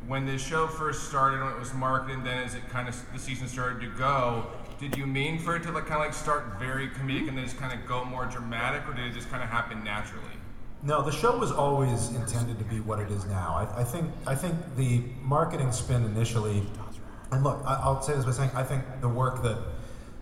when 0.09 0.27
this 0.27 0.45
show 0.45 0.67
first 0.67 1.09
started, 1.09 1.39
when 1.41 1.53
it 1.53 1.61
was 1.61 1.73
marketed, 1.75 2.25
then 2.25 2.43
as 2.43 2.57
it 2.57 2.69
kind 2.71 2.89
of 2.89 3.01
the 3.13 3.21
season 3.21 3.47
started 3.47 3.81
to 3.83 3.97
go, 3.97 4.49
did 4.81 4.97
you 4.97 5.07
mean 5.07 5.39
for 5.39 5.55
it 5.55 5.63
to 5.63 5.71
like 5.71 5.87
kind 5.87 6.01
of 6.01 6.09
like 6.09 6.15
start 6.15 6.59
very 6.59 6.89
comedic 6.89 7.29
and 7.29 7.39
then 7.39 7.45
just 7.45 7.57
kind 7.57 7.73
of 7.73 7.87
go 7.87 8.05
more 8.05 8.27
dramatic, 8.27 8.83
or 8.89 8.95
did 8.95 9.07
it 9.07 9.15
just 9.15 9.31
kind 9.31 9.45
of 9.45 9.49
happen 9.49 9.85
naturally? 9.85 10.25
No, 10.83 11.03
the 11.03 11.13
show 11.13 11.37
was 11.37 11.53
always 11.53 12.09
intended 12.11 12.59
to 12.59 12.65
be 12.65 12.81
what 12.81 12.99
it 12.99 13.11
is 13.11 13.27
now. 13.27 13.69
I, 13.77 13.83
I 13.83 13.85
think 13.85 14.11
I 14.27 14.35
think 14.35 14.55
the 14.77 15.03
marketing 15.23 15.71
spin 15.71 16.05
initially, 16.05 16.63
and 17.33 17.45
look, 17.45 17.63
I, 17.65 17.75
I'll 17.75 18.01
say 18.03 18.15
this 18.15 18.25
by 18.25 18.33
saying 18.33 18.51
I 18.55 18.63
think 18.63 18.83
the 19.01 19.09
work 19.09 19.43
that 19.43 19.59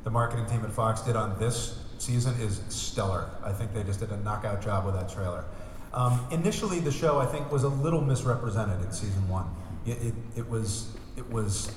the 0.05 0.11
marketing 0.11 0.47
team 0.47 0.65
at 0.65 0.73
Fox 0.73 1.01
did 1.01 1.17
on 1.17 1.39
this 1.39 1.83
season 1.99 2.35
is 2.41 2.61
stellar. 2.69 3.29
I 3.43 3.53
think 3.53 3.73
they 3.73 3.83
just 3.83 4.01
did 4.01 4.11
a 4.11 4.17
knockout 4.19 4.63
job 4.63 4.85
with 4.85 4.95
that 4.95 5.09
trailer. 5.09 5.45
Um, 5.93 6.27
initially, 6.31 6.81
the 6.81 6.93
show 6.93 7.19
I 7.19 7.27
think 7.27 7.51
was 7.51 7.63
a 7.63 7.69
little 7.69 8.01
misrepresented 8.01 8.85
in 8.85 8.93
season 8.93 9.29
one. 9.29 9.47
It, 9.87 10.03
it, 10.03 10.15
it 10.37 10.49
was 10.49 10.97
it 11.17 11.31
was 11.31 11.73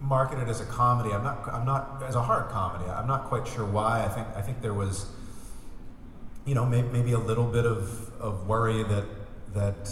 marketed 0.00 0.48
as 0.48 0.60
a 0.60 0.66
comedy. 0.66 1.12
I'm 1.12 1.24
not 1.24 1.48
I'm 1.52 1.66
not 1.66 2.02
as 2.06 2.14
a 2.14 2.22
hard 2.22 2.50
comedy. 2.50 2.90
I'm 2.90 3.08
not 3.08 3.24
quite 3.24 3.46
sure 3.46 3.64
why. 3.64 4.04
I 4.04 4.08
think 4.08 4.26
I 4.36 4.42
think 4.42 4.60
there 4.62 4.74
was 4.74 5.06
you 6.44 6.54
know, 6.54 6.66
maybe, 6.66 6.88
maybe 6.88 7.12
a 7.12 7.18
little 7.18 7.44
bit 7.44 7.64
of, 7.64 8.12
of 8.20 8.48
worry 8.48 8.82
that 8.82 9.04
that 9.54 9.90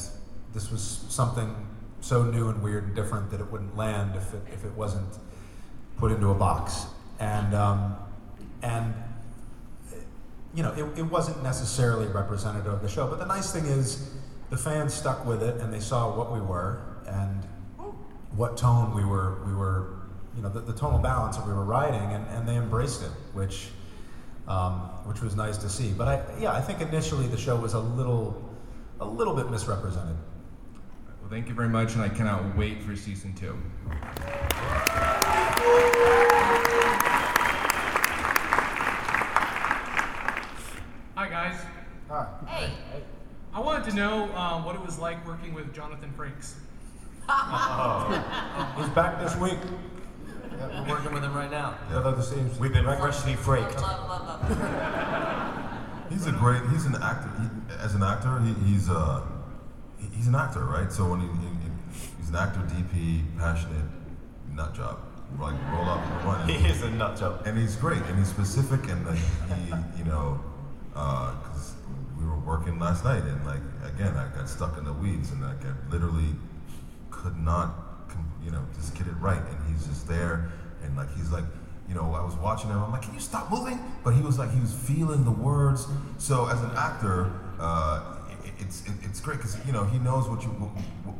this 0.53 0.71
was 0.71 1.05
something 1.09 1.55
so 2.01 2.23
new 2.23 2.49
and 2.49 2.63
weird 2.63 2.85
and 2.85 2.95
different 2.95 3.31
that 3.31 3.41
it 3.41 3.51
wouldn't 3.51 3.77
land 3.77 4.17
if 4.17 4.35
it, 4.35 4.43
if 4.53 4.65
it 4.65 4.73
wasn't 4.73 5.09
put 5.97 6.13
into 6.13 6.31
a 6.31 6.35
box. 6.35 6.87
And 7.19 7.55
um, 7.55 7.97
and 8.63 8.95
you 10.55 10.63
know, 10.63 10.73
it, 10.73 10.99
it 10.99 11.03
wasn't 11.03 11.43
necessarily 11.43 12.09
representative 12.09 12.73
of 12.73 12.83
the 12.83 12.89
show. 12.89 13.07
But 13.07 13.19
the 13.19 13.27
nice 13.27 13.53
thing 13.53 13.67
is, 13.67 14.11
the 14.49 14.57
fans 14.57 14.93
stuck 14.93 15.25
with 15.25 15.43
it 15.43 15.61
and 15.61 15.73
they 15.73 15.81
saw 15.81 16.17
what 16.17 16.33
we 16.33 16.41
were 16.41 16.81
and 17.07 17.47
what 18.37 18.57
tone 18.57 18.95
we 18.95 19.05
were 19.05 19.43
we 19.45 19.55
were 19.55 19.97
you 20.37 20.43
know 20.43 20.49
the, 20.49 20.61
the 20.61 20.73
tonal 20.73 20.99
balance 20.99 21.37
that 21.37 21.47
we 21.47 21.53
were 21.53 21.65
riding 21.65 22.13
and, 22.13 22.27
and 22.29 22.49
they 22.49 22.57
embraced 22.57 23.03
it, 23.03 23.11
which 23.33 23.69
um, 24.51 24.81
which 25.05 25.21
was 25.21 25.37
nice 25.37 25.57
to 25.59 25.69
see. 25.69 25.93
But 25.93 26.09
I, 26.09 26.23
yeah, 26.41 26.53
I 26.53 26.61
think 26.61 26.81
initially 26.81 27.29
the 27.29 27.37
show 27.37 27.57
was 27.57 27.75
a 27.75 27.79
little, 27.79 28.43
a 29.01 29.05
little 29.05 29.35
bit 29.35 29.49
misrepresented. 29.49 30.17
Well, 31.31 31.37
thank 31.39 31.49
you 31.49 31.55
very 31.55 31.69
much, 31.69 31.95
and 31.95 32.03
I 32.03 32.09
cannot 32.09 32.57
wait 32.57 32.83
for 32.83 32.97
season 32.97 33.33
two. 33.35 33.57
Hi 41.17 41.29
guys. 41.29 41.61
Hi. 42.09 42.27
Hey. 42.47 42.73
I 43.53 43.61
wanted 43.61 43.91
to 43.91 43.97
know 43.97 44.25
uh, 44.35 44.63
what 44.63 44.75
it 44.77 44.85
was 44.85 44.99
like 44.99 45.25
working 45.27 45.53
with 45.55 45.73
Jonathan 45.75 46.13
Frakes. 46.17 46.55
He's 48.79 48.89
back 48.91 49.21
this 49.21 49.37
week. 49.37 49.59
We're 50.59 50.89
working 50.89 51.13
with 51.13 51.23
him 51.25 51.35
right 51.35 51.51
now. 51.51 51.77
Although 51.93 52.13
the 52.13 52.23
scenes- 52.23 52.59
We've 52.59 52.73
been 52.73 52.85
freshly 52.85 53.35
fraked. 53.35 53.81
He's 56.11 56.27
a 56.27 56.33
great. 56.33 56.63
He's 56.71 56.87
an 56.87 56.97
actor. 57.03 57.31
He, 57.41 57.75
as 57.75 57.95
an 57.95 58.03
actor, 58.03 58.41
he, 58.41 58.53
he's 58.71 58.89
uh, 58.89 59.23
he- 59.27 59.40
he's 60.15 60.27
an 60.27 60.35
actor, 60.35 60.65
right? 60.65 60.93
So 60.93 61.09
when 61.11 61.21
he, 61.21 61.27
he 61.27 61.71
he's 62.19 62.29
an 62.29 62.37
actor, 62.37 62.61
DP, 62.61 63.23
passionate, 63.39 63.85
nut 64.55 64.75
job, 64.75 64.99
like 65.39 65.55
roll 65.73 65.89
up 65.89 66.01
and 66.05 66.25
run. 66.25 66.49
He 66.49 66.67
is 66.67 66.83
a 66.83 66.91
nut 66.91 67.19
job. 67.19 67.43
and 67.47 67.59
he's 67.59 67.77
great, 67.77 68.03
and 68.03 68.19
he's 68.19 68.29
specific, 68.29 68.89
and 68.89 69.07
like 69.07 69.19
he, 69.19 69.99
you 69.99 70.05
know, 70.05 70.41
because 70.93 71.75
we 72.19 72.27
were 72.27 72.39
working 72.39 72.79
last 72.79 73.05
night, 73.05 73.23
and 73.23 73.45
like 73.47 73.63
again, 73.85 74.17
I 74.17 74.29
got 74.37 74.49
stuck 74.49 74.77
in 74.79 74.85
the 74.85 74.93
weeds, 74.93 75.31
and 75.33 75.43
like 75.43 75.65
I 75.65 75.73
literally 75.91 76.35
could 77.11 77.37
not, 77.39 77.75
you 78.45 78.51
know, 78.51 78.65
just 78.75 78.97
get 78.97 79.07
it 79.07 79.15
right, 79.21 79.41
and 79.41 79.59
he's 79.73 79.87
just 79.87 80.07
there, 80.09 80.51
and 80.83 80.97
like 80.97 81.15
he's 81.17 81.31
like, 81.31 81.45
you 81.89 81.95
know, 81.95 82.15
I 82.15 82.25
was 82.25 82.35
watching 82.37 82.71
him, 82.71 82.79
I'm 82.83 82.93
like, 82.93 83.03
can 83.03 83.15
you 83.15 83.21
stop 83.21 83.51
moving? 83.51 83.81
But 84.05 84.15
he 84.15 84.23
was 84.23 84.39
like, 84.39 84.53
he 84.53 84.61
was 84.61 84.73
feeling 84.73 85.25
the 85.25 85.31
words. 85.33 85.87
So 86.19 86.47
as 86.47 86.63
an 86.63 86.71
actor, 86.77 87.33
uh, 87.59 88.17
it's 88.61 88.87
it, 88.87 88.93
it's 89.03 89.21
great 89.21 89.39
because 89.39 89.57
you 89.67 89.73
know 89.73 89.85
he 89.85 89.99
knows 89.99 90.29
what 90.29 90.43
you 90.43 90.49
what, 90.49 90.71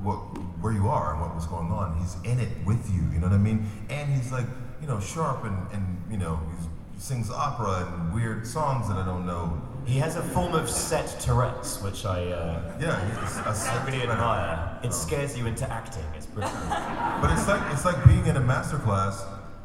what 0.03 0.17
where 0.63 0.73
you 0.73 0.89
are 0.89 1.13
and 1.13 1.21
what 1.21 1.35
was 1.35 1.47
going 1.47 1.71
on. 1.71 1.99
He's 1.99 2.17
in 2.25 2.39
it 2.39 2.51
with 2.65 2.89
you, 2.91 3.03
you 3.13 3.19
know 3.19 3.29
what 3.29 3.35
I 3.35 3.39
mean? 3.39 3.67
And 3.89 4.13
he's 4.13 4.33
like, 4.33 4.47
you 4.81 4.87
know, 4.87 5.01
sharp 5.01 5.45
and 5.45 5.57
and 5.73 6.03
you 6.11 6.19
know 6.19 6.41
he's, 6.57 6.69
he 6.95 7.01
sings 7.01 7.31
opera 7.31 7.93
and 7.93 8.15
weird 8.15 8.47
songs 8.47 8.89
that 8.89 8.97
I 8.97 9.05
don't 9.05 9.27
know. 9.27 9.61
He 9.87 9.99
has 9.99 10.17
a 10.17 10.23
form 10.23 10.55
of 10.55 10.69
set 10.69 11.09
Tourette's, 11.21 11.83
which 11.83 12.05
I 12.05 12.31
uh, 12.31 12.79
Yeah, 12.81 13.01
I 13.47 13.85
really 13.87 14.03
admire. 14.03 14.79
It 14.83 14.93
scares 14.93 15.37
you 15.37 15.47
into 15.47 15.71
acting. 15.71 16.05
It's 16.15 16.27
brilliant. 16.27 16.59
But 17.21 17.33
it's 17.33 17.49
like 17.49 17.63
it's 17.73 17.85
like 17.85 18.05
being 18.07 18.27
in 18.27 18.37
a 18.37 18.41
master 18.41 18.79
class 18.79 19.25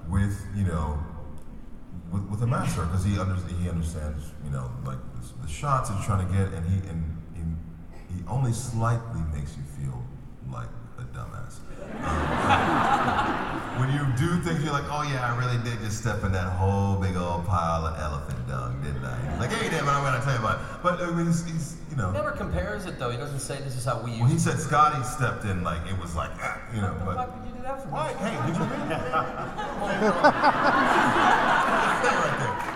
with 0.09 0.45
you 0.55 0.65
know 0.65 0.99
with, 2.11 2.23
with 2.29 2.41
a 2.43 2.47
master 2.47 2.83
because 2.85 3.03
he 3.03 3.17
under, 3.19 3.35
he 3.61 3.69
understands 3.69 4.31
you 4.43 4.51
know 4.51 4.69
like 4.85 4.97
the, 5.15 5.45
the 5.45 5.47
shots 5.47 5.89
he's 5.89 6.05
trying 6.05 6.25
to 6.25 6.33
get 6.33 6.53
and 6.53 6.65
he 6.69 6.87
and 6.89 7.03
only 8.27 8.51
slightly 8.53 9.21
makes 9.33 9.55
you 9.57 9.63
feel 9.77 10.03
like 10.51 10.67
a 10.97 11.03
dumbass. 11.15 11.59
Um, 12.03 13.79
when 13.79 13.89
you 13.93 14.05
do 14.17 14.41
things, 14.41 14.63
you're 14.63 14.73
like, 14.73 14.85
oh 14.89 15.03
yeah, 15.03 15.31
I 15.31 15.37
really 15.37 15.57
did 15.63 15.79
just 15.79 15.97
step 15.99 16.23
in 16.23 16.31
that 16.31 16.51
whole 16.53 16.95
big 16.99 17.15
old 17.15 17.45
pile 17.45 17.85
of 17.85 17.99
elephant 17.99 18.47
dung, 18.47 18.81
didn't 18.83 19.05
I? 19.05 19.37
Like, 19.39 19.51
hey, 19.51 19.69
damn 19.69 19.87
I'm 19.87 20.03
gonna 20.03 20.23
tell 20.23 20.33
you 20.33 20.39
about 20.39 20.59
it. 20.59 20.65
But 20.83 21.01
I 21.01 21.11
mean, 21.11 21.27
he's, 21.27 21.45
he's 21.45 21.77
you 21.89 21.97
know. 21.97 22.07
He 22.07 22.13
never 22.17 22.31
compares 22.31 22.85
it 22.85 22.97
though. 22.99 23.09
He 23.09 23.17
doesn't 23.17 23.39
say 23.39 23.61
this 23.61 23.75
is 23.75 23.85
how 23.85 23.99
we 24.01 24.11
use 24.11 24.21
When 24.21 24.29
he 24.29 24.39
said 24.39 24.59
Scotty 24.59 25.03
stepped 25.03 25.45
in, 25.45 25.63
like 25.63 25.85
it 25.87 25.97
was 25.99 26.15
like, 26.15 26.31
ah, 26.39 26.59
you 26.73 26.81
know. 26.81 26.93
Why 27.03 27.15
But 27.15 27.37
would 27.37 27.47
you 27.47 27.55
do 27.55 27.61
that 27.63 27.81
for 27.81 27.87
me? 27.87 27.93
why? 27.93 28.13
Hey, 28.13 28.35
did 28.47 28.55
you? 28.57 28.65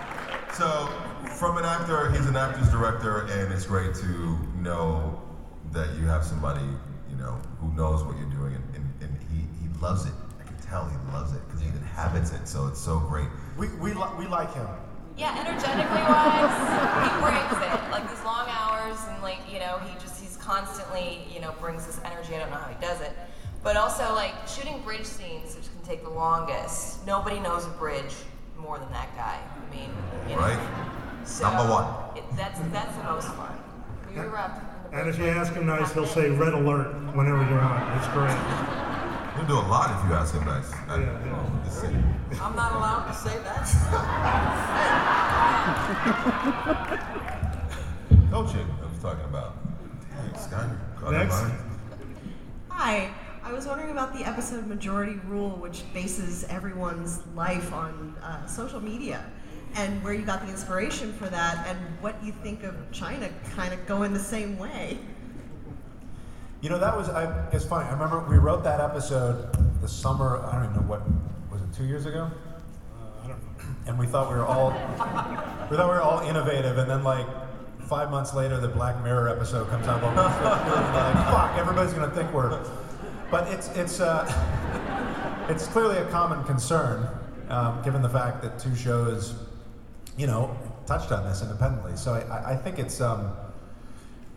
So, 0.60 0.88
from 1.36 1.56
an 1.56 1.64
actor, 1.64 2.10
he's 2.10 2.26
an 2.26 2.36
actor's 2.36 2.68
director, 2.70 3.20
and 3.30 3.50
it's 3.50 3.64
great 3.64 3.94
to 3.94 4.38
know 4.60 5.19
that 5.72 5.94
you 5.96 6.06
have 6.06 6.24
somebody, 6.24 6.64
you 7.10 7.16
know, 7.16 7.38
who 7.60 7.72
knows 7.74 8.02
what 8.02 8.16
you're 8.18 8.30
doing, 8.30 8.54
and, 8.54 8.64
and, 8.74 8.84
and 9.02 9.18
he, 9.30 9.46
he 9.62 9.80
loves 9.80 10.06
it. 10.06 10.12
I 10.40 10.44
can 10.44 10.56
tell 10.58 10.88
he 10.88 11.12
loves 11.12 11.32
it 11.32 11.40
because 11.46 11.60
he 11.60 11.68
inhabits 11.68 12.32
it. 12.32 12.48
So 12.48 12.66
it's 12.66 12.80
so 12.80 12.98
great. 12.98 13.28
We, 13.56 13.68
we, 13.76 13.92
li- 13.92 14.14
we 14.18 14.26
like 14.26 14.52
him. 14.54 14.66
Yeah, 15.16 15.36
energetically 15.38 16.02
wise, 16.08 16.54
he 17.04 17.20
brings 17.20 17.64
it. 17.64 17.90
Like 17.90 18.08
these 18.08 18.24
long 18.24 18.46
hours, 18.48 18.96
and 19.08 19.22
like 19.22 19.40
you 19.52 19.58
know, 19.58 19.78
he 19.84 19.92
just 20.00 20.18
he's 20.20 20.36
constantly 20.36 21.26
you 21.32 21.40
know 21.40 21.52
brings 21.60 21.84
this 21.84 22.00
energy. 22.04 22.34
I 22.34 22.38
don't 22.38 22.50
know 22.50 22.56
how 22.56 22.68
he 22.72 22.80
does 22.80 23.00
it, 23.02 23.12
but 23.62 23.76
also 23.76 24.14
like 24.14 24.32
shooting 24.48 24.80
bridge 24.80 25.04
scenes, 25.04 25.56
which 25.56 25.66
can 25.70 25.82
take 25.84 26.04
the 26.04 26.10
longest. 26.10 27.04
Nobody 27.06 27.38
knows 27.38 27.66
a 27.66 27.70
bridge 27.70 28.14
more 28.56 28.78
than 28.78 28.90
that 28.92 29.14
guy. 29.14 29.38
I 29.38 29.74
mean, 29.74 29.90
you 30.26 30.36
know. 30.36 30.42
Right? 30.42 31.26
So 31.26 31.44
Number 31.44 31.70
one. 31.70 32.16
It, 32.16 32.24
that's 32.36 32.58
that's 32.72 32.96
the 32.96 33.04
most 33.04 33.28
fun. 33.34 33.58
We 34.08 34.20
were 34.22 34.38
up. 34.38 34.69
In 34.92 34.96
the 34.96 35.00
And 35.00 35.08
if 35.08 35.18
you 35.18 35.26
ask 35.26 35.52
him 35.52 35.66
nice, 35.66 35.92
he'll 35.92 36.06
say 36.06 36.30
red 36.30 36.52
alert 36.52 36.92
whenever 37.14 37.42
you're 37.48 37.60
on. 37.60 37.98
It's 37.98 38.08
great. 38.08 38.36
He'll 39.36 39.46
do 39.46 39.54
a 39.54 39.66
lot 39.68 39.90
if 40.02 40.10
you 40.10 40.16
ask 40.16 40.34
him 40.34 40.44
nice. 40.44 40.72
I, 40.88 40.98
just 41.64 41.80
say- 41.80 41.94
I'm 42.40 42.54
not 42.56 42.72
allowed 42.76 43.06
to 43.06 43.14
say 43.14 43.38
that. 43.38 43.66
Coaching, 48.30 48.66
I 48.82 48.86
was 48.86 48.98
talking 49.00 49.24
about. 49.24 49.56
Thanks, 50.16 50.44
Scott. 50.44 50.68
Got 51.00 51.12
Next. 51.12 51.44
Hi. 52.68 53.10
I 53.42 53.52
was 53.52 53.66
wondering 53.66 53.90
about 53.90 54.12
the 54.12 54.22
episode 54.24 54.58
of 54.60 54.66
Majority 54.68 55.18
Rule, 55.26 55.50
which 55.56 55.82
bases 55.94 56.44
everyone's 56.44 57.26
life 57.34 57.72
on 57.72 58.14
uh, 58.22 58.46
social 58.46 58.80
media, 58.80 59.24
and 59.74 60.02
where 60.02 60.12
you 60.12 60.24
got 60.24 60.44
the 60.44 60.50
inspiration 60.50 61.12
for 61.12 61.28
that, 61.28 61.66
and 61.66 61.78
what 62.00 62.22
you 62.24 62.32
think 62.42 62.64
of 62.64 62.74
China 62.92 63.28
kind 63.54 63.72
of 63.72 63.86
going 63.86 64.12
the 64.12 64.18
same 64.18 64.58
way. 64.58 64.98
You 66.60 66.68
know, 66.68 66.78
that 66.78 66.96
was, 66.96 67.08
I, 67.08 67.48
it's 67.52 67.64
funny. 67.64 67.88
I 67.88 67.92
remember 67.92 68.20
we 68.28 68.36
wrote 68.36 68.62
that 68.64 68.80
episode 68.80 69.50
the 69.80 69.88
summer, 69.88 70.44
I 70.44 70.56
don't 70.56 70.64
even 70.64 70.76
know 70.76 70.88
what, 70.88 71.02
was 71.50 71.62
it 71.62 71.72
two 71.74 71.86
years 71.86 72.04
ago? 72.04 72.30
Uh, 72.30 73.24
I 73.24 73.28
don't 73.28 73.38
know. 73.38 73.64
And 73.86 73.98
we 73.98 74.06
thought 74.06 74.30
we 74.30 74.36
were 74.36 74.44
all, 74.44 74.70
we 75.70 75.76
thought 75.76 75.88
we 75.88 75.94
were 75.94 76.02
all 76.02 76.20
innovative, 76.20 76.76
and 76.76 76.90
then 76.90 77.02
like 77.02 77.26
five 77.90 78.10
months 78.10 78.34
later, 78.34 78.60
the 78.60 78.68
Black 78.68 79.02
Mirror 79.02 79.30
episode 79.30 79.68
comes 79.68 79.88
out. 79.88 80.02
Well, 80.02 80.14
like, 80.14 81.14
fuck, 81.32 81.58
everybody's 81.58 81.92
gonna 81.92 82.14
think 82.14 82.32
we're. 82.32 82.62
But 83.30 83.48
it's 83.48 83.68
it's 83.70 84.00
uh, 84.00 85.46
it's 85.48 85.66
clearly 85.66 85.96
a 85.96 86.04
common 86.10 86.44
concern, 86.44 87.08
um, 87.48 87.82
given 87.82 88.02
the 88.02 88.08
fact 88.08 88.42
that 88.42 88.58
two 88.58 88.76
shows, 88.76 89.34
you 90.16 90.26
know, 90.26 90.56
touched 90.86 91.12
on 91.12 91.24
this 91.24 91.42
independently. 91.42 91.96
So 91.96 92.14
I, 92.14 92.52
I 92.52 92.56
think 92.56 92.78
it's 92.78 93.00
um, 93.00 93.32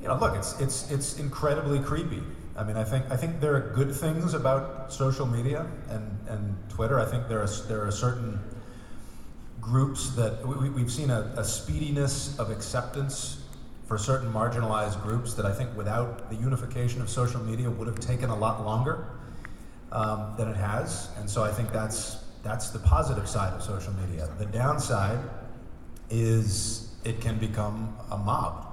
you 0.01 0.07
know, 0.07 0.17
look, 0.17 0.35
it's 0.35 0.59
it's 0.59 0.91
it's 0.91 1.19
incredibly 1.19 1.79
creepy. 1.79 2.21
I 2.55 2.63
mean, 2.63 2.77
I 2.77 2.83
think 2.83 3.09
I 3.09 3.17
think 3.17 3.39
there 3.39 3.55
are 3.55 3.71
good 3.73 3.95
things 3.95 4.33
about 4.33 4.91
social 4.93 5.25
media 5.25 5.65
and, 5.89 6.17
and 6.27 6.55
Twitter. 6.69 6.99
I 6.99 7.05
think 7.05 7.27
there 7.27 7.41
are 7.41 7.47
there 7.67 7.85
are 7.85 7.91
certain 7.91 8.39
groups 9.61 10.09
that 10.15 10.45
we, 10.45 10.69
we've 10.69 10.91
seen 10.91 11.09
a, 11.09 11.33
a 11.37 11.43
speediness 11.43 12.37
of 12.37 12.51
acceptance 12.51 13.43
for 13.87 13.97
certain 13.97 14.31
marginalized 14.31 15.01
groups 15.03 15.33
that 15.35 15.45
I 15.45 15.53
think 15.53 15.75
without 15.77 16.29
the 16.29 16.35
unification 16.35 17.01
of 17.01 17.09
social 17.09 17.41
media 17.41 17.69
would 17.69 17.87
have 17.87 17.99
taken 17.99 18.29
a 18.29 18.35
lot 18.35 18.65
longer 18.65 19.07
um, 19.93 20.33
than 20.37 20.49
it 20.49 20.57
has. 20.57 21.09
And 21.17 21.29
so 21.29 21.43
I 21.43 21.51
think 21.51 21.71
that's 21.71 22.17
that's 22.43 22.71
the 22.71 22.79
positive 22.79 23.27
side 23.27 23.53
of 23.53 23.63
social 23.63 23.93
media. 23.93 24.29
The 24.37 24.45
downside 24.47 25.19
is 26.09 26.93
it 27.03 27.21
can 27.21 27.37
become 27.37 27.95
a 28.11 28.17
mob 28.17 28.67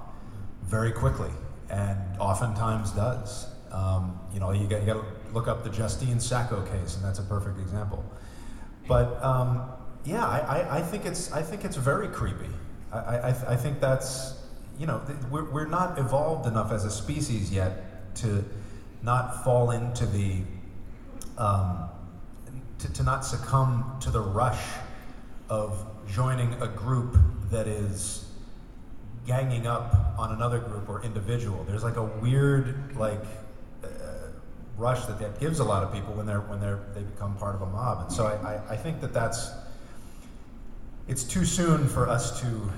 very 0.63 0.91
quickly, 0.91 1.31
and 1.69 1.99
oftentimes 2.19 2.91
does. 2.91 3.47
Um, 3.71 4.19
you 4.33 4.39
know, 4.39 4.51
you 4.51 4.67
got, 4.67 4.85
got 4.85 4.93
to 4.93 5.05
look 5.33 5.47
up 5.47 5.63
the 5.63 5.69
Justine 5.69 6.19
Sacco 6.19 6.61
case, 6.63 6.95
and 6.95 7.03
that's 7.03 7.19
a 7.19 7.23
perfect 7.23 7.59
example. 7.59 8.03
But 8.87 9.23
um, 9.23 9.69
yeah, 10.03 10.25
I, 10.25 10.39
I, 10.39 10.77
I, 10.77 10.81
think 10.81 11.05
it's 11.05 11.31
I 11.31 11.41
think 11.41 11.63
it's 11.63 11.77
very 11.77 12.07
creepy. 12.07 12.49
I, 12.91 12.97
I, 12.97 13.27
I 13.29 13.55
think 13.55 13.79
that's 13.79 14.33
you 14.77 14.87
know 14.87 15.01
th- 15.05 15.17
we're, 15.29 15.49
we're 15.49 15.67
not 15.67 15.97
evolved 15.97 16.47
enough 16.47 16.71
as 16.71 16.85
a 16.85 16.91
species 16.91 17.51
yet 17.51 18.15
to 18.15 18.43
not 19.03 19.43
fall 19.43 19.71
into 19.71 20.05
the 20.05 20.41
um, 21.37 21.89
to, 22.79 22.93
to 22.93 23.03
not 23.03 23.23
succumb 23.25 23.97
to 24.01 24.09
the 24.09 24.21
rush 24.21 24.63
of 25.49 25.85
joining 26.11 26.53
a 26.61 26.67
group 26.67 27.17
that 27.49 27.67
is 27.67 28.25
ganging 29.25 29.67
up 29.67 30.15
on 30.17 30.33
another 30.33 30.59
group 30.59 30.89
or 30.89 31.03
individual. 31.03 31.63
There's 31.63 31.83
like 31.83 31.95
a 31.95 32.03
weird 32.03 32.95
like 32.95 33.23
uh, 33.83 33.87
rush 34.77 35.05
that 35.05 35.19
that 35.19 35.39
gives 35.39 35.59
a 35.59 35.63
lot 35.63 35.83
of 35.83 35.93
people 35.93 36.13
when 36.13 36.25
they're 36.25 36.41
when 36.41 36.59
they're 36.59 36.79
they 36.93 37.01
become 37.01 37.35
part 37.37 37.55
of 37.55 37.61
a 37.61 37.67
mob. 37.67 38.01
And 38.01 38.11
so 38.11 38.25
I, 38.25 38.55
I, 38.55 38.61
I 38.71 38.77
think 38.77 38.99
that 39.01 39.13
that's 39.13 39.51
it's 41.07 41.23
too 41.23 41.45
soon 41.45 41.87
for 41.87 42.09
us 42.09 42.41
to 42.41 42.71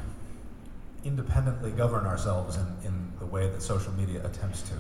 independently 1.04 1.72
govern 1.72 2.06
ourselves 2.06 2.56
in, 2.56 2.68
in 2.86 3.12
the 3.20 3.26
way 3.26 3.50
that 3.50 3.62
social 3.62 3.92
media 3.94 4.26
attempts 4.26 4.64
to. 4.64 4.76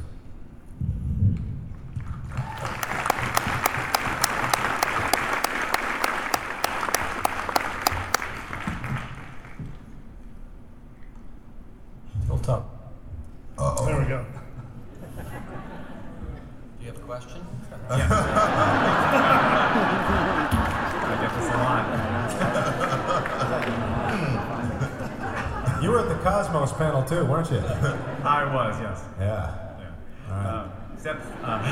Was, 28.53 28.79
yes. 28.79 29.03
Yeah. 29.19 29.55
Yeah. 29.79 30.33
Uh, 30.33 30.69
Sep, 30.97 31.19
uh, 31.43 31.65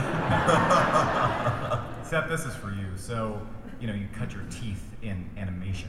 Sep, 2.03 2.27
this 2.27 2.43
is 2.45 2.53
for 2.55 2.71
you. 2.71 2.87
So, 2.97 3.39
you 3.79 3.87
know, 3.87 3.93
you 3.93 4.07
cut 4.13 4.33
your 4.33 4.43
teeth 4.49 4.83
in 5.01 5.29
animation, 5.37 5.87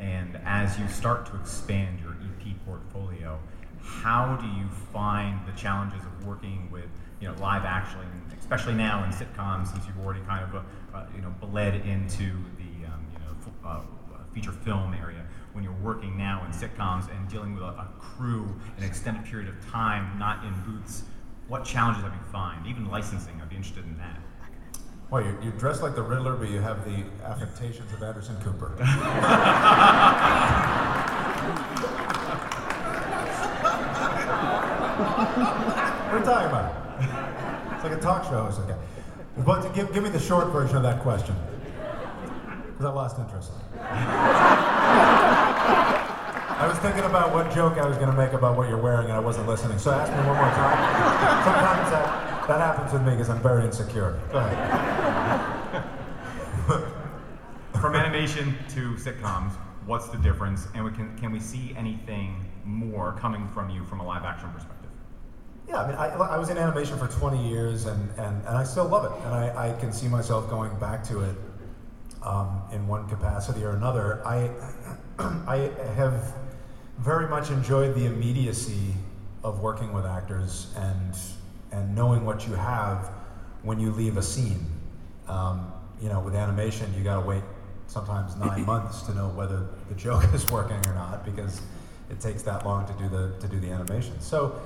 and 0.00 0.36
as 0.44 0.76
you 0.78 0.88
start 0.88 1.24
to 1.26 1.36
expand 1.36 2.00
your 2.00 2.12
EP 2.14 2.54
portfolio, 2.66 3.38
how 3.80 4.36
do 4.40 4.46
you 4.60 4.66
find 4.92 5.38
the 5.46 5.52
challenges 5.52 6.00
of 6.02 6.26
working 6.26 6.68
with, 6.72 6.88
you 7.20 7.28
know, 7.28 7.34
live 7.40 7.64
action, 7.64 8.00
especially 8.38 8.74
now 8.74 9.04
in 9.04 9.10
sitcoms, 9.10 9.68
since 9.68 9.86
you've 9.86 10.00
already 10.04 10.20
kind 10.26 10.42
of, 10.44 10.54
uh, 10.56 10.62
uh, 10.96 11.06
you 11.14 11.22
know, 11.22 11.32
bled 11.40 11.74
into 11.86 12.24
the, 12.58 12.86
um, 12.86 13.06
you 13.12 13.18
know, 13.20 13.36
f- 13.40 13.48
uh, 13.64 13.80
feature 14.34 14.52
film 14.52 14.94
area? 14.94 15.24
When 15.52 15.64
you're 15.64 15.72
working 15.82 16.16
now 16.16 16.44
in 16.46 16.52
sitcoms 16.52 17.10
and 17.10 17.28
dealing 17.28 17.54
with 17.54 17.62
a, 17.62 17.66
a 17.66 17.88
crew 17.98 18.48
an 18.78 18.84
extended 18.84 19.24
period 19.24 19.48
of 19.48 19.70
time, 19.70 20.18
not 20.18 20.44
in 20.44 20.54
booths, 20.62 21.02
what 21.48 21.64
challenges 21.64 22.02
have 22.04 22.12
you 22.12 22.32
found? 22.32 22.66
Even 22.66 22.88
licensing, 22.88 23.40
I'd 23.42 23.48
be 23.48 23.56
interested 23.56 23.84
in 23.84 23.96
that. 23.98 24.20
Well, 25.10 25.24
you're, 25.24 25.42
you're 25.42 25.52
dressed 25.52 25.82
like 25.82 25.96
the 25.96 26.02
Riddler, 26.02 26.36
but 26.36 26.48
you 26.48 26.60
have 26.60 26.84
the 26.84 27.02
affectations 27.24 27.92
of 27.92 28.00
Anderson 28.00 28.36
Cooper. 28.42 28.68
what 28.78 28.86
are 36.14 36.18
you 36.18 36.24
talking 36.24 36.46
about? 36.46 36.70
it. 36.70 37.74
It's 37.74 37.84
like 37.84 37.92
a 37.92 38.00
talk 38.00 38.24
show. 38.24 38.46
It's 38.46 38.58
okay. 38.58 38.76
But 39.38 39.74
give, 39.74 39.92
give 39.92 40.04
me 40.04 40.10
the 40.10 40.20
short 40.20 40.48
version 40.48 40.76
of 40.76 40.82
that 40.84 41.00
question. 41.00 41.34
Because 42.66 42.84
I 42.84 42.90
lost 42.90 43.18
interest. 43.18 43.50
I 46.60 46.66
was 46.68 46.78
thinking 46.78 47.04
about 47.04 47.32
what 47.32 47.50
joke 47.54 47.78
I 47.78 47.86
was 47.86 47.96
going 47.96 48.10
to 48.10 48.16
make 48.16 48.34
about 48.34 48.56
what 48.56 48.68
you're 48.68 48.76
wearing, 48.76 49.06
and 49.06 49.14
I 49.14 49.18
wasn't 49.18 49.46
listening. 49.48 49.78
So 49.78 49.92
ask 49.92 50.12
me 50.12 50.18
one 50.18 50.36
more 50.36 50.50
time. 50.50 50.76
Sometimes 51.44 51.90
that, 51.90 52.48
that 52.48 52.60
happens 52.60 52.92
with 52.92 53.02
me 53.02 53.12
because 53.12 53.30
I'm 53.30 53.40
very 53.40 53.64
insecure. 53.64 54.20
Go 54.30 54.38
ahead. 54.38 55.84
From 57.80 57.94
animation 57.94 58.54
to 58.74 58.92
sitcoms, 58.96 59.52
what's 59.86 60.08
the 60.08 60.18
difference? 60.18 60.68
And 60.74 60.84
we 60.84 60.92
can, 60.92 61.16
can 61.16 61.32
we 61.32 61.40
see 61.40 61.74
anything 61.78 62.44
more 62.64 63.12
coming 63.18 63.48
from 63.48 63.70
you 63.70 63.84
from 63.86 64.00
a 64.00 64.06
live 64.06 64.24
action 64.24 64.50
perspective? 64.50 64.90
Yeah, 65.66 65.82
I 65.82 65.86
mean, 65.86 65.96
I, 65.96 66.08
I 66.08 66.36
was 66.36 66.50
in 66.50 66.58
animation 66.58 66.98
for 66.98 67.06
20 67.06 67.48
years, 67.48 67.86
and, 67.86 68.10
and, 68.18 68.44
and 68.44 68.48
I 68.48 68.64
still 68.64 68.86
love 68.86 69.04
it. 69.04 69.12
And 69.24 69.34
I, 69.34 69.70
I 69.70 69.80
can 69.80 69.92
see 69.92 70.08
myself 70.08 70.50
going 70.50 70.78
back 70.78 71.02
to 71.04 71.20
it 71.20 71.36
um, 72.22 72.62
in 72.72 72.86
one 72.86 73.08
capacity 73.08 73.64
or 73.64 73.70
another. 73.70 74.20
I, 74.26 74.50
I 75.46 75.70
have 75.96 76.34
very 76.98 77.28
much 77.28 77.50
enjoyed 77.50 77.94
the 77.94 78.06
immediacy 78.06 78.94
of 79.42 79.60
working 79.60 79.92
with 79.92 80.04
actors 80.04 80.72
and, 80.76 81.14
and 81.72 81.94
knowing 81.94 82.24
what 82.24 82.46
you 82.46 82.54
have 82.54 83.10
when 83.62 83.78
you 83.80 83.90
leave 83.90 84.16
a 84.16 84.22
scene. 84.22 84.66
Um, 85.28 85.72
you 86.00 86.08
know, 86.08 86.20
with 86.20 86.34
animation, 86.34 86.92
you 86.96 87.04
got 87.04 87.20
to 87.20 87.26
wait 87.26 87.42
sometimes 87.86 88.36
nine 88.36 88.64
months 88.72 89.02
to 89.02 89.14
know 89.14 89.28
whether 89.28 89.66
the 89.88 89.94
joke 89.94 90.24
is 90.34 90.48
working 90.50 90.80
or 90.86 90.94
not 90.94 91.24
because 91.24 91.60
it 92.10 92.20
takes 92.20 92.42
that 92.42 92.64
long 92.66 92.86
to 92.86 92.92
do 92.94 93.08
the 93.08 93.32
to 93.40 93.48
do 93.48 93.60
the 93.60 93.70
animation. 93.70 94.20
So, 94.20 94.60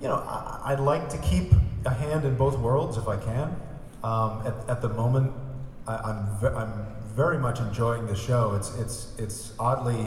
you 0.00 0.08
know, 0.08 0.16
I, 0.16 0.60
I'd 0.72 0.80
like 0.80 1.08
to 1.10 1.18
keep 1.18 1.52
a 1.84 1.90
hand 1.90 2.24
in 2.24 2.36
both 2.36 2.58
worlds 2.58 2.96
if 2.96 3.08
I 3.08 3.16
can. 3.16 3.56
Um, 4.02 4.42
at, 4.46 4.54
at 4.68 4.82
the 4.82 4.88
moment, 4.88 5.32
I, 5.86 5.96
I'm 5.96 6.26
ve- 6.40 6.56
I'm 6.56 6.86
very 7.14 7.38
much 7.38 7.60
enjoying 7.60 8.06
the 8.06 8.16
show. 8.16 8.54
It's 8.54 8.74
it's 8.76 9.12
it's 9.18 9.52
oddly, 9.58 10.06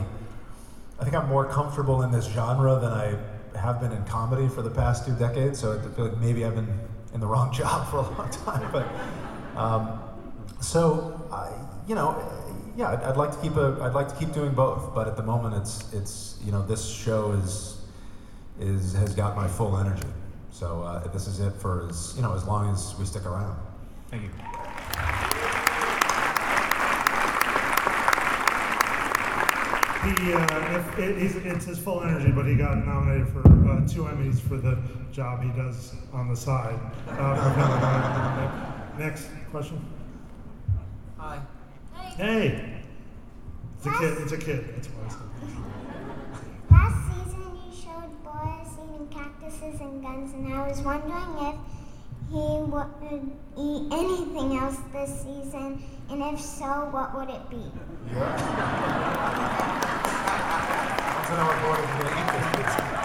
I 1.00 1.04
think 1.04 1.16
I'm 1.16 1.28
more 1.28 1.46
comfortable 1.46 2.04
in 2.04 2.12
this 2.12 2.26
genre 2.26 2.80
than 2.80 2.92
I 2.92 3.16
have 3.58 3.80
been 3.80 3.92
in 3.92 4.04
comedy 4.06 4.48
for 4.48 4.62
the 4.62 4.70
past 4.70 5.06
two 5.06 5.14
decades. 5.14 5.60
So 5.60 5.78
I 5.78 5.96
feel 5.96 6.10
like 6.10 6.18
maybe 6.18 6.46
I've 6.46 6.56
been 6.56 6.80
in 7.14 7.20
the 7.20 7.28
wrong 7.28 7.54
job 7.60 7.90
for 7.90 7.98
a 7.98 8.02
long 8.02 8.30
time. 8.30 8.72
But 8.72 8.88
um, 9.60 10.00
so 10.62 11.28
I, 11.32 11.50
you 11.88 11.96
know, 11.96 12.22
yeah, 12.76 12.92
I'd, 12.92 13.04
I'd 13.04 13.18
like 13.18 13.32
to 13.32 13.38
keep 13.42 13.56
a 13.56 13.80
I'd 13.82 13.94
like 13.94 14.10
to 14.10 14.16
keep 14.16 14.34
doing 14.34 14.54
both. 14.54 14.94
But 14.94 15.08
at 15.08 15.16
the 15.16 15.24
moment, 15.24 15.56
it's 15.56 15.94
it's 15.94 16.40
you 16.44 16.52
know 16.52 16.66
this 16.66 16.88
show 16.88 17.32
is 17.32 17.78
is 18.60 18.94
has 18.94 19.16
got 19.16 19.36
my 19.36 19.48
full 19.48 19.78
energy. 19.78 20.08
So 20.52 20.82
uh, 20.82 21.08
this 21.08 21.28
is 21.28 21.40
it 21.40 21.54
for 21.54 21.88
as 21.90 22.14
you 22.18 22.22
know 22.22 22.34
as 22.34 22.46
long 22.46 22.74
as 22.74 22.96
we 23.00 23.06
stick 23.06 23.26
around. 23.26 23.58
Thank 24.10 24.24
you. 24.24 25.47
He, 30.08 30.32
uh, 30.32 30.80
if, 30.80 31.00
it, 31.00 31.18
he's, 31.18 31.36
it's 31.36 31.66
his 31.66 31.78
full 31.80 32.02
energy, 32.02 32.32
but 32.32 32.46
he 32.46 32.56
got 32.56 32.78
nominated 32.86 33.28
for 33.28 33.40
uh, 33.42 33.86
two 33.86 34.04
Emmys 34.04 34.40
for 34.40 34.56
the 34.56 34.78
job 35.12 35.44
he 35.44 35.50
does 35.50 35.96
on 36.14 36.30
the 36.30 36.36
side. 36.36 36.80
Uh, 37.10 38.94
next 38.98 39.28
question. 39.52 39.86
Hi. 41.18 41.40
Hey. 42.16 42.82
It's 43.78 43.86
a 43.86 43.92
kid. 44.00 44.18
It's 44.22 44.32
a 44.32 44.38
kid. 44.38 44.76
That's 44.76 44.88
why. 44.88 45.06
I 45.06 45.10
said- 45.10 46.72
Last 46.72 47.26
season 47.26 47.42
you 47.66 47.76
showed 47.76 48.24
Bortus 48.24 48.74
eating 48.86 49.08
cactuses 49.10 49.82
and 49.82 50.02
guns, 50.02 50.34
and 50.34 50.54
I 50.54 50.68
was 50.70 50.80
wondering 50.80 51.38
if 51.48 51.56
he 52.32 52.64
would 52.64 53.32
eat 53.58 53.92
anything 53.92 54.58
else 54.58 54.78
this 54.94 55.22
season, 55.22 55.84
and 56.10 56.22
if 56.34 56.40
so, 56.40 56.88
what 56.92 57.14
would 57.14 57.30
it 57.30 57.50
be? 57.50 57.58
to 58.14 59.94
know 61.36 61.46
what 61.46 61.62
board 61.62 61.80
is 61.82 62.97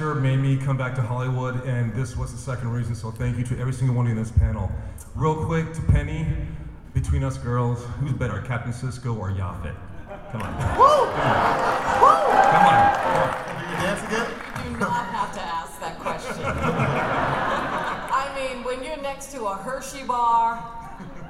things 0.00 0.22
made 0.22 0.38
me 0.38 0.56
come 0.56 0.78
back 0.78 0.94
to 0.94 1.02
Hollywood, 1.02 1.62
and 1.66 1.92
this 1.94 2.16
was 2.16 2.32
the 2.32 2.38
second 2.38 2.72
reason. 2.72 2.94
So 2.94 3.10
thank 3.10 3.36
you 3.36 3.44
to 3.44 3.58
every 3.58 3.72
single 3.72 3.94
one 3.94 4.06
of 4.06 4.12
you 4.12 4.16
in 4.16 4.22
this 4.22 4.32
panel. 4.32 4.72
Real 5.14 5.44
quick 5.44 5.74
to 5.74 5.82
Penny, 5.82 6.26
between 6.94 7.22
us 7.22 7.36
girls, 7.36 7.84
who's 8.00 8.12
better, 8.14 8.40
Captain 8.40 8.72
Sisko 8.72 9.18
or 9.18 9.30
Yaphit? 9.30 9.76
Come 10.32 10.42
on. 10.42 10.52
Woo! 10.78 11.06
Come 12.50 12.66
on. 12.66 12.94
Can 13.44 13.70
you 13.70 13.76
dance 13.76 14.02
again? 14.06 14.26
Do 14.64 14.78
not 14.78 15.06
have 15.06 15.34
to 15.34 15.40
ask 15.40 15.78
that 15.80 15.98
question. 15.98 16.44
I 16.46 18.32
mean, 18.34 18.64
when 18.64 18.82
you're 18.82 19.02
next 19.02 19.32
to 19.32 19.44
a 19.46 19.54
Hershey 19.54 20.04
bar 20.04 20.64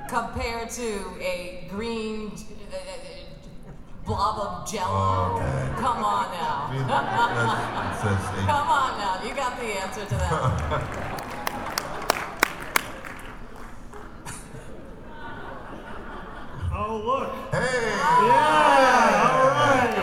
compared 0.09 0.71
to 0.71 1.05
a 1.21 1.67
green 1.71 2.33
uh, 2.73 2.77
blob 4.11 4.39
of 4.41 4.71
jello, 4.71 5.37
Okay. 5.37 5.71
come 5.79 6.03
on 6.03 6.27
now. 6.35 6.71
it 6.75 6.83
says 8.03 8.23
a- 8.27 8.47
come 8.47 8.69
on 8.69 8.99
now, 8.99 9.23
you 9.25 9.33
got 9.35 9.57
the 9.57 9.67
answer 9.67 10.05
to 10.05 10.15
that. 10.17 11.07
Oh, 16.73 16.97
look. 17.05 17.29
Hey! 17.53 17.91
Yeah, 17.91 19.29
all 19.29 19.47
right. 19.53 19.95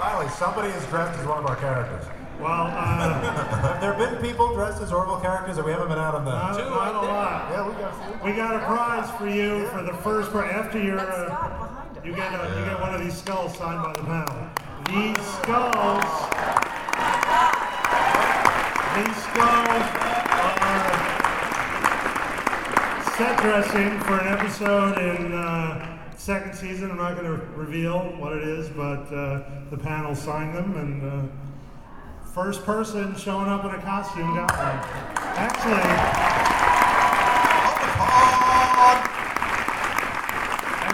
Finally, 0.00 0.28
somebody 0.30 0.68
is 0.70 0.84
dressed 0.86 1.18
as 1.20 1.26
one 1.26 1.38
of 1.38 1.46
our 1.46 1.56
characters. 1.56 2.04
Well, 2.40 2.66
uh, 2.66 3.20
Have 3.62 3.80
there 3.80 3.94
been 3.94 4.16
people 4.22 4.54
dressed 4.54 4.80
as 4.80 4.92
Orville 4.92 5.20
characters 5.20 5.56
that 5.56 5.64
we 5.64 5.72
haven't 5.72 5.88
been 5.88 5.98
out 5.98 6.14
on 6.14 6.24
the... 6.24 6.30
not, 6.30 6.56
not 6.56 6.94
a 6.94 7.06
lot. 7.06 7.50
Yeah, 7.50 7.66
we 7.68 7.72
got 7.74 8.24
We 8.24 8.32
got 8.32 8.54
a 8.54 8.58
prize 8.64 9.10
for 9.18 9.28
you 9.28 9.66
for 9.68 9.82
the 9.82 9.94
first 9.94 10.30
part. 10.32 10.46
After 10.52 10.78
your, 10.82 10.98
uh, 11.00 11.67
you 12.08 12.16
get 12.16 12.32
a, 12.32 12.58
you 12.58 12.64
get 12.64 12.80
one 12.80 12.94
of 12.94 13.02
these 13.02 13.18
skulls 13.18 13.54
signed 13.58 13.82
by 13.82 13.92
the 13.92 14.02
panel. 14.04 14.48
These 14.88 15.20
skulls, 15.26 16.08
these 18.96 19.16
skulls 19.28 19.84
are 20.40 20.96
set 23.14 23.38
dressing 23.42 24.00
for 24.00 24.18
an 24.20 24.28
episode 24.28 24.96
in 24.96 25.34
uh, 25.34 26.16
second 26.16 26.54
season. 26.54 26.90
I'm 26.90 26.96
not 26.96 27.14
going 27.14 27.26
to 27.26 27.44
reveal 27.48 27.98
what 28.16 28.32
it 28.32 28.42
is, 28.42 28.70
but 28.70 29.12
uh, 29.12 29.42
the 29.70 29.76
panel 29.76 30.14
signed 30.14 30.56
them, 30.56 30.78
and 30.78 31.04
uh, 31.04 32.30
first 32.32 32.64
person 32.64 33.14
showing 33.16 33.48
up 33.48 33.66
in 33.66 33.70
a 33.72 33.82
costume 33.82 34.34
got 34.34 34.50
one. 34.52 34.78
Actually. 35.36 36.47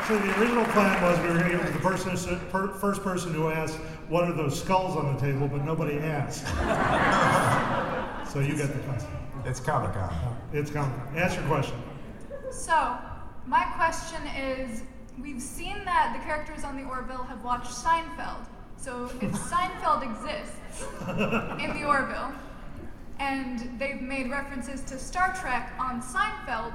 Actually, 0.04 0.32
the 0.32 0.38
original 0.38 0.64
plan 0.66 1.02
was 1.02 1.18
we 1.20 1.28
were 1.28 1.38
going 1.38 1.44
to 1.44 1.50
give 1.52 1.60
it 1.62 1.66
to 1.68 1.72
the 1.72 1.78
person, 1.78 2.38
per, 2.50 2.68
first 2.74 3.02
person 3.02 3.32
who 3.32 3.48
asked, 3.48 3.76
"What 4.10 4.24
are 4.24 4.34
those 4.34 4.60
skulls 4.60 4.98
on 4.98 5.14
the 5.14 5.18
table?" 5.18 5.48
But 5.48 5.64
nobody 5.64 5.96
asked. 5.96 6.44
so 8.30 8.40
you 8.40 8.54
get 8.54 8.70
the 8.74 8.80
question. 8.80 9.08
It's 9.46 9.60
Comic 9.60 9.94
Con. 9.94 10.36
It's 10.52 10.70
coming. 10.70 11.00
Ask 11.16 11.36
your 11.36 11.46
question. 11.46 11.82
So, 12.50 12.98
my 13.46 13.64
question 13.76 14.20
is 14.26 14.82
we've 15.18 15.40
seen 15.40 15.86
that 15.86 16.14
the 16.14 16.22
characters 16.22 16.64
on 16.64 16.76
the 16.76 16.86
Orville 16.86 17.24
have 17.24 17.42
watched 17.42 17.70
Seinfeld. 17.70 18.44
So, 18.76 19.06
if 19.22 19.32
Seinfeld 19.50 20.02
exists 20.02 20.84
in 21.64 21.80
the 21.80 21.86
Orville, 21.86 22.30
and 23.20 23.78
they've 23.78 24.02
made 24.02 24.30
references 24.30 24.82
to 24.82 24.98
Star 24.98 25.34
Trek 25.34 25.72
on 25.78 26.02
Seinfeld, 26.02 26.74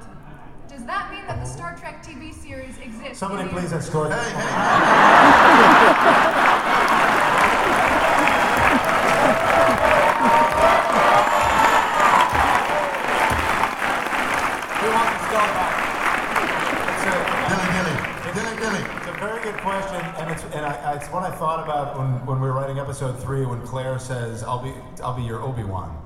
does 0.70 0.86
that 0.86 1.12
mean 1.12 1.26
that 1.28 1.40
the 1.40 1.46
Star 1.46 1.76
Trek 1.76 2.04
TV 2.04 2.34
series 2.34 2.78
exists? 2.78 3.18
Somebody 3.20 3.44
in 3.44 3.50
please 3.50 3.74
escort 3.74 4.12
Hey, 4.12 5.40
a 19.08 19.14
very 19.20 19.42
good 19.44 19.56
question, 19.62 19.96
and 20.18 20.32
it's 20.32 20.44
and 20.56 20.66
I, 20.66 20.74
I- 20.74 20.94
it's 20.96 21.10
one 21.12 21.24
I 21.24 21.32
thought 21.36 21.64
about 21.64 21.98
when, 21.98 22.26
when 22.26 22.40
we 22.42 22.48
were 22.48 22.54
writing 22.54 22.80
episode 22.80 23.20
three, 23.22 23.46
when 23.46 23.62
Claire 23.66 24.00
says, 24.00 24.44
"I'll 24.44 24.62
be 24.64 24.74
I'll 25.04 25.16
be 25.16 25.24
your 25.24 25.42
Obi 25.42 25.64
Wan," 25.64 25.98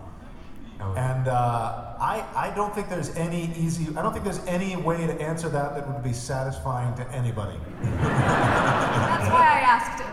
and 0.79 1.27
uh, 1.27 1.33
I 1.33 1.82
I 2.43 2.49
don't 2.49 2.75
think 2.75 2.89
there's 2.89 3.15
any 3.15 3.53
easy 3.55 3.87
I 3.95 4.01
don't 4.01 4.11
think 4.11 4.25
there's 4.25 4.45
any 4.47 4.75
way 4.75 5.07
to 5.07 5.13
answer 5.21 5.47
that 5.47 5.75
that 5.75 5.87
would 5.87 6.03
be 6.03 6.11
satisfying 6.11 6.93
to 6.95 7.09
anybody. 7.13 7.57
That's 7.81 9.29
why 9.31 9.47
I 9.47 9.61
asked 9.63 10.01
it. 10.01 10.07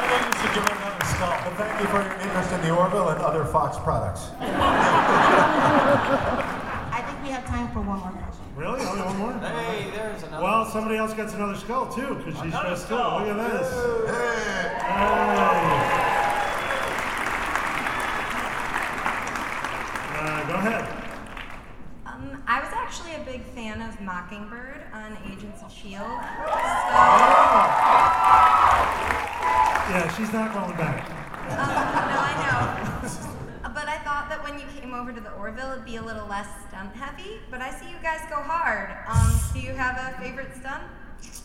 I 0.00 0.04
think 0.08 0.22
you 0.24 0.32
should 0.40 0.54
give 0.54 0.64
it 0.64 0.72
another 0.72 1.04
skull. 1.12 1.36
But 1.44 1.52
thank 1.60 1.76
you 1.78 1.86
for 1.88 2.00
your 2.00 2.16
interest 2.16 2.50
in 2.52 2.62
the 2.62 2.70
Orville 2.74 3.10
and 3.10 3.20
other 3.20 3.44
Fox 3.44 3.76
products. 3.76 4.30
I 6.90 7.02
think 7.06 7.22
we 7.22 7.28
have 7.28 7.44
time 7.44 7.68
for 7.68 7.82
one 7.82 7.98
more 7.98 8.12
question. 8.12 8.44
Really? 8.56 8.80
Only 8.80 9.02
one 9.02 9.16
more? 9.18 9.32
Hey, 9.40 9.90
there's 9.90 10.22
another. 10.22 10.42
Well, 10.42 10.64
somebody 11.30 11.52
else 11.52 11.62
gets 11.62 11.68
another 11.68 11.86
skull 11.86 11.86
too, 11.92 12.14
because 12.16 12.34
she's 12.34 12.52
Another 12.52 12.68
dressed 12.68 12.88
too. 12.88 12.94
skull. 12.94 13.26
Look 13.26 13.36
at 13.38 13.50
this. 13.50 13.68
Hey! 14.10 14.78
Hey. 14.80 16.00
Uh, 20.22 20.46
go 20.46 20.54
ahead. 20.54 20.84
Um, 22.06 22.42
I 22.46 22.60
was 22.60 22.70
actually 22.74 23.14
a 23.14 23.20
big 23.24 23.42
fan 23.54 23.80
of 23.80 23.98
Mockingbird 24.00 24.82
on 24.92 25.16
Agents 25.26 25.62
of 25.62 25.68
S.H.I.E.L.D. 25.70 26.26
Yeah, 29.90 30.14
she's 30.16 30.32
not 30.32 30.52
going 30.52 30.76
back. 30.76 31.08
Um, 31.50 31.56
no, 31.56 32.20
I 32.20 32.34
know. 32.46 33.70
But 33.74 33.88
I 33.88 33.98
thought 33.98 34.28
that 34.28 34.42
when 34.44 34.58
you 34.58 34.66
came 34.78 34.92
over 34.94 35.12
to 35.12 35.20
the 35.20 35.32
Orville, 35.32 35.72
it'd 35.72 35.84
be 35.84 35.96
a 35.96 36.02
little 36.02 36.26
less 36.28 36.48
stunt 36.68 36.94
heavy. 36.94 37.40
But 37.50 37.60
I 37.60 37.70
see 37.70 37.88
you 37.88 37.96
guys 38.02 38.20
go 38.28 38.36
hard. 38.36 38.90
Um, 39.08 39.40
do 39.54 39.60
you 39.60 39.72
have 39.72 39.96
a 39.96 40.20
favorite 40.20 40.54
stunt? 40.56 40.82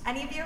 Any 0.06 0.24
of 0.24 0.32
you? 0.32 0.44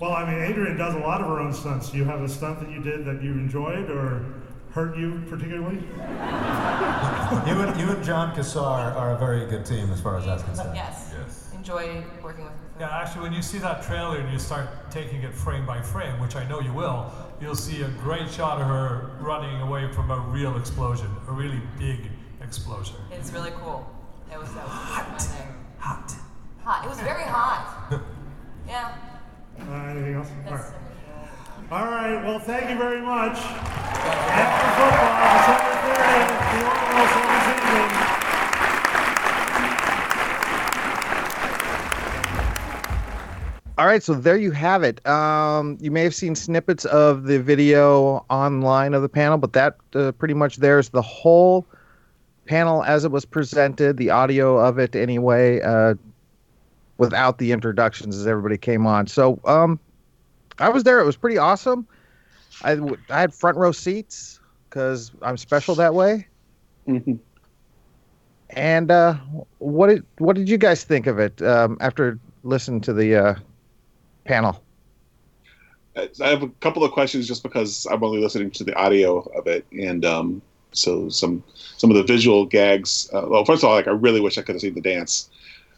Well, 0.00 0.12
I 0.12 0.24
mean, 0.24 0.40
Adrianne 0.40 0.76
does 0.76 0.94
a 0.94 0.98
lot 0.98 1.20
of 1.20 1.28
her 1.28 1.40
own 1.40 1.52
stunts. 1.54 1.90
Do 1.90 1.98
you 1.98 2.04
have 2.04 2.20
a 2.20 2.28
stunt 2.28 2.60
that 2.60 2.70
you 2.70 2.82
did 2.82 3.04
that 3.04 3.22
you 3.22 3.32
enjoyed 3.32 3.90
or 3.90 4.24
hurt 4.72 4.96
you 4.98 5.22
particularly? 5.28 5.78
You 7.46 7.60
and 7.60 7.80
you 7.80 7.90
and 7.90 8.04
Jon 8.04 8.34
Cassar 8.34 8.60
are 8.94 9.12
a 9.12 9.18
very 9.18 9.46
good 9.46 9.66
team 9.66 9.90
as 9.90 10.00
far 10.00 10.16
as 10.16 10.24
that's 10.24 10.42
concerned. 10.42 10.76
Yes. 10.76 11.12
Yes. 11.18 11.50
Enjoy 11.54 12.04
working 12.22 12.44
with 12.44 12.52
her. 12.52 12.80
Yeah, 12.80 13.00
actually, 13.00 13.22
when 13.22 13.32
you 13.32 13.42
see 13.42 13.58
that 13.58 13.82
trailer 13.82 14.18
and 14.18 14.32
you 14.32 14.38
start 14.38 14.68
taking 14.90 15.22
it 15.22 15.34
frame 15.34 15.66
by 15.66 15.80
frame, 15.80 16.20
which 16.20 16.36
I 16.36 16.46
know 16.48 16.60
you 16.60 16.72
will, 16.72 17.10
you'll 17.40 17.54
see 17.54 17.82
a 17.82 17.88
great 18.02 18.30
shot 18.30 18.60
of 18.60 18.66
her 18.66 19.10
running 19.20 19.60
away 19.62 19.90
from 19.92 20.10
a 20.10 20.18
real 20.18 20.56
explosion, 20.56 21.08
a 21.28 21.32
really 21.32 21.60
big 21.78 22.10
explosion. 22.40 22.96
It's 23.10 23.32
really 23.32 23.52
cool. 23.62 23.90
Well, 32.24 32.38
thank 32.38 32.70
you 32.70 32.76
very 32.78 33.02
much. 33.02 33.36
After 33.36 34.66
football, 34.80 35.12
December 35.36 35.76
30th, 35.92 36.32
the 36.54 36.60
Orville's 36.64 37.12
Silver 37.12 37.40
Season. 37.44 37.92
All 43.76 43.84
right, 43.84 44.02
so 44.02 44.14
there 44.14 44.38
you 44.38 44.52
have 44.52 44.82
it. 44.82 45.06
Um, 45.06 45.76
you 45.82 45.90
may 45.90 46.02
have 46.02 46.14
seen 46.14 46.34
snippets 46.34 46.86
of 46.86 47.24
the 47.24 47.42
video 47.42 48.24
online 48.30 48.94
of 48.94 49.02
the 49.02 49.10
panel, 49.10 49.36
but 49.36 49.52
that 49.52 49.76
uh, 49.94 50.12
pretty 50.12 50.32
much 50.32 50.56
there's 50.56 50.88
the 50.88 51.02
whole 51.02 51.66
panel 52.46 52.82
as 52.84 53.04
it 53.04 53.10
was 53.10 53.26
presented, 53.26 53.98
the 53.98 54.08
audio 54.08 54.56
of 54.56 54.78
it 54.78 54.96
anyway, 54.96 55.60
uh, 55.60 55.94
without 56.96 57.36
the 57.36 57.52
introductions 57.52 58.16
as 58.16 58.26
everybody 58.26 58.56
came 58.56 58.86
on. 58.86 59.08
So 59.08 59.38
um, 59.44 59.78
I 60.58 60.70
was 60.70 60.84
there. 60.84 61.00
It 61.00 61.04
was 61.04 61.16
pretty 61.16 61.36
awesome. 61.36 61.86
I, 62.62 62.76
w- 62.76 62.96
I 63.10 63.20
had 63.20 63.34
front 63.34 63.56
row 63.56 63.72
seats 63.72 64.40
because 64.68 65.12
I'm 65.22 65.36
special 65.36 65.74
that 65.76 65.94
way. 65.94 66.26
And 68.50 68.90
uh, 68.90 69.14
what 69.58 69.88
did 69.88 70.04
what 70.18 70.36
did 70.36 70.48
you 70.48 70.58
guys 70.58 70.84
think 70.84 71.06
of 71.06 71.18
it 71.18 71.40
um, 71.42 71.76
after 71.80 72.18
listening 72.42 72.80
to 72.82 72.92
the 72.92 73.16
uh, 73.16 73.34
panel? 74.24 74.62
I 75.96 76.28
have 76.28 76.42
a 76.42 76.48
couple 76.60 76.82
of 76.82 76.90
questions 76.92 77.26
just 77.28 77.42
because 77.42 77.86
I'm 77.90 78.02
only 78.02 78.20
listening 78.20 78.50
to 78.52 78.64
the 78.64 78.74
audio 78.74 79.18
of 79.36 79.46
it, 79.46 79.64
and 79.72 80.04
um, 80.04 80.42
so 80.72 81.08
some 81.08 81.42
some 81.76 81.90
of 81.90 81.96
the 81.96 82.02
visual 82.02 82.46
gags. 82.46 83.08
Uh, 83.12 83.26
well, 83.28 83.44
first 83.44 83.62
of 83.62 83.68
all, 83.68 83.76
like 83.76 83.88
I 83.88 83.92
really 83.92 84.20
wish 84.20 84.38
I 84.38 84.42
could 84.42 84.56
have 84.56 84.62
seen 84.62 84.74
the 84.74 84.80
dance. 84.80 85.30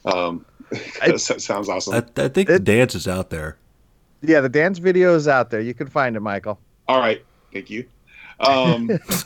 Um, 0.06 0.44
that 1.06 1.20
sounds 1.20 1.68
awesome. 1.68 1.94
I, 1.94 2.22
I 2.22 2.28
think 2.28 2.48
the 2.48 2.58
dance 2.58 2.94
is 2.94 3.06
out 3.06 3.30
there. 3.30 3.56
Yeah, 4.22 4.40
the 4.40 4.48
dance 4.48 4.78
video 4.78 5.14
is 5.14 5.28
out 5.28 5.50
there. 5.50 5.60
You 5.60 5.74
can 5.74 5.86
find 5.86 6.16
it, 6.16 6.20
Michael. 6.20 6.58
All 6.88 7.00
right, 7.00 7.24
thank 7.52 7.70
you. 7.70 7.86
Um, 8.40 8.86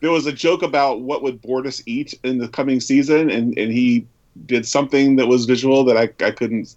there 0.00 0.10
was 0.10 0.26
a 0.26 0.32
joke 0.32 0.62
about 0.62 1.02
what 1.02 1.22
would 1.22 1.40
Bortus 1.42 1.82
eat 1.86 2.14
in 2.24 2.38
the 2.38 2.48
coming 2.48 2.80
season, 2.80 3.30
and, 3.30 3.56
and 3.58 3.72
he 3.72 4.06
did 4.46 4.66
something 4.66 5.16
that 5.16 5.26
was 5.26 5.44
visual 5.44 5.84
that 5.84 5.96
I, 5.96 6.10
I 6.24 6.30
couldn't 6.30 6.74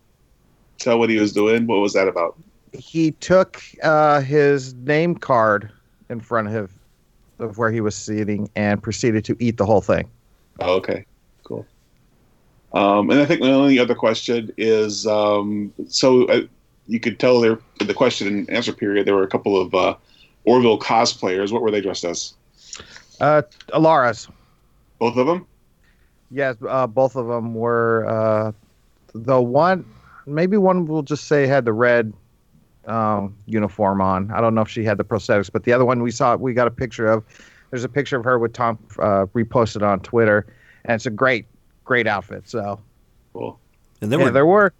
tell 0.77 0.99
what 0.99 1.09
he 1.09 1.19
was 1.19 1.33
doing. 1.33 1.67
What 1.67 1.79
was 1.79 1.93
that 1.93 2.07
about? 2.07 2.37
He 2.73 3.11
took 3.11 3.63
uh, 3.83 4.21
his 4.21 4.73
name 4.75 5.15
card 5.15 5.71
in 6.09 6.19
front 6.19 6.49
of 6.49 6.71
of 7.39 7.57
where 7.57 7.71
he 7.71 7.81
was 7.81 7.95
sitting 7.95 8.49
and 8.55 8.81
proceeded 8.81 9.23
to 9.25 9.37
eat 9.39 9.57
the 9.57 9.65
whole 9.65 9.81
thing. 9.81 10.09
Oh, 10.59 10.75
okay, 10.77 11.05
cool. 11.43 11.65
Um, 12.73 13.11
and 13.11 13.19
I 13.19 13.25
think 13.25 13.41
my 13.41 13.51
only 13.51 13.77
other 13.77 13.93
question 13.93 14.51
is 14.57 15.05
um, 15.05 15.71
so 15.87 16.25
uh, 16.25 16.41
you 16.87 16.99
could 16.99 17.19
tell 17.19 17.39
there 17.41 17.59
in 17.79 17.87
the 17.87 17.93
question 17.93 18.27
and 18.27 18.49
answer 18.49 18.73
period 18.73 19.05
there 19.05 19.15
were 19.15 19.23
a 19.23 19.27
couple 19.27 19.59
of 19.59 19.73
uh, 19.73 19.95
Orville 20.45 20.79
cosplayers. 20.79 21.51
What 21.51 21.61
were 21.61 21.71
they 21.71 21.81
dressed 21.81 22.05
as? 22.05 22.33
Uh, 23.19 23.41
Alara's. 23.73 24.27
Both 24.99 25.17
of 25.17 25.27
them? 25.27 25.45
Yes, 26.31 26.55
uh, 26.67 26.87
both 26.87 27.15
of 27.15 27.27
them 27.27 27.53
were. 27.53 28.05
Uh, 28.07 28.51
the 29.13 29.41
one, 29.41 29.85
maybe 30.25 30.57
one 30.57 30.85
will 30.85 31.03
just 31.03 31.25
say 31.25 31.47
had 31.47 31.65
the 31.65 31.73
red 31.73 32.13
um, 32.85 33.35
uniform 33.45 34.01
on. 34.01 34.31
I 34.31 34.41
don't 34.41 34.55
know 34.55 34.61
if 34.61 34.69
she 34.69 34.83
had 34.83 34.97
the 34.97 35.03
prosthetics, 35.03 35.51
but 35.51 35.63
the 35.63 35.73
other 35.73 35.85
one 35.85 36.01
we 36.01 36.11
saw, 36.11 36.35
we 36.35 36.53
got 36.53 36.67
a 36.67 36.71
picture 36.71 37.07
of. 37.07 37.23
There's 37.69 37.83
a 37.83 37.89
picture 37.89 38.17
of 38.17 38.23
her 38.23 38.39
with 38.39 38.53
Tom 38.53 38.79
uh, 38.97 39.25
reposted 39.33 39.85
on 39.85 39.99
Twitter, 39.99 40.47
and 40.85 40.95
it's 40.95 41.05
a 41.05 41.09
great, 41.09 41.45
great 41.83 42.07
outfit. 42.07 42.47
So 42.47 42.79
cool. 43.33 43.59
And 44.01 44.11
they 44.11 44.17
yeah, 44.17 44.25
were 44.25 44.31
there 44.31 44.45
were 44.45 44.73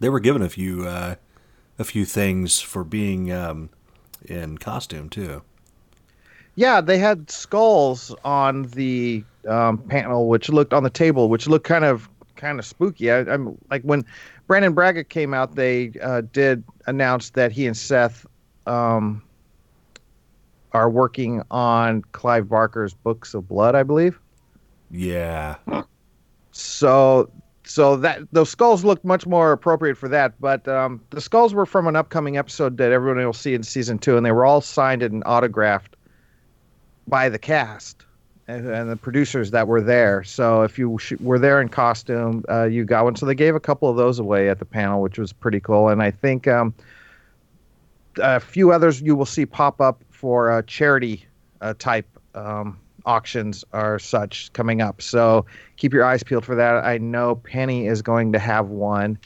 they 0.00 0.08
were 0.08 0.20
given 0.20 0.42
a 0.42 0.48
few 0.48 0.86
uh, 0.86 1.14
a 1.78 1.84
few 1.84 2.04
things 2.04 2.60
for 2.60 2.84
being 2.84 3.32
um, 3.32 3.70
in 4.24 4.58
costume 4.58 5.08
too. 5.08 5.42
Yeah, 6.56 6.80
they 6.80 6.98
had 6.98 7.30
skulls 7.30 8.14
on 8.24 8.64
the 8.64 9.24
um, 9.48 9.78
panel, 9.78 10.28
which 10.28 10.48
looked 10.48 10.74
on 10.74 10.82
the 10.82 10.90
table, 10.90 11.28
which 11.28 11.46
looked 11.46 11.66
kind 11.66 11.84
of 11.84 12.08
kind 12.36 12.58
of 12.58 12.66
spooky. 12.66 13.10
I, 13.10 13.20
I'm 13.20 13.56
like 13.70 13.82
when 13.82 14.04
Brannon 14.46 14.74
Braga 14.74 15.04
came 15.04 15.32
out, 15.32 15.54
they 15.54 15.92
uh, 16.02 16.22
did 16.32 16.64
announce 16.86 17.30
that 17.30 17.52
he 17.52 17.66
and 17.66 17.76
Seth 17.76 18.26
um, 18.66 19.22
are 20.72 20.90
working 20.90 21.42
on 21.50 22.02
Clive 22.12 22.48
Barker's 22.48 22.94
Books 22.94 23.34
of 23.34 23.48
Blood, 23.48 23.74
I 23.74 23.82
believe. 23.82 24.18
Yeah. 24.90 25.56
So 26.52 27.30
so 27.70 27.96
that 27.96 28.20
those 28.32 28.50
skulls 28.50 28.84
look 28.84 29.04
much 29.04 29.26
more 29.26 29.52
appropriate 29.52 29.96
for 29.96 30.08
that. 30.08 30.34
But 30.40 30.66
um, 30.66 31.00
the 31.10 31.20
skulls 31.20 31.54
were 31.54 31.66
from 31.66 31.86
an 31.86 31.94
upcoming 31.94 32.36
episode 32.36 32.78
that 32.78 32.90
everyone 32.90 33.24
will 33.24 33.32
see 33.32 33.54
in 33.54 33.62
season 33.62 33.96
two, 33.98 34.16
and 34.16 34.26
they 34.26 34.32
were 34.32 34.44
all 34.44 34.60
signed 34.60 35.04
and 35.04 35.22
autographed 35.24 35.94
by 37.06 37.28
the 37.28 37.38
cast 37.38 38.04
and, 38.48 38.66
and 38.66 38.90
the 38.90 38.96
producers 38.96 39.52
that 39.52 39.68
were 39.68 39.80
there. 39.80 40.24
So 40.24 40.62
if 40.62 40.80
you 40.80 40.98
sh- 40.98 41.12
were 41.20 41.38
there 41.38 41.60
in 41.60 41.68
costume, 41.68 42.44
uh, 42.48 42.64
you 42.64 42.84
got 42.84 43.04
one. 43.04 43.14
So 43.14 43.24
they 43.24 43.36
gave 43.36 43.54
a 43.54 43.60
couple 43.60 43.88
of 43.88 43.96
those 43.96 44.18
away 44.18 44.48
at 44.48 44.58
the 44.58 44.64
panel, 44.64 45.00
which 45.00 45.16
was 45.16 45.32
pretty 45.32 45.60
cool. 45.60 45.90
And 45.90 46.02
I 46.02 46.10
think 46.10 46.48
um, 46.48 46.74
a 48.16 48.40
few 48.40 48.72
others 48.72 49.00
you 49.00 49.14
will 49.14 49.26
see 49.26 49.46
pop 49.46 49.80
up 49.80 50.02
for 50.10 50.50
uh, 50.50 50.62
charity 50.62 51.24
uh, 51.60 51.74
type 51.78 52.08
um, 52.34 52.80
auctions 53.06 53.64
are 53.72 53.98
such 53.98 54.52
coming 54.52 54.80
up. 54.80 55.00
So 55.02 55.46
keep 55.76 55.92
your 55.92 56.04
eyes 56.04 56.22
peeled 56.22 56.44
for 56.44 56.54
that. 56.54 56.84
I 56.84 56.98
know 56.98 57.36
Penny 57.36 57.86
is 57.86 58.02
going 58.02 58.32
to 58.32 58.38
have 58.38 58.68
one, 58.68 59.18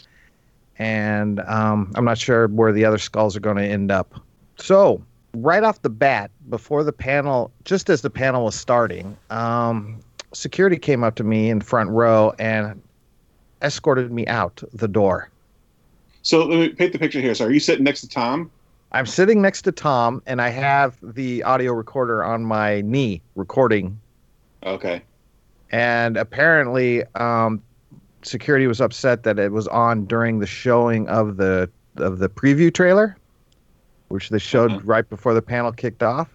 and 0.79 1.41
um, 1.41 1.93
I'm 1.95 2.05
not 2.05 2.19
sure 2.19 2.49
where 2.49 2.73
the 2.73 2.85
other 2.85 2.99
skulls 2.99 3.37
are 3.37 3.41
going 3.41 3.57
to 3.57 3.65
end 3.65 3.91
up. 3.91 4.15
So 4.57 5.03
right 5.35 5.63
off 5.63 5.83
the 5.83 5.91
bat, 5.91 6.31
before 6.49 6.85
the 6.85 6.93
panel, 6.93 7.51
just 7.65 7.91
as 7.91 8.03
the 8.03 8.11
panel 8.11 8.45
was 8.45 8.55
starting, 8.55 9.17
um, 9.31 10.01
security 10.33 10.77
came 10.77 11.05
up 11.05 11.15
to 11.17 11.25
me 11.25 11.51
in 11.51 11.61
front 11.61 11.91
row 11.91 12.33
and 12.39 12.81
escorted 13.63 14.13
me 14.13 14.27
out 14.27 14.63
the 14.73 14.89
door. 14.89 15.31
So 16.23 16.45
let 16.45 16.59
me 16.59 16.69
paint 16.71 16.93
the 16.93 16.99
picture 16.99 17.21
here. 17.21 17.35
So 17.35 17.47
are 17.47 17.51
you 17.51 17.61
sitting 17.61 17.85
next 17.85 18.01
to 18.03 18.09
Tom? 18.09 18.51
I'm 18.95 19.07
sitting 19.07 19.43
next 19.43 19.63
to 19.63 19.73
Tom, 19.73 20.23
and 20.25 20.41
I 20.41 20.51
have 20.51 20.97
the 21.03 21.43
audio 21.43 21.73
recorder 21.73 22.23
on 22.23 22.45
my 22.45 22.81
knee 22.83 23.21
recording. 23.35 24.01
Okay. 24.63 25.03
And 25.73 26.17
apparently, 26.17 27.03
um, 27.17 27.61
security 28.23 28.69
was 28.69 28.81
upset 28.81 29.25
that 29.25 29.41
it 29.41 29.51
was 29.51 29.67
on 29.67 30.05
during 30.05 30.39
the 30.39 30.47
showing 30.47 31.09
of 31.09 31.39
the 31.39 31.69
of 31.97 32.21
the 32.21 32.29
preview 32.29 32.73
trailer, 32.73 33.17
which 34.09 34.29
they 34.29 34.39
showed 34.39 34.85
right 34.85 35.09
before 35.11 35.35
the 35.35 35.43
panel 35.43 35.73
kicked 35.73 36.05
off. 36.05 36.29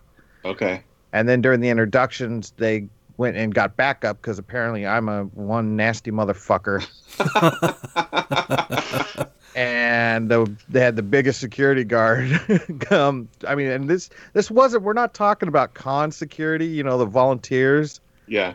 Okay. 0.43 0.83
And 1.13 1.29
then 1.29 1.41
during 1.41 1.61
the 1.61 1.69
introductions, 1.69 2.53
they 2.57 2.89
went 3.15 3.37
and 3.37 3.55
got 3.55 3.77
backup 3.77 4.21
because 4.21 4.37
apparently 4.37 4.85
I'm 4.85 5.07
a 5.07 5.23
one 5.23 5.77
nasty 5.77 6.11
motherfucker. 6.11 6.85
and 9.59 10.31
the, 10.31 10.49
they 10.69 10.79
had 10.79 10.95
the 10.95 11.03
biggest 11.03 11.41
security 11.41 11.83
guard 11.83 12.39
come. 12.79 13.27
I 13.45 13.55
mean, 13.55 13.67
and 13.67 13.89
this 13.89 14.09
this 14.31 14.49
wasn't. 14.49 14.83
We're 14.83 14.93
not 14.93 15.13
talking 15.13 15.49
about 15.49 15.73
con 15.73 16.13
security. 16.13 16.67
You 16.67 16.81
know, 16.81 16.97
the 16.97 17.05
volunteers. 17.05 17.99
Yeah. 18.25 18.53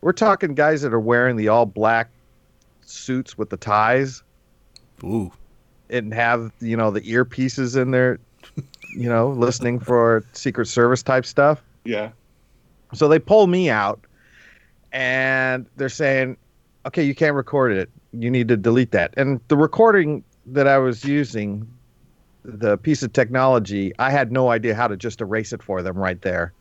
We're 0.00 0.12
talking 0.12 0.54
guys 0.54 0.82
that 0.82 0.94
are 0.94 1.00
wearing 1.00 1.34
the 1.34 1.48
all 1.48 1.66
black 1.66 2.08
suits 2.82 3.36
with 3.36 3.50
the 3.50 3.56
ties. 3.56 4.22
Ooh. 5.02 5.32
And 5.90 6.14
have 6.14 6.52
you 6.60 6.76
know 6.76 6.92
the 6.92 7.00
earpieces 7.00 7.76
in 7.80 7.90
there, 7.90 8.20
you 8.96 9.08
know, 9.08 9.30
listening 9.36 9.80
for 9.80 10.24
Secret 10.34 10.66
Service 10.66 11.02
type 11.02 11.26
stuff. 11.26 11.64
Yeah. 11.84 12.10
So 12.92 13.08
they 13.08 13.18
pull 13.18 13.48
me 13.48 13.70
out, 13.70 14.00
and 14.92 15.66
they're 15.76 15.88
saying, 15.88 16.36
"Okay, 16.86 17.02
you 17.02 17.16
can't 17.16 17.34
record 17.34 17.72
it. 17.72 17.90
You 18.12 18.30
need 18.30 18.46
to 18.46 18.56
delete 18.56 18.92
that." 18.92 19.14
And 19.16 19.40
the 19.48 19.56
recording 19.56 20.22
that 20.46 20.66
I 20.68 20.78
was 20.78 21.04
using, 21.04 21.66
the 22.44 22.76
piece 22.78 23.02
of 23.02 23.12
technology, 23.12 23.92
I 23.98 24.10
had 24.10 24.30
no 24.30 24.50
idea 24.50 24.74
how 24.74 24.86
to 24.88 24.96
just 24.96 25.20
erase 25.20 25.52
it 25.52 25.62
for 25.62 25.82
them 25.82 25.96
right 25.96 26.20
there. 26.20 26.52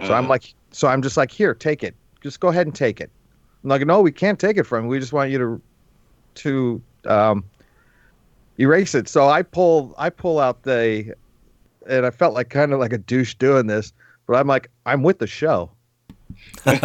So 0.00 0.14
I'm 0.14 0.26
Uh. 0.26 0.28
like, 0.30 0.54
so 0.70 0.88
I'm 0.88 1.02
just 1.02 1.16
like, 1.16 1.30
here, 1.30 1.54
take 1.54 1.82
it. 1.82 1.94
Just 2.22 2.38
go 2.40 2.48
ahead 2.48 2.66
and 2.66 2.74
take 2.74 3.00
it. 3.00 3.10
I'm 3.64 3.70
like, 3.70 3.84
no, 3.86 4.00
we 4.00 4.12
can't 4.12 4.38
take 4.38 4.56
it 4.56 4.64
from 4.64 4.84
you. 4.84 4.90
We 4.90 4.98
just 5.00 5.12
want 5.12 5.30
you 5.30 5.38
to 5.38 5.60
to 6.34 6.82
um, 7.06 7.44
erase 8.58 8.94
it. 8.94 9.08
So 9.08 9.28
I 9.28 9.42
pull 9.42 9.94
I 9.98 10.08
pull 10.10 10.38
out 10.38 10.62
the, 10.62 11.14
and 11.88 12.06
I 12.06 12.10
felt 12.10 12.34
like 12.34 12.48
kind 12.48 12.72
of 12.72 12.78
like 12.80 12.92
a 12.92 12.98
douche 12.98 13.34
doing 13.34 13.66
this, 13.66 13.92
but 14.26 14.36
I'm 14.36 14.46
like, 14.46 14.70
I'm 14.86 15.02
with 15.02 15.18
the 15.18 15.26
show. 15.26 15.70
I 16.66 16.76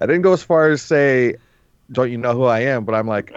didn't 0.00 0.22
go 0.22 0.32
as 0.32 0.42
far 0.42 0.70
as 0.70 0.82
say, 0.82 1.36
"Don't 1.92 2.10
you 2.10 2.18
know 2.18 2.34
who 2.34 2.44
I 2.44 2.60
am?" 2.60 2.84
But 2.84 2.94
I'm 2.94 3.06
like, 3.06 3.32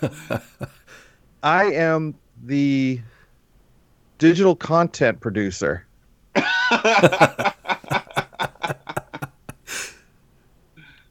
I 1.42 1.64
am 1.64 2.14
the 2.44 3.00
digital 4.18 4.54
content 4.54 5.20
producer. 5.20 5.86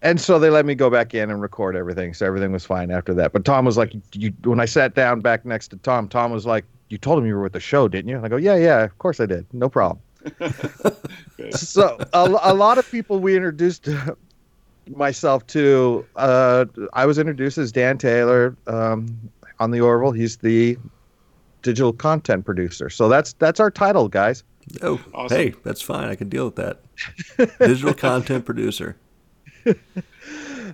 and 0.02 0.20
so 0.20 0.40
they 0.40 0.50
let 0.50 0.66
me 0.66 0.74
go 0.76 0.90
back 0.90 1.14
in 1.14 1.30
and 1.30 1.42
record 1.42 1.76
everything. 1.76 2.14
So 2.14 2.26
everything 2.26 2.52
was 2.52 2.66
fine 2.66 2.90
after 2.92 3.14
that. 3.14 3.34
But 3.34 3.46
Tom 3.46 3.66
was 3.66 3.78
like, 3.78 3.94
"You." 4.14 4.34
When 4.44 4.60
I 4.60 4.66
sat 4.66 4.96
down 4.96 5.22
back 5.22 5.46
next 5.46 5.68
to 5.70 5.78
Tom, 5.78 6.08
Tom 6.08 6.32
was 6.32 6.46
like, 6.46 6.66
"You 6.90 6.98
told 6.98 7.20
him 7.20 7.26
you 7.26 7.36
were 7.36 7.44
with 7.44 7.54
the 7.54 7.60
show, 7.60 7.88
didn't 7.88 8.10
you?" 8.10 8.18
And 8.18 8.26
I 8.26 8.30
go, 8.30 8.38
"Yeah, 8.38 8.56
yeah, 8.56 8.84
of 8.84 8.98
course 8.98 9.20
I 9.20 9.26
did. 9.26 9.46
No 9.54 9.70
problem." 9.70 10.00
so 11.52 11.98
a, 12.14 12.40
a 12.44 12.54
lot 12.54 12.78
of 12.78 12.90
people 12.92 13.20
we 13.20 13.36
introduced 13.36 13.90
myself 14.96 15.46
to. 15.48 16.06
Uh, 16.16 16.66
I 16.94 17.06
was 17.06 17.18
introduced 17.18 17.58
as 17.58 17.72
Dan 17.72 17.98
Taylor 17.98 18.56
um, 18.68 19.18
on 19.60 19.72
the 19.72 19.82
Orville. 19.82 20.12
He's 20.12 20.38
the 20.38 20.78
digital 21.62 21.94
content 21.94 22.46
producer. 22.46 22.90
So 22.90 23.10
that's 23.10 23.34
that's 23.34 23.60
our 23.60 23.72
title, 23.72 24.08
guys. 24.08 24.44
Oh, 24.82 25.00
hey, 25.30 25.54
that's 25.64 25.82
fine. 25.82 26.08
I 26.10 26.16
can 26.16 26.30
deal 26.30 26.46
with 26.46 26.56
that. 26.56 26.82
Digital 27.60 27.94
content 27.94 28.46
producer. 28.46 28.96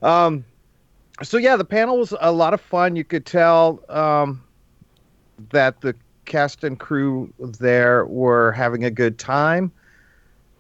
um, 0.02 0.44
so 1.24 1.38
yeah, 1.38 1.56
the 1.56 1.66
panel 1.66 1.98
was 1.98 2.14
a 2.20 2.32
lot 2.32 2.54
of 2.54 2.62
fun. 2.62 2.96
You 2.96 3.04
could 3.04 3.26
tell 3.26 3.84
um, 3.90 4.44
that 5.52 5.82
the 5.82 5.96
cast 6.26 6.64
and 6.64 6.80
crew 6.80 7.34
there 7.40 8.06
were 8.06 8.52
having 8.52 8.84
a 8.84 8.92
good 8.92 9.18
time. 9.18 9.72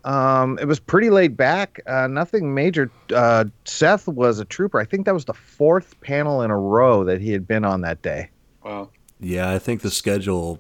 Um, 0.08 0.58
it 0.58 0.66
was 0.66 0.80
pretty 0.80 1.10
laid 1.10 1.36
back. 1.36 1.82
Uh, 1.86 2.08
nothing 2.08 2.53
major. 2.53 2.89
Uh, 3.14 3.43
Seth 3.66 4.08
was 4.08 4.39
a 4.39 4.45
trooper. 4.45 4.80
I 4.80 4.86
think 4.86 5.05
that 5.05 5.14
was 5.14 5.26
the 5.26 5.34
fourth 5.34 5.99
panel 5.99 6.41
in 6.41 6.49
a 6.49 6.58
row 6.58 7.03
that 7.03 7.20
he 7.20 7.34
had 7.34 7.45
been 7.45 7.66
on 7.66 7.82
that 7.82 8.01
day. 8.01 8.30
Wow. 8.64 8.89
Yeah, 9.20 9.51
I 9.51 9.60
think 9.60 9.82
the 9.82 9.91
schedule 9.91 10.60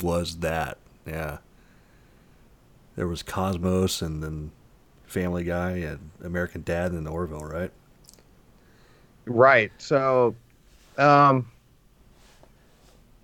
was 0.00 0.36
that. 0.36 0.78
Yeah. 1.04 1.38
There 2.94 3.08
was 3.08 3.24
Cosmos 3.24 4.00
and 4.00 4.22
then 4.22 4.52
Family 5.06 5.42
Guy 5.42 5.78
and 5.78 6.10
American 6.22 6.62
Dad 6.62 6.92
and 6.92 7.04
The 7.04 7.10
Orville, 7.10 7.44
right? 7.44 7.72
Right. 9.24 9.72
So, 9.78 10.36
um, 10.98 11.50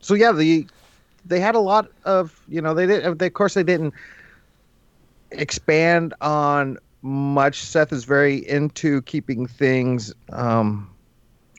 so 0.00 0.14
yeah, 0.14 0.32
the 0.32 0.66
they 1.24 1.38
had 1.38 1.54
a 1.54 1.60
lot 1.60 1.88
of 2.04 2.42
you 2.48 2.60
know 2.60 2.74
they 2.74 2.86
did 2.86 3.18
they, 3.20 3.26
of 3.28 3.34
course 3.34 3.54
they 3.54 3.62
didn't 3.62 3.94
expand 5.32 6.14
on 6.20 6.78
much. 7.02 7.62
Seth 7.62 7.92
is 7.92 8.04
very 8.04 8.48
into 8.48 9.02
keeping 9.02 9.46
things 9.46 10.14
um, 10.32 10.88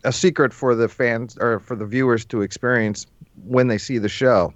a 0.03 0.11
secret 0.11 0.53
for 0.53 0.75
the 0.75 0.87
fans 0.87 1.37
or 1.37 1.59
for 1.59 1.75
the 1.75 1.85
viewers 1.85 2.25
to 2.25 2.41
experience 2.41 3.05
when 3.45 3.67
they 3.67 3.77
see 3.77 3.97
the 3.97 4.09
show. 4.09 4.53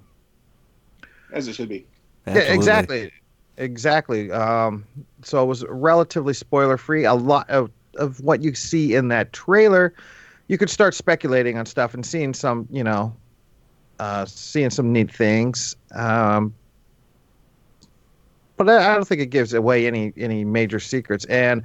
As 1.32 1.48
it 1.48 1.54
should 1.54 1.70
be. 1.70 1.86
Yeah, 2.26 2.38
exactly. 2.40 3.12
Exactly. 3.58 4.32
Um, 4.32 4.86
so 5.24 5.42
it 5.42 5.48
was 5.48 5.66
relatively 5.68 6.34
spoiler 6.34 6.78
free. 6.78 7.06
A 7.06 7.16
lot 7.16 7.50
of, 7.50 7.72
of 7.96 8.20
what 8.22 8.44
you 8.44 8.54
see 8.54 8.94
in 8.94 9.08
that 9.08 9.34
trailer, 9.34 9.94
you 10.48 10.58
could 10.58 10.70
start 10.70 10.94
speculating 10.94 11.58
on 11.58 11.66
stuff 11.66 11.94
and 11.94 12.06
seeing 12.06 12.34
some, 12.34 12.68
you 12.70 12.84
know, 12.84 13.16
uh, 14.00 14.26
seeing 14.26 14.70
some 14.70 14.94
neat 14.94 15.12
things. 15.12 15.76
Um, 15.96 16.54
but 18.58 18.70
I, 18.70 18.94
don't 18.94 19.08
think 19.08 19.22
it 19.22 19.28
gives 19.28 19.54
away 19.54 19.88
any 19.88 20.14
any 20.18 20.44
major 20.44 20.80
secrets. 20.80 21.26
And 21.26 21.64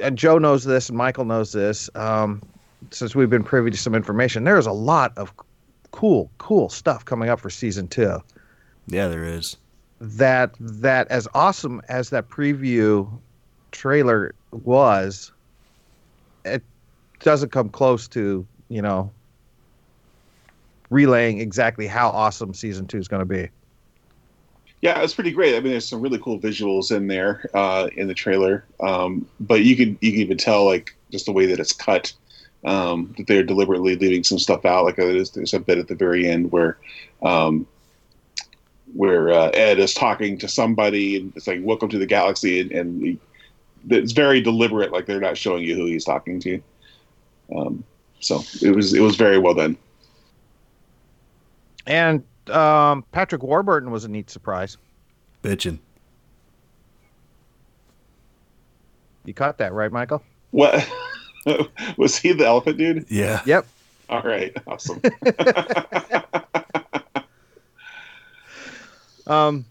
and 0.00 0.16
Joe 0.18 0.38
knows 0.38 0.64
this, 0.64 0.88
and 0.88 0.98
Michael 0.98 1.24
knows 1.24 1.52
this. 1.52 1.90
Um, 1.94 2.42
since 2.90 3.14
we've 3.14 3.30
been 3.30 3.44
privy 3.44 3.70
to 3.70 3.76
some 3.76 3.94
information, 3.94 4.44
there's 4.44 4.66
a 4.66 4.72
lot 4.72 5.16
of 5.16 5.32
cool, 5.90 6.30
cool 6.38 6.68
stuff 6.68 7.04
coming 7.04 7.28
up 7.28 7.40
for 7.40 7.50
season 7.50 7.88
two. 7.88 8.18
Yeah, 8.86 9.08
there 9.08 9.24
is 9.24 9.56
that 10.00 10.54
that 10.60 11.08
as 11.08 11.26
awesome 11.34 11.82
as 11.88 12.10
that 12.10 12.28
preview 12.28 13.10
trailer 13.72 14.34
was, 14.52 15.32
it 16.44 16.62
doesn't 17.20 17.50
come 17.50 17.68
close 17.68 18.08
to 18.08 18.46
you 18.68 18.82
know 18.82 19.10
relaying 20.90 21.40
exactly 21.40 21.86
how 21.86 22.08
awesome 22.10 22.54
season 22.54 22.86
two 22.86 22.98
is 22.98 23.08
going 23.08 23.20
to 23.20 23.26
be. 23.26 23.48
Yeah, 24.80 24.98
it 24.98 25.02
was 25.02 25.14
pretty 25.14 25.32
great. 25.32 25.56
I 25.56 25.60
mean, 25.60 25.72
there's 25.72 25.88
some 25.88 26.00
really 26.00 26.20
cool 26.20 26.38
visuals 26.38 26.94
in 26.94 27.08
there 27.08 27.50
uh, 27.52 27.88
in 27.96 28.06
the 28.06 28.14
trailer, 28.14 28.64
um, 28.80 29.26
but 29.40 29.62
you 29.64 29.76
can 29.76 29.98
you 30.00 30.12
can 30.12 30.20
even 30.20 30.38
tell 30.38 30.64
like 30.64 30.94
just 31.10 31.26
the 31.26 31.32
way 31.32 31.46
that 31.46 31.58
it's 31.58 31.72
cut 31.72 32.12
um, 32.64 33.14
that 33.16 33.26
they're 33.26 33.42
deliberately 33.42 33.96
leaving 33.96 34.22
some 34.22 34.38
stuff 34.38 34.64
out. 34.64 34.84
Like 34.84 34.96
there's, 34.96 35.30
there's 35.30 35.54
a 35.54 35.60
bit 35.60 35.78
at 35.78 35.88
the 35.88 35.94
very 35.94 36.28
end 36.28 36.52
where 36.52 36.78
um, 37.22 37.66
where 38.94 39.30
uh, 39.30 39.50
Ed 39.50 39.78
is 39.78 39.94
talking 39.94 40.38
to 40.38 40.48
somebody 40.48 41.16
and 41.16 41.32
it's 41.34 41.46
like 41.46 41.60
"Welcome 41.62 41.88
to 41.90 41.98
the 41.98 42.06
Galaxy," 42.06 42.60
and, 42.60 42.70
and 42.70 43.02
he, 43.02 43.18
it's 43.90 44.12
very 44.12 44.40
deliberate. 44.40 44.92
Like 44.92 45.06
they're 45.06 45.20
not 45.20 45.36
showing 45.36 45.64
you 45.64 45.74
who 45.74 45.86
he's 45.86 46.04
talking 46.04 46.40
to. 46.40 46.62
Um, 47.56 47.84
so 48.20 48.42
it 48.62 48.74
was 48.74 48.94
it 48.94 49.00
was 49.00 49.16
very 49.16 49.38
well 49.38 49.54
done. 49.54 49.76
And 51.86 52.22
um, 52.50 53.04
Patrick 53.12 53.42
Warburton 53.42 53.90
was 53.90 54.04
a 54.04 54.08
neat 54.08 54.30
surprise. 54.30 54.76
Bitchin'. 55.42 55.78
You 59.24 59.34
caught 59.34 59.58
that 59.58 59.72
right, 59.72 59.92
Michael? 59.92 60.22
What 60.50 60.88
was 61.96 62.16
he 62.16 62.32
the 62.32 62.46
elephant 62.46 62.78
dude? 62.78 63.06
Yeah. 63.10 63.42
Yep. 63.44 63.66
All 64.08 64.22
right. 64.22 64.56
Awesome. 64.66 65.02
um. 69.26 69.64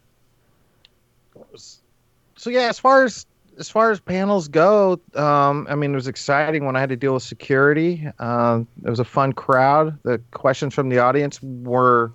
So 2.36 2.52
yeah, 2.52 2.70
as 2.70 2.78
far 2.78 3.04
as 3.04 3.26
as 3.58 3.70
far 3.70 3.92
as 3.92 4.00
panels 4.00 4.48
go, 4.48 5.00
um, 5.16 5.68
I 5.70 5.76
mean, 5.76 5.92
it 5.92 5.96
was 5.96 6.08
exciting 6.08 6.66
when 6.66 6.76
I 6.76 6.80
had 6.80 6.90
to 6.90 6.96
deal 6.96 7.14
with 7.16 7.24
security. 7.24 8.08
Um, 8.20 8.68
it 8.84 8.90
was 8.90 9.00
a 9.00 9.06
fun 9.06 9.34
crowd. 9.34 9.98
The 10.04 10.22
questions 10.32 10.74
from 10.74 10.90
the 10.90 11.00
audience 11.00 11.42
were, 11.42 12.12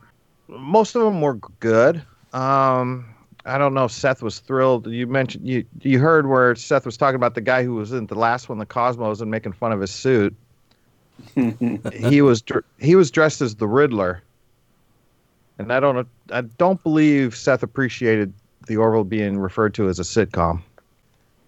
most 0.58 0.94
of 0.94 1.02
them 1.02 1.20
were 1.20 1.34
good. 1.60 2.02
Um, 2.32 3.06
I 3.44 3.58
don't 3.58 3.74
know. 3.74 3.84
If 3.84 3.92
Seth 3.92 4.22
was 4.22 4.38
thrilled. 4.38 4.86
You 4.86 5.06
mentioned 5.06 5.46
you 5.46 5.64
you 5.80 5.98
heard 5.98 6.28
where 6.28 6.54
Seth 6.54 6.86
was 6.86 6.96
talking 6.96 7.16
about 7.16 7.34
the 7.34 7.40
guy 7.40 7.64
who 7.64 7.74
was 7.74 7.92
in 7.92 8.06
the 8.06 8.14
last 8.14 8.48
one, 8.48 8.58
the 8.58 8.66
Cosmos, 8.66 9.20
and 9.20 9.30
making 9.30 9.52
fun 9.52 9.72
of 9.72 9.80
his 9.80 9.90
suit. 9.90 10.34
he 11.92 12.22
was 12.22 12.42
he 12.78 12.94
was 12.94 13.10
dressed 13.10 13.40
as 13.40 13.56
the 13.56 13.66
Riddler, 13.66 14.22
and 15.58 15.72
I 15.72 15.80
don't 15.80 16.06
I 16.30 16.42
don't 16.42 16.82
believe 16.82 17.36
Seth 17.36 17.62
appreciated 17.62 18.32
the 18.66 18.76
Orville 18.76 19.04
being 19.04 19.38
referred 19.38 19.74
to 19.74 19.88
as 19.88 19.98
a 19.98 20.02
sitcom. 20.02 20.62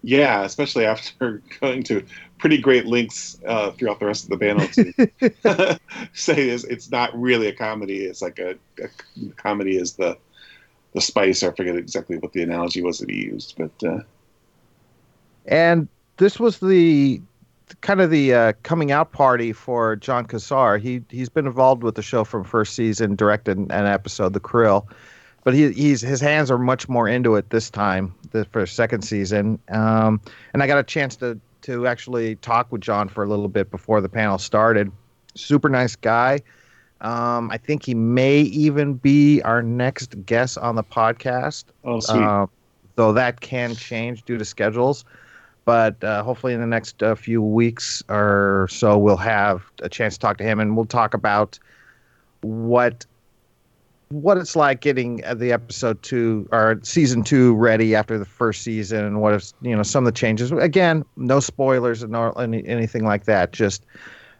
Yeah, 0.03 0.43
especially 0.43 0.85
after 0.85 1.41
going 1.61 1.83
to 1.83 2.05
pretty 2.37 2.57
great 2.57 2.85
links 2.85 3.37
uh, 3.45 3.71
throughout 3.71 3.99
the 3.99 4.05
rest 4.05 4.25
of 4.25 4.29
the 4.29 4.37
panel 4.37 4.67
to 4.67 5.79
say 6.13 6.33
it's, 6.49 6.63
it's 6.65 6.91
not 6.91 7.17
really 7.19 7.47
a 7.47 7.53
comedy. 7.53 8.05
It's 8.05 8.21
like 8.21 8.39
a, 8.39 8.55
a 8.81 9.29
comedy 9.35 9.77
is 9.77 9.93
the 9.93 10.17
the 10.93 11.01
spice. 11.01 11.43
I 11.43 11.51
forget 11.51 11.75
exactly 11.75 12.17
what 12.17 12.33
the 12.33 12.41
analogy 12.41 12.81
was 12.81 12.99
that 12.99 13.09
he 13.09 13.25
used, 13.25 13.55
but 13.57 13.87
uh, 13.87 13.99
and 15.45 15.87
this 16.17 16.39
was 16.39 16.59
the 16.59 17.21
kind 17.81 18.01
of 18.01 18.09
the 18.09 18.33
uh, 18.33 18.53
coming 18.63 18.91
out 18.91 19.11
party 19.11 19.51
for 19.51 19.95
Jon 19.95 20.25
Cassar. 20.25 20.77
He 20.77 21.03
he's 21.09 21.29
been 21.29 21.47
involved 21.47 21.83
with 21.83 21.95
the 21.95 22.01
show 22.01 22.23
from 22.23 22.43
first 22.43 22.75
season, 22.75 23.15
directed 23.15 23.57
an 23.57 23.71
episode, 23.71 24.33
The 24.33 24.39
Krill, 24.39 24.87
but 25.43 25.53
he 25.53 25.71
he's 25.71 26.01
his 26.01 26.21
hands 26.21 26.49
are 26.49 26.57
much 26.57 26.87
more 26.87 27.07
into 27.07 27.35
it 27.35 27.49
this 27.49 27.69
time 27.69 28.13
the, 28.31 28.45
for 28.45 28.65
second 28.65 29.03
season. 29.03 29.59
Um, 29.69 30.21
and 30.53 30.63
I 30.63 30.67
got 30.67 30.77
a 30.77 30.83
chance 30.83 31.15
to 31.17 31.39
to 31.65 31.87
actually 31.87 32.35
talk 32.37 32.71
with 32.71 32.81
Jon 32.81 33.09
for 33.09 33.23
a 33.23 33.27
little 33.27 33.47
bit 33.47 33.71
before 33.71 34.01
the 34.01 34.09
panel 34.09 34.37
started. 34.37 34.91
Super 35.35 35.69
nice 35.69 35.95
guy. 35.95 36.39
Um, 37.01 37.51
I 37.51 37.57
think 37.57 37.83
he 37.83 37.93
may 37.93 38.41
even 38.41 38.93
be 38.93 39.41
our 39.41 39.61
next 39.61 40.25
guest 40.25 40.57
on 40.57 40.75
the 40.75 40.83
podcast. 40.83 41.65
Oh, 41.83 41.99
sweet. 41.99 42.23
Uh, 42.23 42.47
though 42.95 43.13
that 43.13 43.41
can 43.41 43.75
change 43.75 44.23
due 44.23 44.37
to 44.37 44.45
schedules. 44.45 45.05
But 45.65 46.03
uh, 46.03 46.23
hopefully, 46.23 46.53
in 46.53 46.61
the 46.61 46.67
next 46.67 47.01
uh, 47.01 47.15
few 47.15 47.41
weeks 47.41 48.03
or 48.07 48.67
so, 48.69 48.97
we'll 48.97 49.17
have 49.17 49.63
a 49.81 49.89
chance 49.89 50.13
to 50.13 50.19
talk 50.19 50.37
to 50.37 50.43
him, 50.43 50.59
and 50.59 50.75
we'll 50.75 50.85
talk 50.85 51.15
about 51.15 51.57
what 52.41 53.05
what 54.09 54.37
it's 54.37 54.55
like 54.55 54.81
getting 54.81 55.23
the 55.35 55.51
episode 55.51 56.01
two 56.03 56.47
or 56.51 56.79
season 56.83 57.23
two 57.23 57.55
ready 57.55 57.95
after 57.95 58.17
the 58.17 58.25
first 58.25 58.61
season, 58.61 59.03
and 59.03 59.21
what 59.21 59.33
is 59.33 59.53
you 59.61 59.75
know 59.75 59.83
some 59.83 60.05
of 60.05 60.13
the 60.13 60.17
changes. 60.17 60.51
Again, 60.51 61.03
no 61.17 61.39
spoilers 61.39 62.03
and 62.03 62.11
no 62.11 62.31
any, 62.33 62.65
anything 62.67 63.03
like 63.03 63.25
that. 63.25 63.51
Just 63.51 63.85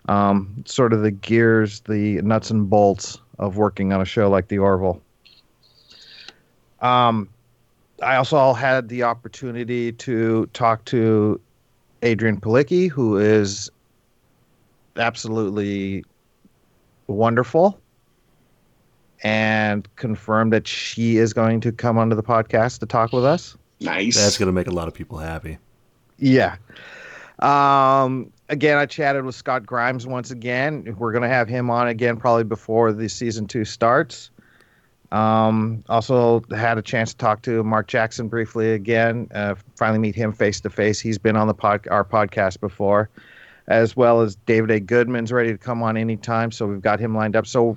um, 0.07 0.63
sort 0.65 0.93
of 0.93 1.01
the 1.01 1.11
gears, 1.11 1.81
the 1.81 2.21
nuts 2.21 2.51
and 2.51 2.69
bolts 2.69 3.19
of 3.39 3.57
working 3.57 3.91
on 3.91 4.01
a 4.01 4.05
show 4.05 4.29
like 4.29 4.47
The 4.47 4.59
Orville. 4.59 5.01
Um, 6.81 7.29
I 8.03 8.15
also 8.15 8.53
had 8.53 8.89
the 8.89 9.03
opportunity 9.03 9.91
to 9.93 10.45
talk 10.47 10.85
to 10.85 11.39
Adrianne 12.01 12.39
Palicki, 12.39 12.89
who 12.89 13.17
is 13.17 13.71
absolutely 14.97 16.03
wonderful, 17.07 17.79
and 19.25 19.87
confirmed 19.95 20.53
that 20.53 20.67
she 20.67 21.17
is 21.17 21.33
going 21.33 21.59
to 21.59 21.71
come 21.71 21.97
onto 21.97 22.15
the 22.15 22.21
podcast 22.21 22.77
to 22.77 22.85
talk 22.85 23.11
with 23.11 23.25
us. 23.25 23.57
Nice. 23.81 24.15
That's 24.15 24.37
going 24.37 24.45
to 24.45 24.53
make 24.53 24.67
a 24.67 24.71
lot 24.71 24.87
of 24.87 24.93
people 24.93 25.17
happy. 25.17 25.57
Yeah. 26.19 26.57
Um, 27.39 28.31
again, 28.49 28.77
I 28.77 28.85
chatted 28.85 29.25
with 29.25 29.33
Scott 29.33 29.65
Grimes 29.65 30.05
once 30.05 30.29
again. 30.29 30.95
We're 30.99 31.11
going 31.11 31.23
to 31.23 31.27
have 31.27 31.47
him 31.47 31.71
on 31.71 31.87
again 31.87 32.17
probably 32.17 32.43
before 32.43 32.93
the 32.93 33.09
season 33.09 33.47
two 33.47 33.65
starts. 33.65 34.29
Um, 35.11 35.83
also 35.89 36.43
had 36.51 36.77
a 36.77 36.83
chance 36.83 37.09
to 37.11 37.17
talk 37.17 37.41
to 37.43 37.63
Mark 37.63 37.87
Jackson 37.87 38.27
briefly 38.27 38.73
again. 38.73 39.27
Uh, 39.33 39.55
finally 39.75 39.97
meet 39.97 40.13
him 40.13 40.33
face 40.33 40.61
to 40.61 40.69
face. 40.69 40.99
He's 40.99 41.17
been 41.17 41.35
on 41.35 41.47
the 41.47 41.53
pod, 41.55 41.87
our 41.89 42.05
podcast 42.05 42.59
before, 42.59 43.09
as 43.65 43.95
well 43.95 44.21
as 44.21 44.35
David 44.35 44.69
A. 44.69 44.79
Goodman's 44.79 45.31
ready 45.31 45.51
to 45.51 45.57
come 45.57 45.81
on 45.81 45.97
anytime. 45.97 46.51
So 46.51 46.67
we've 46.67 46.81
got 46.81 46.99
him 46.99 47.15
lined 47.15 47.35
up. 47.35 47.47
So, 47.47 47.75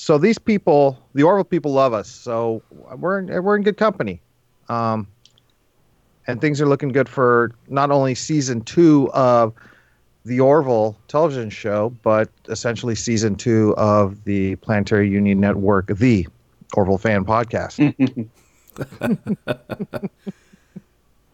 so 0.00 0.16
these 0.16 0.38
people, 0.38 0.96
the 1.14 1.24
Orville 1.24 1.42
people, 1.42 1.72
love 1.72 1.92
us. 1.92 2.08
So 2.08 2.62
we're 2.70 3.18
in, 3.18 3.42
we're 3.42 3.56
in 3.56 3.64
good 3.64 3.76
company. 3.76 4.20
Um, 4.68 5.08
and 6.28 6.40
things 6.40 6.60
are 6.60 6.68
looking 6.68 6.90
good 6.90 7.08
for 7.08 7.50
not 7.66 7.90
only 7.90 8.14
season 8.14 8.60
two 8.60 9.10
of 9.12 9.52
the 10.24 10.38
Orville 10.38 10.96
television 11.08 11.50
show, 11.50 11.92
but 12.04 12.30
essentially 12.48 12.94
season 12.94 13.34
two 13.34 13.74
of 13.76 14.22
the 14.22 14.54
Planetary 14.56 15.10
Union 15.10 15.40
Network, 15.40 15.88
the 15.88 16.28
Orville 16.74 16.98
Fan 16.98 17.24
Podcast. 17.24 17.80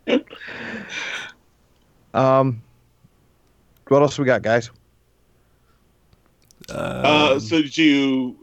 um, 2.14 2.62
what 3.88 4.00
else 4.00 4.18
we 4.18 4.24
got, 4.24 4.40
guys? 4.40 4.70
Uh, 6.70 7.38
so 7.38 7.60
did 7.60 7.76
you? 7.76 8.38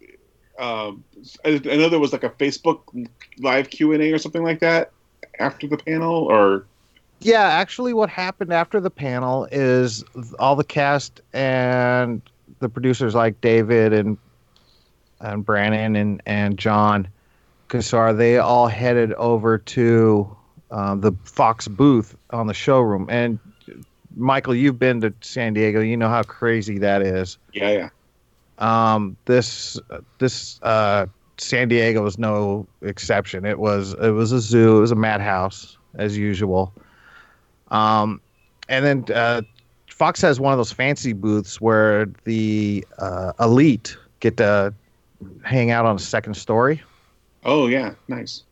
Um, 0.62 1.04
I 1.44 1.62
I 1.66 1.76
know 1.76 1.90
there 1.90 2.00
was 2.00 2.14
like 2.14 2.24
a 2.24 2.30
Facebook 2.30 2.82
live 3.40 3.70
Q 3.70 3.94
and 3.94 4.04
A 4.04 4.14
or 4.14 4.20
something 4.20 4.44
like 4.44 4.60
that 4.60 4.92
after 5.40 5.68
the 5.68 5.78
panel, 5.78 6.26
or 6.26 6.66
Yeah, 7.20 7.44
actually, 7.44 7.94
what 7.94 8.10
happened 8.10 8.54
after 8.54 8.80
the 8.80 8.92
panel 8.92 9.48
is 9.52 10.04
all 10.40 10.56
the 10.56 10.64
cast 10.64 11.22
and 11.34 12.22
the 12.60 12.70
producers, 12.70 13.16
like 13.16 13.42
David 13.42 13.92
and 13.92 14.18
and 15.20 15.44
Brannon 15.44 15.96
and 15.96 16.22
and 16.26 16.58
Jon 16.58 17.08
Cassar, 17.68 18.14
they 18.14 18.38
all 18.38 18.68
headed 18.68 19.14
over 19.14 19.58
to 19.58 20.38
um, 20.70 21.02
the 21.02 21.14
Fox 21.24 21.68
booth 21.68 22.16
on 22.30 22.48
the 22.48 22.54
showroom. 22.54 23.08
And 23.10 23.40
Michael, 24.16 24.54
you've 24.54 24.78
been 24.78 25.02
to 25.02 25.14
San 25.22 25.54
Diego. 25.54 25.80
You 25.80 25.98
know 25.98 26.10
how 26.10 26.24
crazy 26.24 26.80
that 26.80 27.02
is. 27.02 27.38
yeah, 27.54 27.72
yeah. 27.72 27.90
Um, 28.62 29.18
this 29.26 29.80
this 30.20 30.62
uh, 30.62 31.08
San 31.38 31.68
Diego 31.68 32.04
was 32.04 32.18
no 32.18 32.68
exception. 32.82 33.46
It 33.46 33.60
was 33.60 33.94
it 33.96 34.12
was 34.12 34.32
a 34.32 34.40
zoo. 34.40 34.78
It 34.78 34.82
was 34.82 34.92
a 34.92 34.96
madhouse 34.96 35.78
as 35.96 36.18
usual. 36.18 36.74
Um, 37.70 38.22
and 38.70 38.86
then 38.86 39.16
uh, 39.16 39.42
Fox 39.90 40.22
has 40.22 40.40
one 40.40 40.54
of 40.54 40.60
those 40.60 40.72
fancy 40.72 41.14
booths 41.14 41.60
where 41.60 42.06
the 42.24 42.86
uh, 43.00 43.34
elite 43.40 43.98
get 44.20 44.38
to 44.38 44.74
hang 45.44 45.72
out 45.72 45.86
on 45.86 45.98
the 45.98 46.02
second 46.02 46.36
story. 46.36 46.82
Oh 47.44 47.68
yeah, 47.68 47.94
nice. 48.08 48.44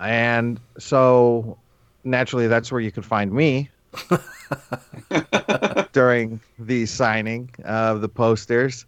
And 0.00 0.58
so 0.78 1.56
naturally, 2.04 2.48
that's 2.48 2.72
where 2.72 2.80
you 2.80 2.90
could 2.90 3.04
find 3.04 3.32
me 3.32 3.70
during 5.92 6.40
the 6.58 6.86
signing 6.86 7.50
of 7.64 8.00
the 8.00 8.08
posters. 8.08 8.86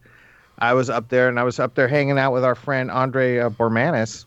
I 0.58 0.72
was 0.74 0.88
up 0.90 1.08
there 1.08 1.28
and 1.28 1.38
I 1.38 1.42
was 1.42 1.58
up 1.58 1.74
there 1.74 1.88
hanging 1.88 2.18
out 2.18 2.32
with 2.32 2.44
our 2.44 2.54
friend 2.54 2.90
Andre 2.90 3.38
uh, 3.38 3.50
Bormanis. 3.50 4.24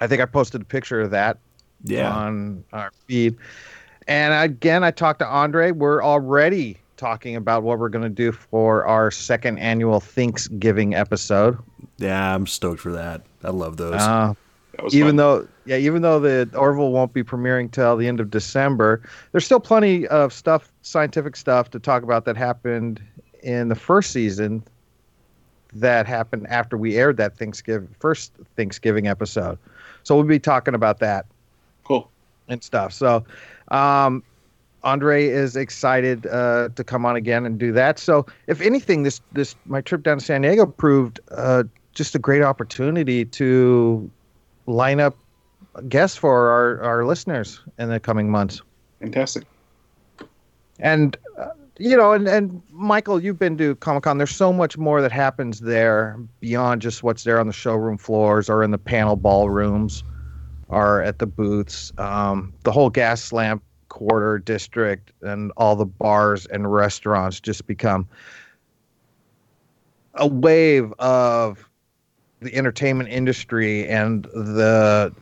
I 0.00 0.06
think 0.06 0.20
I 0.20 0.26
posted 0.26 0.62
a 0.62 0.64
picture 0.64 1.00
of 1.00 1.10
that 1.10 1.38
Yeah. 1.84 2.10
on 2.12 2.64
our 2.72 2.90
feed. 3.06 3.36
And 4.06 4.32
again, 4.34 4.84
I 4.84 4.90
talked 4.90 5.18
to 5.20 5.26
Andre. 5.26 5.72
We're 5.72 6.02
already 6.04 6.78
talking 6.96 7.36
about 7.36 7.62
what 7.62 7.78
we're 7.78 7.88
going 7.88 8.04
to 8.04 8.08
do 8.08 8.32
for 8.32 8.86
our 8.86 9.10
second 9.10 9.58
annual 9.58 10.00
Thanksgiving 10.00 10.94
episode. 10.94 11.58
Yeah, 11.98 12.34
I'm 12.34 12.46
stoked 12.46 12.80
for 12.80 12.92
that. 12.92 13.22
I 13.42 13.50
love 13.50 13.76
those. 13.76 13.94
Uh, 14.00 14.34
even 14.92 15.16
though, 15.16 15.48
yeah, 15.64 15.76
even 15.76 16.02
though 16.02 16.20
the 16.20 16.48
Orville 16.54 16.92
won't 16.92 17.12
be 17.12 17.24
premiering 17.24 17.70
till 17.70 17.96
the 17.96 18.06
end 18.06 18.20
of 18.20 18.30
December, 18.30 19.02
there's 19.32 19.44
still 19.44 19.60
plenty 19.60 20.06
of 20.08 20.32
stuff, 20.32 20.70
scientific 20.82 21.34
stuff, 21.36 21.70
to 21.70 21.78
talk 21.80 22.02
about 22.02 22.24
that 22.26 22.36
happened 22.36 23.00
in 23.42 23.68
the 23.68 23.74
first 23.74 24.10
season. 24.10 24.62
That 25.80 26.06
happened 26.06 26.46
after 26.48 26.76
we 26.76 26.96
aired 26.96 27.16
that 27.18 27.36
Thanksgiving 27.36 27.88
first 27.98 28.32
Thanksgiving 28.56 29.06
episode, 29.08 29.58
so 30.02 30.14
we'll 30.14 30.24
be 30.24 30.38
talking 30.38 30.74
about 30.74 30.98
that. 31.00 31.26
Cool. 31.84 32.10
And 32.48 32.62
stuff. 32.62 32.92
So, 32.92 33.24
um, 33.68 34.22
Andre 34.84 35.26
is 35.26 35.56
excited 35.56 36.26
uh, 36.26 36.68
to 36.76 36.84
come 36.84 37.04
on 37.04 37.16
again 37.16 37.44
and 37.44 37.58
do 37.58 37.72
that. 37.72 37.98
So, 37.98 38.26
if 38.46 38.60
anything, 38.60 39.02
this 39.02 39.20
this 39.32 39.56
my 39.66 39.80
trip 39.80 40.02
down 40.02 40.18
to 40.18 40.24
San 40.24 40.42
Diego 40.42 40.66
proved 40.66 41.18
uh, 41.32 41.64
just 41.92 42.14
a 42.14 42.18
great 42.18 42.42
opportunity 42.42 43.24
to 43.24 44.08
line 44.66 45.00
up 45.00 45.16
guests 45.88 46.16
for 46.16 46.48
our, 46.50 46.80
our 46.82 47.04
listeners 47.04 47.60
in 47.78 47.88
the 47.88 47.98
coming 47.98 48.30
months. 48.30 48.62
Fantastic. 49.00 49.44
And 50.78 51.16
uh, 51.38 51.48
you 51.78 51.96
know, 51.96 52.12
and 52.12 52.28
and 52.28 52.62
Michael, 52.70 53.22
you've 53.22 53.38
been 53.38 53.56
to 53.58 53.74
Comic 53.76 54.04
Con. 54.04 54.18
There's 54.18 54.34
so 54.34 54.52
much 54.52 54.78
more 54.78 55.00
that 55.02 55.12
happens 55.12 55.60
there 55.60 56.18
beyond 56.40 56.82
just 56.82 57.02
what's 57.02 57.24
there 57.24 57.38
on 57.38 57.46
the 57.46 57.52
showroom 57.52 57.98
floors 57.98 58.48
or 58.48 58.62
in 58.62 58.70
the 58.70 58.78
panel 58.78 59.16
ballrooms 59.16 60.02
or 60.68 61.02
at 61.02 61.18
the 61.18 61.26
booths. 61.26 61.92
Um, 61.98 62.52
the 62.64 62.72
whole 62.72 62.90
gas 62.90 63.32
lamp 63.32 63.62
quarter 63.88 64.38
district 64.38 65.12
and 65.22 65.52
all 65.56 65.76
the 65.76 65.86
bars 65.86 66.46
and 66.46 66.70
restaurants 66.72 67.40
just 67.40 67.66
become 67.66 68.08
a 70.14 70.26
wave 70.26 70.92
of 70.98 71.68
the 72.40 72.54
entertainment 72.54 73.08
industry 73.08 73.86
and 73.88 74.24
the 74.24 75.14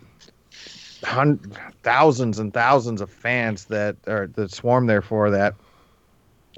hun- 1.05 1.41
thousands 1.83 2.39
and 2.39 2.53
thousands 2.53 3.01
of 3.01 3.11
fans 3.11 3.67
that 3.67 3.97
are 4.07 4.27
that 4.29 4.51
swarm 4.51 4.87
there 4.87 5.03
for 5.03 5.31
that. 5.31 5.55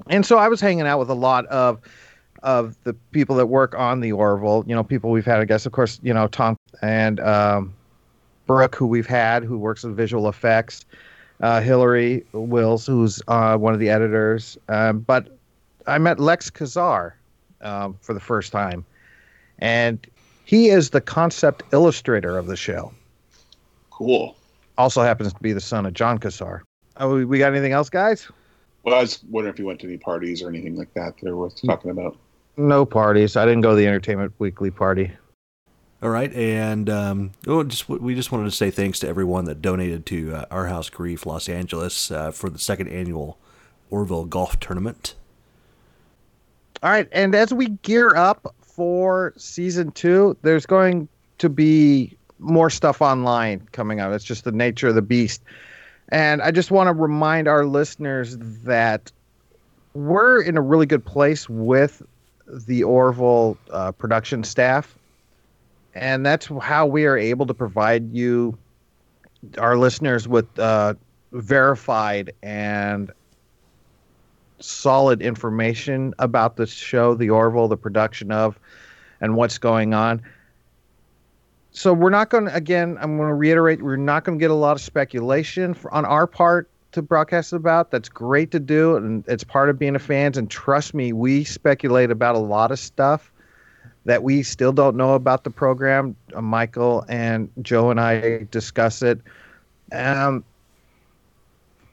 And 0.09 0.25
so 0.25 0.37
I 0.37 0.47
was 0.47 0.61
hanging 0.61 0.85
out 0.87 0.99
with 0.99 1.09
a 1.09 1.15
lot 1.15 1.45
of 1.47 1.79
of 2.43 2.77
the 2.83 2.93
people 2.93 3.35
that 3.35 3.47
work 3.47 3.73
on 3.75 3.99
the 3.99 4.11
Orville. 4.11 4.63
You 4.67 4.75
know, 4.75 4.83
people 4.83 5.09
we've 5.09 5.25
had, 5.25 5.39
I 5.39 5.45
guess, 5.45 5.65
of 5.65 5.71
course, 5.71 5.99
you 6.03 6.13
know, 6.13 6.27
Tom 6.27 6.55
and 6.81 7.19
um, 7.19 7.73
Brooke, 8.45 8.75
who 8.75 8.85
we've 8.87 9.07
had, 9.07 9.43
who 9.43 9.57
works 9.57 9.83
with 9.83 9.95
visual 9.95 10.29
effects. 10.29 10.85
Uh, 11.39 11.61
Hillary 11.61 12.25
Wills, 12.31 12.87
who's 12.87 13.21
uh, 13.27 13.57
one 13.57 13.73
of 13.73 13.79
the 13.79 13.89
editors. 13.89 14.57
Um, 14.69 14.99
but 14.99 15.37
I 15.85 15.99
met 15.99 16.19
Lex 16.19 16.49
Cassar 16.49 17.15
um, 17.61 17.95
for 18.01 18.13
the 18.13 18.19
first 18.19 18.51
time, 18.51 18.83
and 19.59 20.05
he 20.45 20.69
is 20.69 20.91
the 20.91 21.01
concept 21.01 21.61
illustrator 21.73 22.37
of 22.37 22.47
the 22.47 22.55
show. 22.55 22.91
Cool. 23.91 24.35
Also 24.77 25.01
happens 25.01 25.33
to 25.33 25.39
be 25.39 25.53
the 25.53 25.61
son 25.61 25.85
of 25.85 25.93
Jon 25.93 26.17
Cassar. 26.17 26.63
Oh, 26.97 27.25
we 27.25 27.37
got 27.37 27.51
anything 27.51 27.71
else, 27.71 27.89
guys? 27.89 28.27
Well, 28.87 28.95
I 28.95 29.01
was 29.01 29.21
wondering 29.29 29.53
if 29.53 29.59
you 29.59 29.65
went 29.65 29.81
to 29.81 29.87
any 29.87 29.97
parties 29.97 30.41
or 30.41 30.47
anything 30.47 30.77
like 30.77 30.93
that 30.93 31.17
that 31.17 31.29
are 31.29 31.35
worth 31.35 31.61
talking 31.61 31.91
about. 31.91 32.15
No 32.55 32.85
parties. 32.85 33.35
I 33.35 33.43
didn't 33.43 33.59
go 33.59 33.71
to 33.71 33.75
the 33.75 33.85
Entertainment 33.85 34.31
Weekly 34.39 34.71
party. 34.71 35.11
All 36.01 36.09
right, 36.09 36.33
and 36.33 36.89
um, 36.89 37.31
oh, 37.47 37.65
just 37.65 37.89
we 37.89 38.15
just 38.15 38.31
wanted 38.31 38.45
to 38.45 38.51
say 38.51 38.71
thanks 38.71 38.99
to 38.99 39.07
everyone 39.09 39.43
that 39.43 39.61
donated 39.61 40.05
to 40.05 40.35
uh, 40.35 40.45
Our 40.49 40.67
House 40.67 40.89
Grief 40.89 41.25
Los 41.25 41.49
Angeles 41.49 42.11
uh, 42.11 42.31
for 42.31 42.49
the 42.49 42.59
second 42.59 42.87
annual 42.87 43.37
Orville 43.89 44.23
Golf 44.23 44.57
Tournament. 44.61 45.15
All 46.81 46.89
right, 46.89 47.09
and 47.11 47.35
as 47.35 47.53
we 47.53 47.67
gear 47.81 48.15
up 48.15 48.55
for 48.61 49.33
season 49.35 49.91
two, 49.91 50.37
there's 50.43 50.65
going 50.65 51.09
to 51.39 51.49
be 51.49 52.17
more 52.39 52.69
stuff 52.69 53.01
online 53.01 53.67
coming 53.73 53.99
out. 53.99 54.13
It's 54.13 54.23
just 54.23 54.45
the 54.45 54.53
nature 54.53 54.87
of 54.87 54.95
the 54.95 55.01
beast. 55.01 55.43
And 56.09 56.41
I 56.41 56.51
just 56.51 56.71
want 56.71 56.87
to 56.87 56.93
remind 56.93 57.47
our 57.47 57.65
listeners 57.65 58.37
that 58.39 59.11
we're 59.93 60.41
in 60.41 60.57
a 60.57 60.61
really 60.61 60.85
good 60.85 61.03
place 61.03 61.49
with 61.49 62.01
the 62.47 62.83
Orville 62.83 63.57
uh, 63.71 63.91
production 63.91 64.43
staff. 64.43 64.97
And 65.93 66.25
that's 66.25 66.47
how 66.61 66.85
we 66.85 67.05
are 67.05 67.17
able 67.17 67.45
to 67.47 67.53
provide 67.53 68.13
you, 68.13 68.57
our 69.57 69.77
listeners, 69.77 70.27
with 70.27 70.47
uh, 70.59 70.93
verified 71.31 72.31
and 72.43 73.11
solid 74.59 75.21
information 75.21 76.13
about 76.19 76.55
the 76.55 76.67
show, 76.67 77.15
the 77.15 77.29
Orville, 77.29 77.67
the 77.67 77.77
production 77.77 78.31
of, 78.31 78.59
and 79.19 79.35
what's 79.35 79.57
going 79.57 79.93
on. 79.93 80.21
So 81.77 81.93
we're 81.93 82.09
not 82.09 82.31
going 82.31 82.45
to, 82.45 82.55
again, 82.55 82.97
I'm 82.99 83.17
going 83.17 83.29
to 83.29 83.35
reiterate, 83.35 83.83
we're 83.83 83.97
not 83.97 84.23
going 84.23 84.39
to 84.39 84.41
get 84.41 84.49
a 84.49 84.55
lot 84.55 84.71
of 84.71 84.81
speculation 84.81 85.75
for, 85.75 85.93
on 85.93 86.05
our 86.05 86.25
part 86.25 86.67
to 86.93 87.03
broadcast 87.03 87.53
about. 87.53 87.91
That's 87.91 88.09
great 88.09 88.49
to 88.49 88.59
do, 88.59 88.95
and 88.95 89.23
it's 89.27 89.43
part 89.43 89.69
of 89.69 89.77
being 89.77 89.95
a 89.95 89.99
fans. 89.99 90.39
And 90.39 90.49
trust 90.49 90.95
me, 90.95 91.13
we 91.13 91.43
speculate 91.43 92.09
about 92.09 92.33
a 92.33 92.39
lot 92.39 92.71
of 92.71 92.79
stuff 92.79 93.31
that 94.05 94.23
we 94.23 94.41
still 94.41 94.73
don't 94.73 94.97
know 94.97 95.13
about 95.13 95.43
the 95.43 95.51
program. 95.51 96.15
Uh, 96.33 96.41
Michael 96.41 97.05
and 97.09 97.47
Joe 97.61 97.91
and 97.91 98.01
I 98.01 98.47
discuss 98.49 99.03
it. 99.03 99.21
Um, 99.91 100.43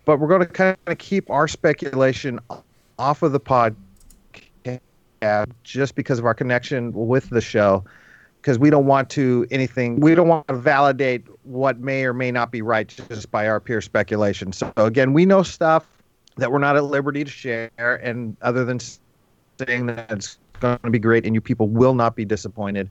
but 0.07 0.19
we're 0.19 0.29
going 0.29 0.41
to 0.41 0.47
kind 0.47 0.79
of 0.87 0.97
keep 0.97 1.29
our 1.29 1.47
speculation 1.47 2.41
off 2.99 3.23
of 3.23 3.33
the 3.33 3.41
podcast 3.41 3.75
just 5.63 5.95
because 5.95 6.19
of 6.19 6.25
our 6.25 6.33
connection 6.33 6.91
with 6.95 7.29
the 7.29 7.43
show 7.43 7.85
because 8.45 8.59
we 8.59 8.69
don't 8.69 8.85
want 8.85 9.09
to 9.09 9.47
anything 9.51 9.99
we 10.01 10.15
don't 10.15 10.29
want 10.29 10.47
to 10.49 10.55
validate 10.55 11.25
what 11.45 11.81
may 11.81 12.05
or 12.05 12.13
may 12.13 12.31
not 12.31 12.53
be 12.53 12.61
right 12.61 12.95
just 13.09 13.31
by 13.31 13.49
our 13.49 13.59
pure 13.59 13.81
speculation. 13.81 14.53
So 14.53 14.71
again 14.77 15.15
we 15.15 15.25
know 15.25 15.43
stuff 15.43 15.87
that 16.37 16.53
we're 16.53 16.59
not 16.59 16.77
at 16.77 16.85
liberty 16.85 17.25
to 17.25 17.31
share 17.31 17.71
and 17.79 18.37
other 18.43 18.67
than 18.67 18.81
saying 18.81 19.87
that 19.87 20.11
it's 20.11 20.39
going 20.61 20.79
to 20.83 20.91
be 20.91 20.99
great 20.99 21.25
and 21.25 21.35
you 21.35 21.41
people 21.41 21.69
will 21.69 21.95
not 21.95 22.17
be 22.17 22.27
disappointed 22.27 22.91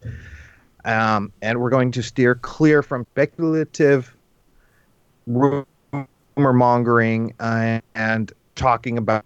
um, 0.86 1.32
and 1.44 1.62
we're 1.62 1.70
going 1.70 1.92
to 1.92 2.02
steer 2.02 2.34
clear 2.34 2.82
from 2.82 3.06
speculative 3.12 4.18
rumor 5.28 5.68
mongering 6.36 7.32
uh, 7.40 7.80
and 7.94 8.34
talking 8.56 8.98
about 8.98 9.24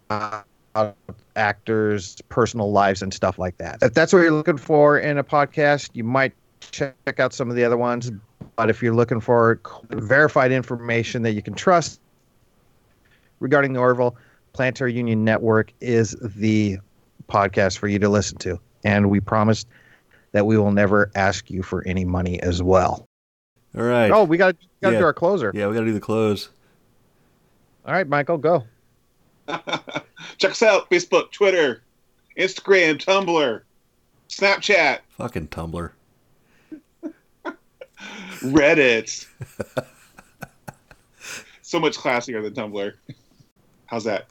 actors' 1.35 2.17
personal 2.29 2.71
lives 2.71 3.01
and 3.01 3.13
stuff 3.13 3.37
like 3.37 3.57
that. 3.57 3.77
If 3.81 3.93
that's 3.93 4.11
what 4.13 4.19
you're 4.19 4.31
looking 4.31 4.57
for 4.57 4.97
in 4.99 5.17
a 5.17 5.23
podcast, 5.23 5.89
you 5.93 6.03
might 6.03 6.33
check 6.71 7.19
out 7.19 7.33
some 7.33 7.49
of 7.49 7.55
the 7.55 7.63
other 7.63 7.77
ones. 7.77 8.11
But 8.55 8.69
if 8.69 8.81
you're 8.81 8.95
looking 8.95 9.19
for 9.19 9.59
verified 9.91 10.51
information 10.51 11.21
that 11.23 11.33
you 11.33 11.41
can 11.41 11.53
trust 11.53 11.99
regarding 13.39 13.73
the 13.73 13.79
Orville, 13.79 14.15
Planetary 14.53 14.93
Union 14.93 15.23
Network 15.23 15.71
is 15.79 16.15
the 16.21 16.79
podcast 17.29 17.77
for 17.77 17.87
you 17.87 17.99
to 17.99 18.09
listen 18.09 18.37
to. 18.39 18.59
And 18.83 19.09
we 19.09 19.19
promise 19.19 19.65
that 20.31 20.45
we 20.45 20.57
will 20.57 20.71
never 20.71 21.11
ask 21.15 21.51
you 21.51 21.61
for 21.61 21.83
any 21.85 22.05
money 22.05 22.41
as 22.41 22.63
well. 22.63 23.05
All 23.77 23.83
right. 23.83 24.09
Oh, 24.09 24.23
we 24.23 24.37
got 24.37 24.55
got 24.81 24.89
to 24.89 24.93
Yeah. 24.95 24.99
do 24.99 25.05
our 25.05 25.13
closer. 25.13 25.51
Yeah, 25.53 25.67
we 25.67 25.73
got 25.75 25.81
to 25.81 25.85
do 25.85 25.93
the 25.93 25.99
close. 25.99 26.49
All 27.85 27.93
right, 27.93 28.07
Michael, 28.07 28.37
go. 28.37 28.63
Check 30.37 30.51
us 30.51 30.61
out 30.63 30.89
Facebook, 30.89 31.31
Twitter, 31.31 31.81
Instagram, 32.37 32.97
Tumblr, 33.03 33.61
Snapchat, 34.29 34.99
Fucking 35.17 35.47
Tumblr. 35.47 35.91
Reddit. 38.43 39.25
so 41.61 41.79
much 41.79 41.97
classier 41.97 42.43
than 42.43 42.53
Tumblr. 42.53 42.93
How's 43.87 44.03
that? 44.03 44.27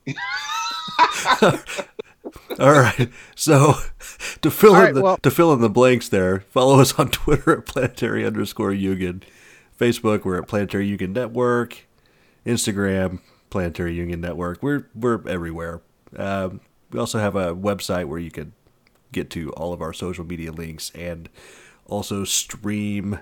All 2.60 2.72
right. 2.72 3.08
So 3.34 3.74
to 4.42 4.50
fill 4.50 4.74
All 4.74 4.80
in 4.80 4.84
right, 4.84 4.94
the 4.94 5.02
well- 5.02 5.18
to 5.18 5.30
fill 5.30 5.52
in 5.52 5.60
the 5.60 5.68
blanks 5.70 6.08
there, 6.08 6.40
follow 6.40 6.80
us 6.80 6.98
on 6.98 7.08
Twitter 7.10 7.58
at 7.58 7.66
planetary 7.66 8.24
underscore 8.24 8.70
Yugen. 8.70 9.22
Facebook, 9.78 10.24
we're 10.24 10.38
at 10.40 10.48
Planetary 10.48 10.86
Union 10.86 11.12
Network. 11.12 11.86
Instagram, 12.46 13.18
Planetary 13.56 13.94
Union 13.94 14.20
Network. 14.20 14.62
We're 14.62 14.86
we're 14.94 15.26
everywhere. 15.26 15.80
Um, 16.14 16.60
we 16.90 17.00
also 17.00 17.18
have 17.18 17.36
a 17.36 17.54
website 17.54 18.04
where 18.04 18.18
you 18.18 18.30
can 18.30 18.52
get 19.12 19.30
to 19.30 19.50
all 19.52 19.72
of 19.72 19.80
our 19.80 19.94
social 19.94 20.26
media 20.26 20.52
links 20.52 20.92
and 20.94 21.30
also 21.86 22.24
stream 22.24 23.18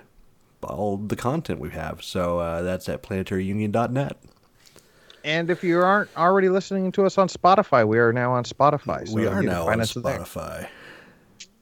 all 0.61 0.97
the 0.97 1.15
content 1.15 1.61
we 1.61 1.69
have. 1.69 2.03
So 2.03 2.39
uh, 2.39 2.63
that's 2.63 2.89
at 2.89 3.01
planetaryunion.net. 3.01 4.17
And 5.23 5.49
if 5.49 5.63
you 5.63 5.79
aren't 5.79 6.09
already 6.17 6.49
listening 6.49 6.91
to 6.91 7.05
us 7.05 7.17
on 7.17 7.29
Spotify, 7.29 7.87
we 7.87 7.97
are 7.97 8.11
now 8.11 8.33
on 8.33 8.43
Spotify. 8.43 9.07
So 9.07 9.15
we 9.15 9.27
are 9.27 9.41
now 9.41 9.69
on 9.69 9.79
us 9.79 9.93
there. 9.93 10.19
Spotify. 10.19 10.67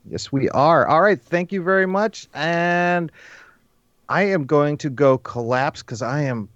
Yes, 0.09 0.31
we 0.31 0.49
are. 0.49 0.87
All 0.87 1.03
right. 1.03 1.21
Thank 1.21 1.51
you 1.51 1.61
very 1.61 1.85
much. 1.85 2.27
And 2.33 3.11
I 4.09 4.23
am 4.23 4.47
going 4.47 4.77
to 4.77 4.89
go 4.89 5.19
collapse 5.19 5.83
because 5.83 6.01
I 6.01 6.23
am 6.23 6.49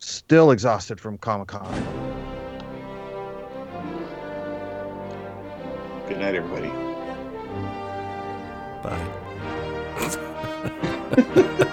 still 0.00 0.50
exhausted 0.50 1.00
from 1.00 1.18
Comic 1.18 1.48
Con. 1.48 1.72
Good 6.08 6.18
night, 6.18 6.34
everybody. 6.34 6.68
Bye. 8.82 9.26